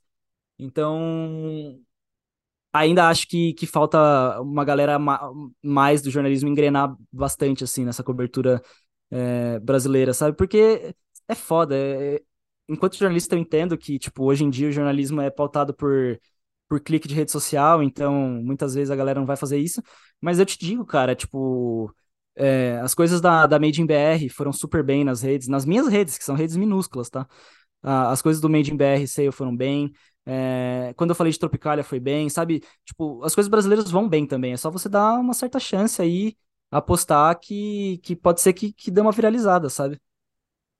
[0.58, 1.78] Então,
[2.72, 5.30] ainda acho que, que falta uma galera ma
[5.62, 8.62] mais do jornalismo engrenar bastante assim nessa cobertura
[9.10, 10.36] é, brasileira, sabe?
[10.36, 10.94] Porque
[11.28, 11.76] é foda.
[11.76, 12.20] É...
[12.68, 16.18] Enquanto jornalista, eu entendo que, tipo, hoje em dia o jornalismo é pautado por,
[16.68, 19.82] por clique de rede social, então muitas vezes a galera não vai fazer isso.
[20.20, 21.94] Mas eu te digo, cara, tipo,
[22.36, 25.88] é, as coisas da, da Made in BR foram super bem nas redes, nas minhas
[25.88, 27.26] redes, que são redes minúsculas, tá?
[27.82, 29.92] as coisas do Made in BR Sale foram bem.
[30.24, 32.62] É, quando eu falei de Tropicália foi bem, sabe?
[32.84, 34.52] Tipo, as coisas brasileiras vão bem também.
[34.52, 36.36] É só você dar uma certa chance aí,
[36.70, 40.00] apostar que, que pode ser que, que dê uma viralizada, sabe?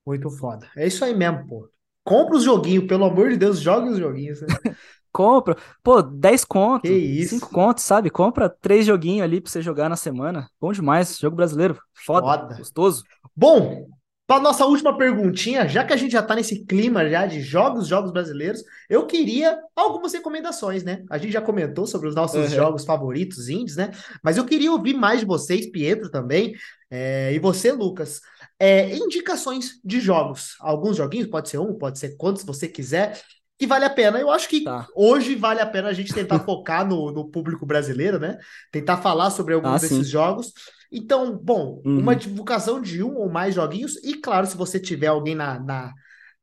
[0.07, 0.69] Muito foda.
[0.77, 1.69] É isso aí mesmo, pô.
[2.05, 4.41] Compra os joguinhos, pelo amor de Deus, jogue os joguinhos.
[4.41, 4.49] Né?
[5.12, 5.57] Compra.
[5.83, 7.35] Pô, 10 conto, que isso?
[7.37, 8.09] 5 contos, sabe?
[8.11, 10.49] Compra três joguinhos ali pra você jogar na semana.
[10.59, 11.19] Bom demais.
[11.19, 11.79] Jogo brasileiro.
[11.93, 12.27] Foda.
[12.27, 12.57] Foda.
[12.57, 13.05] Gostoso.
[13.37, 13.87] Bom,
[14.27, 17.86] para nossa última perguntinha, já que a gente já está nesse clima já de jogos,
[17.86, 21.05] jogos brasileiros, eu queria algumas recomendações, né?
[21.11, 22.57] A gente já comentou sobre os nossos uhum.
[22.57, 23.90] jogos favoritos indies, né?
[24.23, 26.55] Mas eu queria ouvir mais de vocês, Pietro também,
[26.90, 28.20] é, e você, Lucas
[28.62, 30.55] é, indicações de jogos.
[30.61, 33.20] Alguns joguinhos, pode ser um, pode ser quantos você quiser,
[33.59, 34.20] que vale a pena.
[34.20, 34.86] Eu acho que tá.
[34.94, 38.39] hoje vale a pena a gente tentar focar no, no, público brasileiro, né?
[38.70, 40.05] Tentar falar sobre alguns ah, desses sim.
[40.05, 40.53] jogos.
[40.93, 41.98] Então, bom, uhum.
[41.98, 45.93] uma divulgação de um ou mais joguinhos, e claro, se você tiver alguém na, na,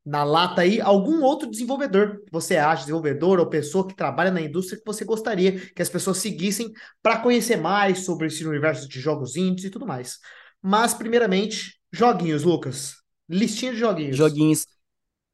[0.04, 4.40] na lata aí, algum outro desenvolvedor que você acha, desenvolvedor ou pessoa que trabalha na
[4.40, 9.00] indústria que você gostaria que as pessoas seguissem para conhecer mais sobre esse universo de
[9.00, 10.18] jogos indies e tudo mais.
[10.60, 12.96] Mas, primeiramente, Joguinhos, Lucas.
[13.28, 14.16] Listinha de joguinhos.
[14.16, 14.66] Joguinhos.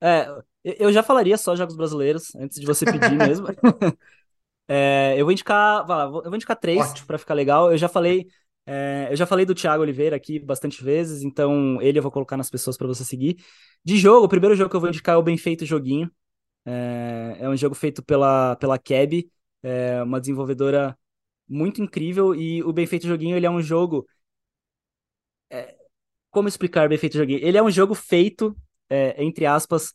[0.00, 0.26] É,
[0.64, 3.46] eu já falaria só jogos brasileiros, antes de você pedir mesmo.
[4.68, 7.70] é, eu vou indicar, eu vou indicar três para ficar legal.
[7.70, 8.26] Eu já falei,
[8.66, 12.36] é, eu já falei do Thiago Oliveira aqui bastante vezes, então ele eu vou colocar
[12.36, 13.36] nas pessoas para você seguir.
[13.84, 16.10] De jogo, o primeiro jogo que eu vou indicar é o Bem Feito Joguinho.
[16.64, 19.30] É, é um jogo feito pela, pela Keb,
[19.62, 20.98] é uma desenvolvedora
[21.48, 24.06] muito incrível, e o Bem Feito Joguinho ele é um jogo
[25.50, 25.76] é,
[26.30, 27.40] como explicar bem feito joguinho?
[27.42, 28.56] Ele é um jogo feito,
[28.90, 29.94] é, entre aspas,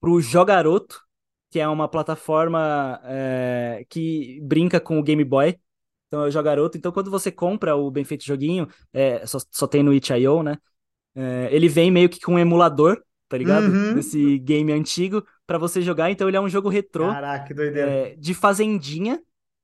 [0.00, 1.02] pro Jogaroto,
[1.50, 5.58] que é uma plataforma é, que brinca com o Game Boy.
[6.06, 6.76] Então é o Jogaroto.
[6.78, 10.56] Então quando você compra o bem feito joguinho, é, só, só tem no itch.io, né?
[11.14, 13.66] É, ele vem meio que com um emulador, tá ligado?
[13.66, 13.94] Uhum.
[13.94, 16.10] Desse game antigo para você jogar.
[16.10, 17.08] Então ele é um jogo retrô.
[17.08, 17.90] Caraca, que doideira.
[17.90, 19.20] É, de fazendinha,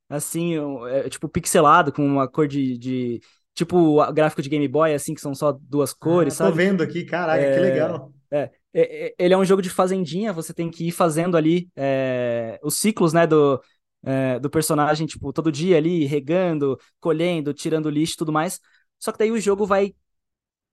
[0.08, 0.54] assim,
[0.88, 3.20] é, tipo pixelado, com uma cor de, de
[3.54, 6.64] tipo gráfico de Game Boy, assim, que são só duas cores, ah, tô sabe?
[6.64, 8.12] vendo aqui, caraca, é, que legal.
[8.30, 12.58] É, é, ele é um jogo de fazendinha, você tem que ir fazendo ali é,
[12.62, 13.60] os ciclos, né, do,
[14.04, 18.60] é, do personagem, tipo, todo dia ali, regando, colhendo, tirando lixo e tudo mais.
[18.98, 19.94] Só que daí o jogo vai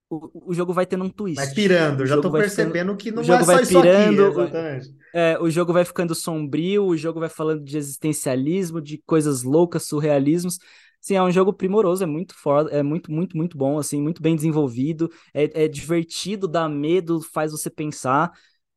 [0.10, 1.36] o, o jogo vai tendo um twist.
[1.36, 4.40] Vai pirando, o já tô percebendo ficando, que não o jogo é vai pirando, aqui,
[4.42, 4.96] exatamente.
[5.14, 9.84] É, o jogo vai ficando sombrio, o jogo vai falando de existencialismo, de coisas loucas,
[9.84, 10.58] surrealismos.
[11.00, 14.22] Sim, é um jogo primoroso, é muito foda, é muito, muito, muito bom, assim, muito
[14.22, 18.32] bem desenvolvido, é, é divertido, dá medo, faz você pensar.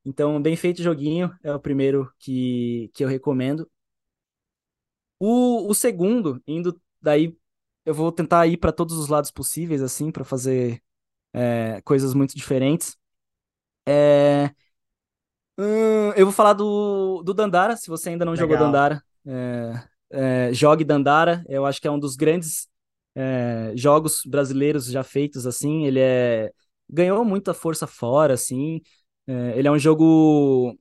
[0.04, 3.68] Então, bem feito joguinho, é o primeiro que, que eu recomendo.
[5.24, 7.32] O, o segundo, indo daí,
[7.86, 10.82] eu vou tentar ir para todos os lados possíveis, assim, para fazer
[11.32, 12.96] é, coisas muito diferentes.
[13.86, 14.50] É,
[15.56, 18.48] hum, eu vou falar do, do Dandara, se você ainda não Legal.
[18.48, 19.02] jogou Dandara.
[19.24, 22.66] É, é, jogue Dandara, eu acho que é um dos grandes
[23.14, 25.86] é, jogos brasileiros já feitos, assim.
[25.86, 26.50] Ele é
[26.90, 28.80] ganhou muita força fora, assim.
[29.28, 30.76] É, ele é um jogo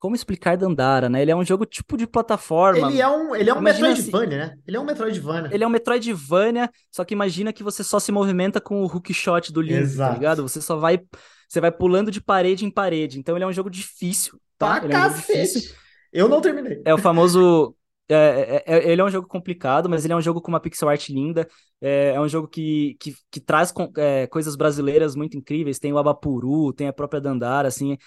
[0.00, 1.20] como explicar Dandara, né?
[1.20, 2.90] Ele é um jogo tipo de plataforma.
[2.90, 4.58] Ele é um, ele é um Metroidvania, assim, né?
[4.66, 5.50] Ele é um Metroidvania.
[5.52, 9.52] Ele é um Metroidvania, só que imagina que você só se movimenta com o hookshot
[9.52, 10.12] do Link, tá Exato.
[10.12, 10.42] tá ligado?
[10.42, 11.00] Você só vai
[11.46, 13.18] você vai pulando de parede em parede.
[13.18, 14.80] Então ele é um jogo difícil, tá?
[14.80, 15.74] Pra ele é um difícil.
[16.10, 16.80] Eu não terminei.
[16.84, 17.76] É o famoso
[18.08, 20.60] é, é, é, ele é um jogo complicado, mas ele é um jogo com uma
[20.60, 21.46] pixel art linda.
[21.78, 25.78] É, é um jogo que, que, que traz é, coisas brasileiras muito incríveis.
[25.78, 27.98] Tem o Abapuru, tem a própria Dandara, assim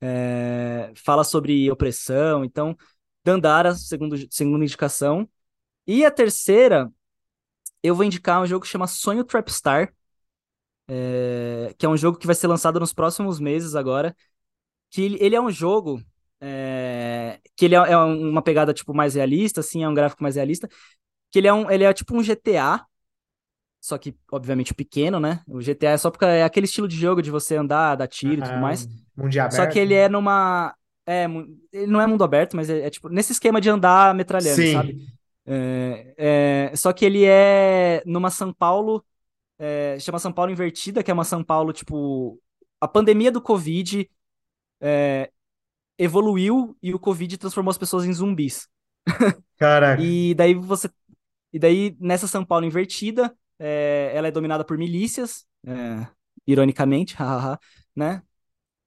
[0.00, 2.44] é, fala sobre opressão.
[2.44, 2.76] Então,
[3.24, 5.28] Dandara, segundo, segunda indicação.
[5.86, 6.92] E a terceira,
[7.82, 9.94] eu vou indicar um jogo que chama Sonho Trapstar,
[10.88, 14.16] é, que é um jogo que vai ser lançado nos próximos meses agora.
[14.90, 16.02] Que ele, ele é um jogo
[16.40, 20.36] é, que ele é, é, uma pegada tipo mais realista, assim, é um gráfico mais
[20.36, 20.68] realista.
[21.30, 22.86] Que ele é um, ele é tipo um GTA,
[23.80, 25.42] só que, obviamente, pequeno, né?
[25.46, 28.40] O GTA é só porque é aquele estilo de jogo de você andar, dar tiro
[28.40, 28.86] e tudo mais.
[29.16, 29.54] Mundo aberto.
[29.54, 30.74] Só que ele é numa.
[31.06, 31.24] É,
[31.72, 34.72] ele não é mundo aberto, mas é, é tipo nesse esquema de andar metralhando, Sim.
[34.72, 35.06] sabe?
[35.46, 39.02] É, é, só que ele é numa São Paulo,
[39.58, 42.38] é, chama São Paulo Invertida, que é uma São Paulo, tipo.
[42.80, 44.08] A pandemia do Covid
[44.80, 45.30] é,
[45.98, 48.68] evoluiu e o Covid transformou as pessoas em zumbis.
[49.56, 50.02] Caraca.
[50.02, 50.90] e daí você.
[51.52, 56.06] E daí, nessa São Paulo invertida, é, ela é dominada por milícias, é,
[56.46, 57.58] ironicamente, hahaha,
[57.94, 58.22] né?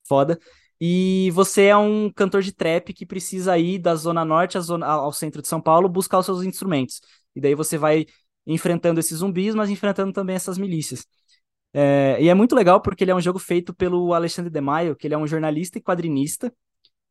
[0.08, 0.40] Foda.
[0.80, 5.14] E você é um cantor de trap que precisa ir da zona norte zona, ao
[5.14, 7.02] centro de São Paulo buscar os seus instrumentos.
[7.36, 8.06] E daí você vai
[8.48, 11.06] enfrentando esses zumbis, mas enfrentando também essas milícias.
[11.74, 14.96] É, e é muito legal porque ele é um jogo feito pelo Alexandre de Maio,
[14.96, 16.52] que ele é um jornalista e quadrinista.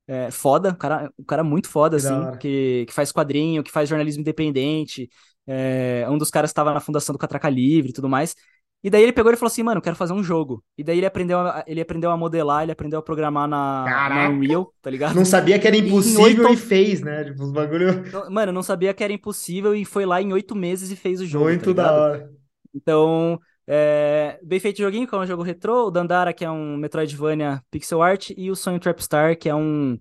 [0.06, 3.70] É, foda, um cara, um cara muito foda, que assim, que, que faz quadrinho, que
[3.70, 5.08] faz jornalismo independente,
[5.52, 8.36] é, um dos caras estava na fundação do Catraca Livre e tudo mais.
[8.82, 10.64] E daí ele pegou e falou assim, mano, quero fazer um jogo.
[10.78, 14.28] E daí ele aprendeu a, ele aprendeu a modelar, ele aprendeu a programar na, na
[14.30, 15.14] Unreal, tá ligado?
[15.14, 17.24] Não sabia que era impossível e, e fez, né?
[17.24, 18.04] Tipo, os bagulho...
[18.30, 21.26] Mano, não sabia que era impossível e foi lá em oito meses e fez o
[21.26, 22.30] jogo, Muito tá da hora.
[22.72, 26.76] Então, é, bem feito joguinho, que é um jogo retrô, o Dandara, que é um
[26.76, 29.98] Metroidvania pixel art, e o Sonho Trapstar, que é um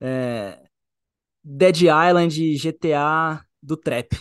[0.00, 0.60] é,
[1.42, 4.16] Dead Island GTA do trap.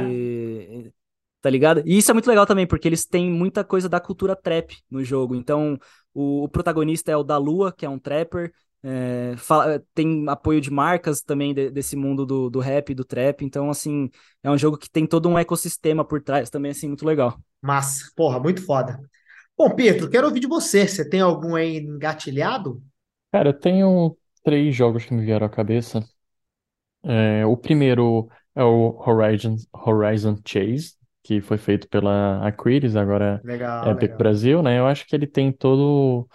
[0.00, 0.90] e,
[1.40, 1.82] tá ligado?
[1.84, 5.02] E isso é muito legal também, porque eles têm muita coisa da cultura trap no
[5.02, 5.34] jogo.
[5.34, 5.78] Então,
[6.12, 8.52] o, o protagonista é o da Lua, que é um trapper.
[8.86, 13.04] É, fala, tem apoio de marcas também de, desse mundo do, do rap e do
[13.04, 13.42] trap.
[13.42, 14.10] Então, assim,
[14.42, 17.38] é um jogo que tem todo um ecossistema por trás também, assim, muito legal.
[17.62, 19.00] Massa, porra, muito foda.
[19.56, 20.86] Bom, Pedro, quero ouvir de você.
[20.86, 22.82] Você tem algum aí engatilhado?
[23.32, 26.04] Cara, eu tenho três jogos que me vieram à cabeça.
[27.02, 33.90] É, o primeiro é o Horizon, Horizon Chase, que foi feito pela Aquiris, agora Legal,
[33.90, 34.16] é Epic legal.
[34.16, 34.78] Brasil, né?
[34.78, 36.28] Eu acho que ele tem todo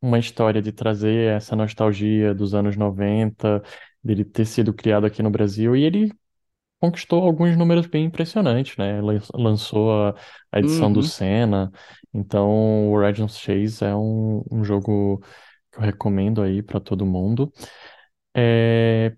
[0.00, 3.62] uma história de trazer essa nostalgia dos anos 90,
[4.04, 6.12] dele ter sido criado aqui no Brasil, e ele
[6.80, 9.00] conquistou alguns números bem impressionantes, né?
[9.34, 10.14] Lançou a,
[10.52, 11.02] a edição do Uhum.
[11.02, 11.72] Senna,
[12.14, 15.20] então o Horizon Chase é um, um jogo
[15.72, 17.52] que eu recomendo aí para todo mundo.
[18.36, 19.16] É,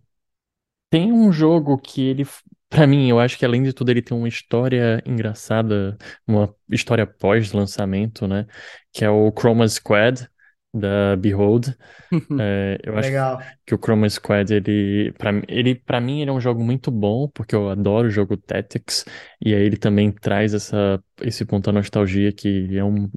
[0.90, 2.24] tem um jogo que ele,
[2.68, 5.96] pra mim, eu acho que além de tudo ele tem uma história engraçada,
[6.26, 8.46] uma história pós-lançamento, né?
[8.92, 10.28] Que é o Chroma Squad
[10.72, 11.68] da Behold.
[12.40, 13.38] É, eu acho Legal.
[13.66, 17.28] que o Chroma Squad ele para ele para mim ele é um jogo muito bom
[17.28, 19.04] porque eu adoro o jogo Tactics
[19.44, 23.10] e aí ele também traz essa esse ponto da nostalgia que é um,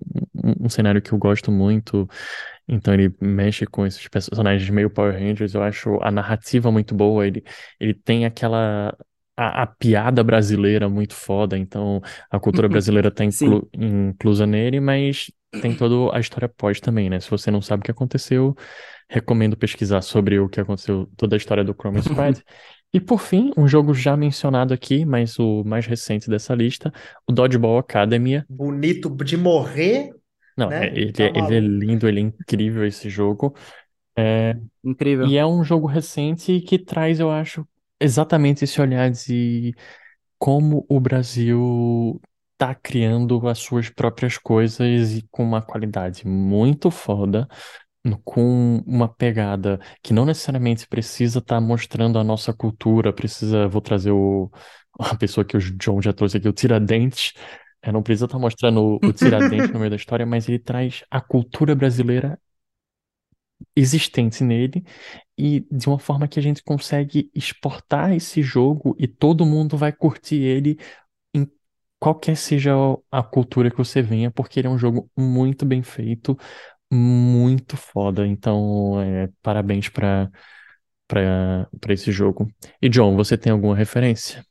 [0.44, 2.06] um, um cenário que eu gosto muito
[2.68, 5.54] então ele mexe com esses personagens meio Power Rangers.
[5.54, 7.28] Eu acho a narrativa muito boa.
[7.28, 7.44] Ele,
[7.80, 8.96] ele tem aquela
[9.42, 12.00] a, a piada brasileira muito foda, então
[12.30, 15.32] a cultura brasileira tá inclu, inclusa nele, mas
[15.62, 17.20] tem toda a história pós também, né?
[17.20, 18.56] Se você não sabe o que aconteceu,
[19.10, 22.42] recomendo pesquisar sobre o que aconteceu, toda a história do Chrome Squad.
[22.94, 26.92] E por fim, um jogo já mencionado aqui, mas o mais recente dessa lista,
[27.26, 28.46] o Dodgeball Academia.
[28.50, 30.10] Bonito de morrer.
[30.58, 30.88] Não, né?
[30.88, 33.56] é, ele, tá ele é lindo, ele é incrível esse jogo.
[34.14, 35.26] É, incrível.
[35.26, 37.66] E é um jogo recente que traz, eu acho,
[38.02, 39.74] exatamente esse olhar de
[40.38, 42.20] como o Brasil
[42.58, 47.48] tá criando as suas próprias coisas e com uma qualidade muito foda
[48.24, 53.82] com uma pegada que não necessariamente precisa estar tá mostrando a nossa cultura, precisa, vou
[53.82, 54.50] trazer o,
[55.00, 57.34] a pessoa que o John já trouxe aqui, o Tiradentes,
[57.82, 60.60] é, não precisa estar tá mostrando o, o Tiradentes no meio da história, mas ele
[60.60, 62.40] traz a cultura brasileira
[63.76, 64.84] existente nele
[65.38, 69.92] e de uma forma que a gente consegue exportar esse jogo e todo mundo vai
[69.92, 70.78] curtir ele
[71.34, 71.50] em
[72.00, 72.74] qualquer seja
[73.12, 76.38] a cultura que você venha, porque ele é um jogo muito bem feito,
[76.92, 78.28] muito foda.
[78.28, 80.32] Então, é, parabéns para
[81.08, 82.50] para esse jogo.
[82.82, 84.46] E John, você tem alguma referência?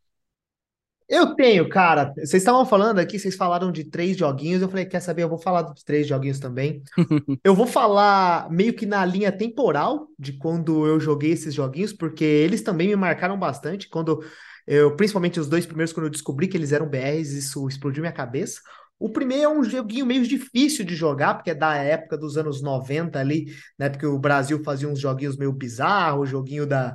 [1.11, 2.15] Eu tenho, cara.
[2.15, 4.63] Vocês estavam falando aqui, vocês falaram de três joguinhos.
[4.63, 5.25] Eu falei, quer saber?
[5.25, 6.85] Eu vou falar dos três joguinhos também.
[7.43, 12.23] eu vou falar meio que na linha temporal de quando eu joguei esses joguinhos, porque
[12.23, 13.89] eles também me marcaram bastante.
[13.89, 14.23] Quando
[14.65, 18.13] eu, principalmente os dois primeiros, quando eu descobri que eles eram BRs, isso explodiu minha
[18.13, 18.61] cabeça.
[18.97, 22.63] O primeiro é um joguinho meio difícil de jogar, porque é da época dos anos
[22.63, 23.47] 90 ali,
[23.77, 23.89] né?
[23.89, 26.95] Porque o Brasil fazia uns joguinhos meio bizarros, o joguinho da,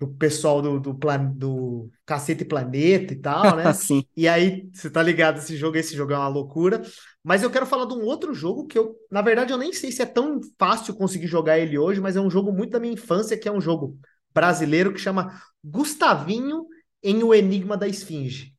[0.00, 3.70] do pessoal do, do, plan, do Cacete Planeta e tal, né?
[3.74, 4.02] Sim.
[4.16, 6.80] E aí, você tá ligado, esse jogo, esse jogo é uma loucura.
[7.22, 9.92] Mas eu quero falar de um outro jogo que eu, na verdade, eu nem sei
[9.92, 12.94] se é tão fácil conseguir jogar ele hoje, mas é um jogo muito da minha
[12.94, 13.98] infância, que é um jogo
[14.32, 16.64] brasileiro que chama Gustavinho
[17.02, 18.54] em O Enigma da Esfinge.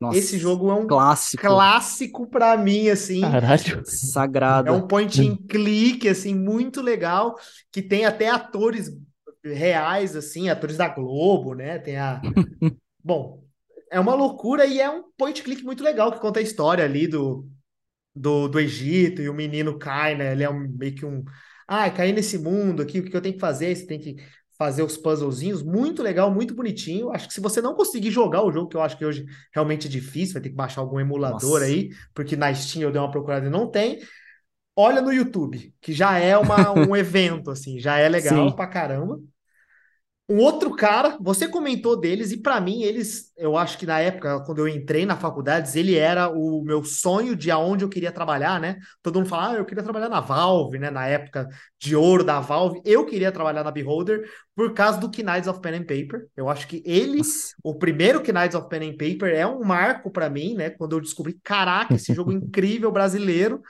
[0.00, 1.42] Nossa, Esse jogo é um clássico.
[1.42, 3.20] clássico para mim, assim.
[3.20, 3.82] Caralho.
[3.84, 4.68] Sagrado.
[4.68, 7.34] É um point and click, assim, muito legal,
[7.70, 8.90] que tem até atores
[9.52, 11.78] reais, assim, atores da Globo, né?
[11.78, 12.20] Tem a.
[13.02, 13.44] Bom,
[13.90, 17.06] é uma loucura e é um point click muito legal que conta a história ali
[17.06, 17.48] do,
[18.14, 20.32] do, do Egito e o menino cai, né?
[20.32, 21.24] Ele é um, meio que um.
[21.68, 23.74] Ah, caí nesse mundo aqui, o que eu tenho que fazer?
[23.74, 24.16] Você tem que
[24.58, 27.10] fazer os puzzlezinhos, muito legal, muito bonitinho.
[27.10, 29.86] Acho que se você não conseguir jogar o jogo, que eu acho que hoje realmente
[29.86, 31.64] é difícil, vai ter que baixar algum emulador Nossa.
[31.64, 34.00] aí, porque na Steam eu dei uma procurada e não tem.
[34.74, 38.56] Olha no YouTube, que já é uma, um evento, assim, já é legal Sim.
[38.56, 39.20] pra caramba.
[40.28, 44.40] Um outro cara, você comentou deles, e para mim, eles, eu acho que na época,
[44.40, 48.60] quando eu entrei na faculdade, ele era o meu sonho de aonde eu queria trabalhar,
[48.60, 48.76] né?
[49.00, 50.90] Todo mundo fala, ah, eu queria trabalhar na Valve, né?
[50.90, 51.48] Na época
[51.78, 55.76] de ouro da Valve, eu queria trabalhar na Beholder por causa do Knights of Pen
[55.76, 56.26] and Paper.
[56.36, 57.54] Eu acho que ele, Nossa.
[57.62, 60.70] o primeiro Knights of Pen and Paper, é um marco para mim, né?
[60.70, 63.62] Quando eu descobri, caraca, esse jogo incrível brasileiro.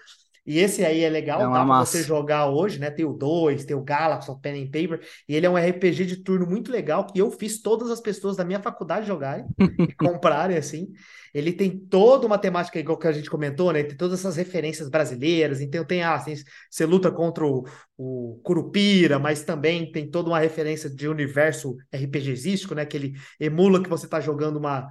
[0.46, 2.90] E esse aí é legal, é dá pra você jogar hoje, né?
[2.90, 6.06] Tem o 2, tem o Galaxy, o Pen and Paper, e ele é um RPG
[6.06, 9.92] de turno muito legal que eu fiz todas as pessoas da minha faculdade jogarem e
[9.94, 10.88] comprarem, assim.
[11.34, 13.82] Ele tem toda uma temática, igual que a gente comentou, né?
[13.82, 16.34] Tem todas essas referências brasileiras, então tem, ah, assim,
[16.70, 17.66] você luta contra o,
[17.96, 22.86] o Curupira, mas também tem toda uma referência de universo RPGístico, né?
[22.86, 24.88] Que ele emula que você tá jogando uma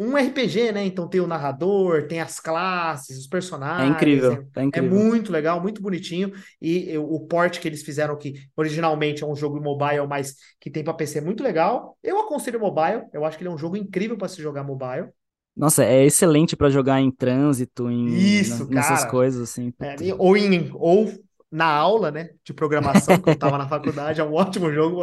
[0.00, 0.84] um RPG, né?
[0.86, 3.90] Então tem o narrador, tem as classes, os personagens.
[3.90, 4.90] É incrível, é, é incrível.
[4.90, 6.32] É muito legal, muito bonitinho.
[6.60, 10.70] E, e o port que eles fizeram, que originalmente é um jogo mobile, mas que
[10.70, 11.98] tem para PC, é muito legal.
[12.02, 15.08] Eu aconselho mobile, eu acho que ele é um jogo incrível para se jogar mobile.
[15.54, 19.70] Nossa, é excelente para jogar em trânsito, em Isso, na, nessas coisas assim.
[19.80, 21.12] É, ou em ou
[21.52, 25.02] na aula, né, de programação que eu estava na faculdade, é um ótimo jogo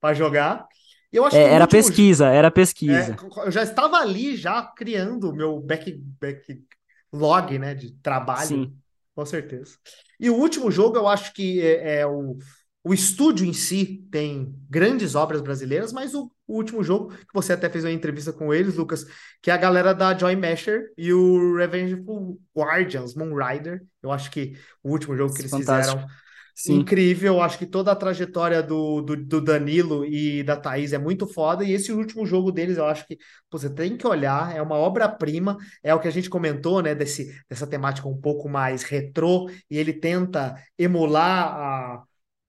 [0.00, 0.64] para jogar.
[1.12, 1.82] Eu acho é, era último...
[1.82, 3.16] pesquisa, era pesquisa.
[3.16, 8.76] É, eu já estava ali, já criando o meu back, backlog né, de trabalho, Sim.
[9.14, 9.76] com certeza.
[10.20, 12.36] E o último jogo, eu acho que é, é o,
[12.84, 17.54] o estúdio em si tem grandes obras brasileiras, mas o, o, último jogo, que você
[17.54, 19.06] até fez uma entrevista com eles, Lucas,
[19.40, 23.82] que é a galera da Joy Masher e o Revengeful Guardians, Moonrider.
[24.02, 25.98] Eu acho que o último jogo que eles Fantástico.
[25.98, 26.27] fizeram
[26.58, 26.80] Sim.
[26.80, 27.40] incrível.
[27.40, 31.62] Acho que toda a trajetória do, do, do, Danilo e da Thaís é muito foda.
[31.62, 33.16] E esse último jogo deles, eu acho que
[33.48, 35.56] você tem que olhar, é uma obra-prima.
[35.84, 36.96] É o que a gente comentou, né?
[36.96, 42.02] Desse, dessa temática um pouco mais retrô, e ele tenta emular a,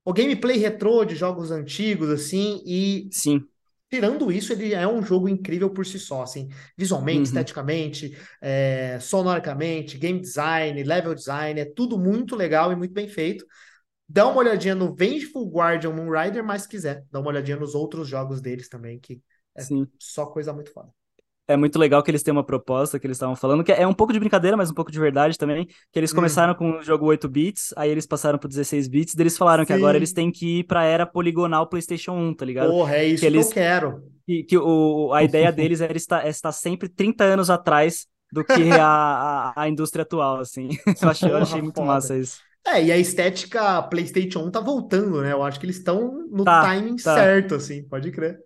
[0.04, 3.08] o gameplay retrô de jogos antigos, assim, e.
[3.12, 3.46] Sim.
[3.92, 7.24] Tirando isso, ele é um jogo incrível por si só, assim, visualmente, uhum.
[7.24, 13.44] esteticamente, é, sonoricamente, game design, level design, é tudo muito legal e muito bem feito.
[14.10, 18.08] Dá uma olhadinha no Vengeful Guardian Moonrider, mas se quiser, dá uma olhadinha nos outros
[18.08, 19.22] jogos deles também, que
[19.56, 19.88] é Sim.
[20.00, 20.92] só coisa muito foda
[21.50, 23.94] é muito legal que eles têm uma proposta que eles estavam falando, que é um
[23.94, 26.16] pouco de brincadeira, mas um pouco de verdade também, que eles hum.
[26.16, 26.56] começaram hum.
[26.56, 29.68] com o jogo 8 bits, aí eles passaram pro 16 bits, e eles falaram Sim.
[29.68, 32.70] que agora eles têm que ir pra era poligonal PlayStation 1, tá ligado?
[32.70, 34.04] Porra, é isso que, eles, que eu quero.
[34.28, 38.44] Que, que o, a ideia deles era estar, é estar sempre 30 anos atrás do
[38.44, 40.70] que a, a, a indústria atual, assim.
[41.02, 42.38] eu achei, eu achei muito massa isso.
[42.66, 45.32] É, e a estética PlayStation 1 tá voltando, né?
[45.32, 47.16] Eu acho que eles estão no tá, timing tá.
[47.16, 48.40] certo, assim, pode crer.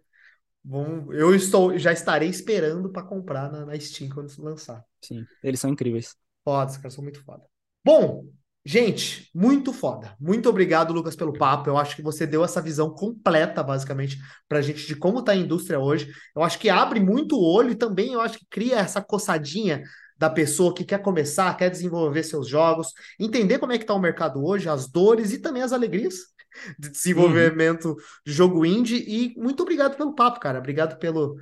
[0.63, 4.81] Bom, eu estou, já estarei esperando para comprar na, na, Steam quando lançar.
[5.01, 6.15] Sim, eles são incríveis.
[6.43, 7.43] Foda, os caras são muito foda.
[7.83, 8.25] Bom,
[8.65, 10.15] gente, muito foda.
[10.17, 11.69] Muito obrigado, Lucas, pelo papo.
[11.69, 14.17] Eu acho que você deu essa visão completa, basicamente,
[14.47, 16.09] para a gente de como está a indústria hoje.
[16.33, 19.83] Eu acho que abre muito o olho e também eu acho que cria essa coçadinha
[20.17, 23.99] da pessoa que quer começar, quer desenvolver seus jogos, entender como é que está o
[23.99, 26.33] mercado hoje, as dores e também as alegrias
[26.77, 27.95] de desenvolvimento uhum.
[28.25, 29.03] de jogo indie.
[29.07, 30.59] E muito obrigado pelo papo, cara.
[30.59, 31.37] Obrigado pelo,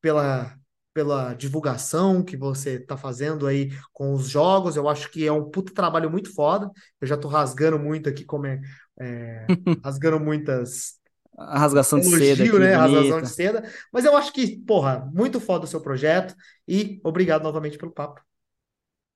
[0.00, 0.54] pela,
[0.92, 4.76] pela divulgação que você está fazendo aí com os jogos.
[4.76, 6.70] Eu acho que é um puto trabalho muito foda.
[7.00, 8.60] Eu já tô rasgando muito aqui, como é,
[8.98, 9.46] é
[9.84, 10.98] rasgando muitas.
[11.36, 12.58] A rasgação elogio, de seda.
[12.58, 12.74] Né?
[12.74, 13.70] Rasgação de seda.
[13.92, 16.34] Mas eu acho que, porra, muito foda o seu projeto.
[16.66, 18.20] E obrigado novamente pelo papo.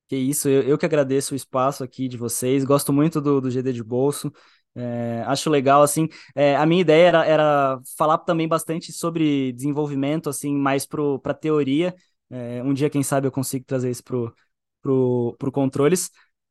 [0.07, 2.65] Que isso, eu, eu que agradeço o espaço aqui de vocês.
[2.65, 4.31] Gosto muito do, do GD de Bolso.
[4.75, 10.29] É, acho legal, assim, é, a minha ideia era, era falar também bastante sobre desenvolvimento,
[10.29, 11.95] assim, mais para teoria.
[12.29, 14.33] É, um dia, quem sabe, eu consigo trazer isso pro,
[14.81, 16.11] pro, pro controles.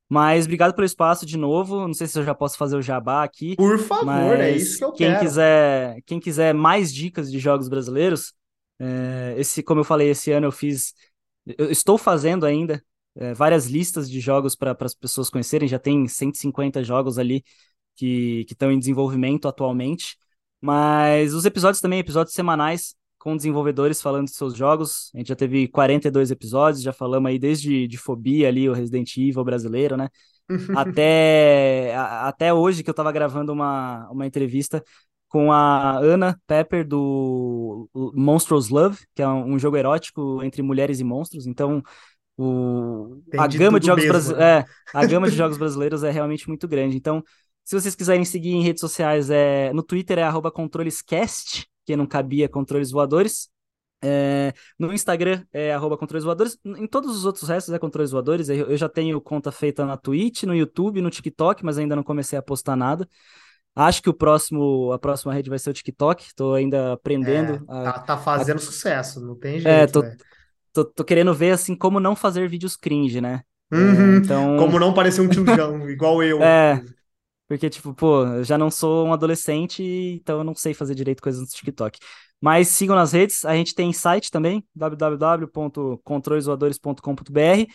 [0.09, 1.85] Mas obrigado pelo espaço de novo.
[1.87, 3.55] Não sei se eu já posso fazer o jabá aqui.
[3.55, 5.19] Por favor, é isso que eu quem quero.
[5.19, 8.33] Quiser, quem quiser mais dicas de jogos brasileiros,
[8.79, 10.95] é, esse, como eu falei, esse ano eu fiz.
[11.45, 12.83] Eu estou fazendo ainda
[13.15, 15.67] é, várias listas de jogos para as pessoas conhecerem.
[15.67, 17.43] Já tem 150 jogos ali
[17.95, 20.17] que estão em desenvolvimento atualmente.
[20.59, 25.11] Mas os episódios também, episódios semanais com desenvolvedores falando de seus jogos.
[25.13, 29.15] A gente já teve 42 episódios, já falamos aí desde de Fobia ali, o Resident
[29.17, 30.09] Evil brasileiro, né?
[30.75, 34.83] até, a, até hoje que eu estava gravando uma, uma entrevista
[35.27, 41.03] com a Ana Pepper do Monstrous Love, que é um, jogo erótico entre mulheres e
[41.03, 41.45] monstros.
[41.45, 41.83] Então,
[42.35, 44.59] o, a gama de jogos brasileiros, né?
[44.59, 46.97] é, a gama de jogos brasileiros é realmente muito grande.
[46.97, 47.23] Então,
[47.63, 52.47] se vocês quiserem seguir em redes sociais, é, no Twitter é controlescast, que não cabia
[52.47, 53.49] controles voadores.
[54.01, 56.55] É, no Instagram é arroba controles voadores.
[56.63, 58.47] Em todos os outros restos é controles voadores.
[58.47, 62.03] Eu, eu já tenho conta feita na Twitch, no YouTube, no TikTok, mas ainda não
[62.03, 63.09] comecei a postar nada.
[63.75, 66.25] Acho que o próximo, a próxima rede vai ser o TikTok.
[66.27, 67.65] Estou ainda aprendendo.
[67.67, 68.61] É, a, tá, tá, fazendo a...
[68.61, 69.67] sucesso, não tem é, jeito.
[69.67, 70.03] É, tô,
[70.71, 73.41] tô, tô, querendo ver assim como não fazer vídeos cringe, né?
[73.71, 74.57] Uhum, é, então...
[74.57, 76.39] Como não parecer um tiozão, igual eu.
[76.43, 76.83] É,
[77.49, 81.21] porque, tipo, pô, eu já não sou um adolescente, então eu não sei fazer direito
[81.21, 81.99] coisas no TikTok.
[82.39, 87.65] Mas sigam nas redes, a gente tem site também, www.controlesvoadores.com.br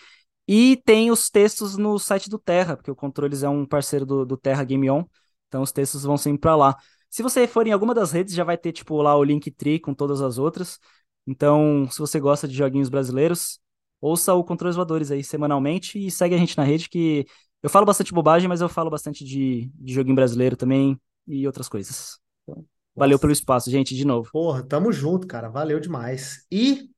[0.46, 4.24] e tem os textos no site do Terra, porque o Controles é um parceiro do,
[4.24, 5.04] do Terra Game On,
[5.48, 6.76] então os textos vão sempre para lá.
[7.10, 9.94] Se você for em alguma das redes, já vai ter, tipo, lá o Linktree com
[9.94, 10.78] todas as outras.
[11.26, 13.58] Então, se você gosta de joguinhos brasileiros,
[14.00, 17.26] ouça o Controles Voadores aí semanalmente e segue a gente na rede que
[17.64, 21.66] eu falo bastante bobagem, mas eu falo bastante de, de joguinho brasileiro também e outras
[21.66, 22.18] coisas.
[22.42, 22.62] Então,
[22.94, 24.28] valeu pelo espaço, gente, de novo.
[24.30, 25.48] Porra, tamo junto, cara.
[25.48, 26.44] Valeu demais.
[26.52, 26.90] E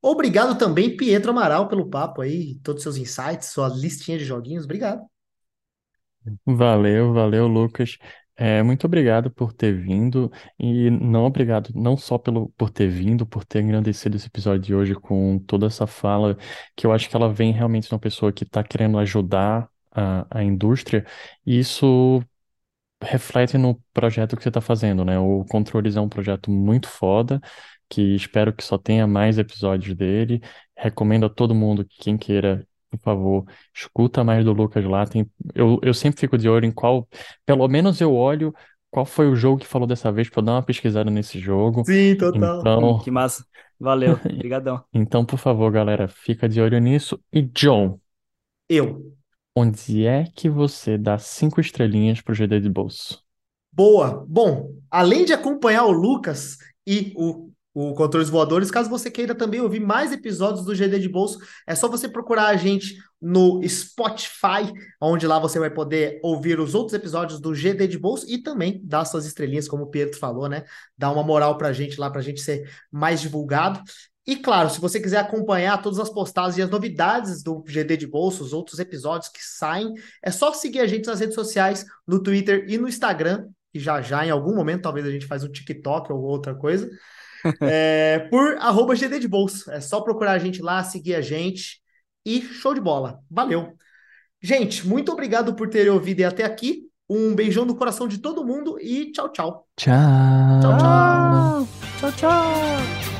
[0.00, 4.62] obrigado também, Pietro Amaral, pelo papo aí, todos os seus insights, sua listinha de joguinhos.
[4.62, 5.02] Obrigado.
[6.46, 7.98] Valeu, valeu, Lucas.
[8.36, 13.26] É, muito obrigado por ter vindo e não obrigado não só pelo, por ter vindo,
[13.26, 16.38] por ter agradecido esse episódio de hoje com toda essa fala,
[16.76, 20.26] que eu acho que ela vem realmente de uma pessoa que está querendo ajudar a,
[20.40, 21.06] a indústria,
[21.46, 22.22] e isso
[23.02, 25.18] reflete no projeto que você está fazendo, né?
[25.18, 27.40] O Controles é um projeto muito foda,
[27.88, 30.40] que espero que só tenha mais episódios dele.
[30.76, 33.44] Recomendo a todo mundo, quem queira, por favor,
[33.74, 35.06] escuta mais do Lucas lá.
[35.06, 37.08] Tem, eu, eu sempre fico de olho em qual,
[37.44, 38.54] pelo menos eu olho
[38.90, 41.82] qual foi o jogo que falou dessa vez para eu dar uma pesquisada nesse jogo.
[41.84, 42.60] Sim, total.
[42.60, 43.44] Então, que massa.
[43.80, 44.84] Valeu, obrigadão.
[44.92, 47.20] então, por favor, galera, fica de olho nisso.
[47.32, 47.98] E John,
[48.68, 49.21] Eu.
[49.54, 53.22] Onde é que você dá cinco estrelinhas pro GD de bolso?
[53.70, 54.24] Boa.
[54.28, 56.56] Bom, além de acompanhar o Lucas
[56.86, 61.08] e o, o Controles Voadores, caso você queira também ouvir mais episódios do GD de
[61.08, 66.58] bolso, é só você procurar a gente no Spotify, onde lá você vai poder ouvir
[66.58, 70.18] os outros episódios do GD de bolso e também dar suas estrelinhas, como o Pedro
[70.18, 70.64] falou, né?
[70.96, 73.80] Dar uma moral pra gente lá, pra gente ser mais divulgado.
[74.26, 78.06] E claro, se você quiser acompanhar todas as postagens e as novidades do GD de
[78.06, 79.92] Bolsa, os outros episódios que saem,
[80.22, 84.00] é só seguir a gente nas redes sociais, no Twitter e no Instagram, e já
[84.00, 86.88] já em algum momento talvez a gente faz um TikTok ou outra coisa,
[87.60, 89.74] é, por arroba GD de Bolsa.
[89.74, 91.80] É só procurar a gente lá, seguir a gente
[92.24, 93.18] e show de bola.
[93.28, 93.76] Valeu!
[94.40, 96.88] Gente, muito obrigado por terem ouvido e até aqui.
[97.08, 99.68] Um beijão no coração de todo mundo e tchau, tchau.
[99.76, 99.92] Tchau.
[100.60, 101.68] Tchau, tchau.
[101.98, 103.11] Tchau, tchau.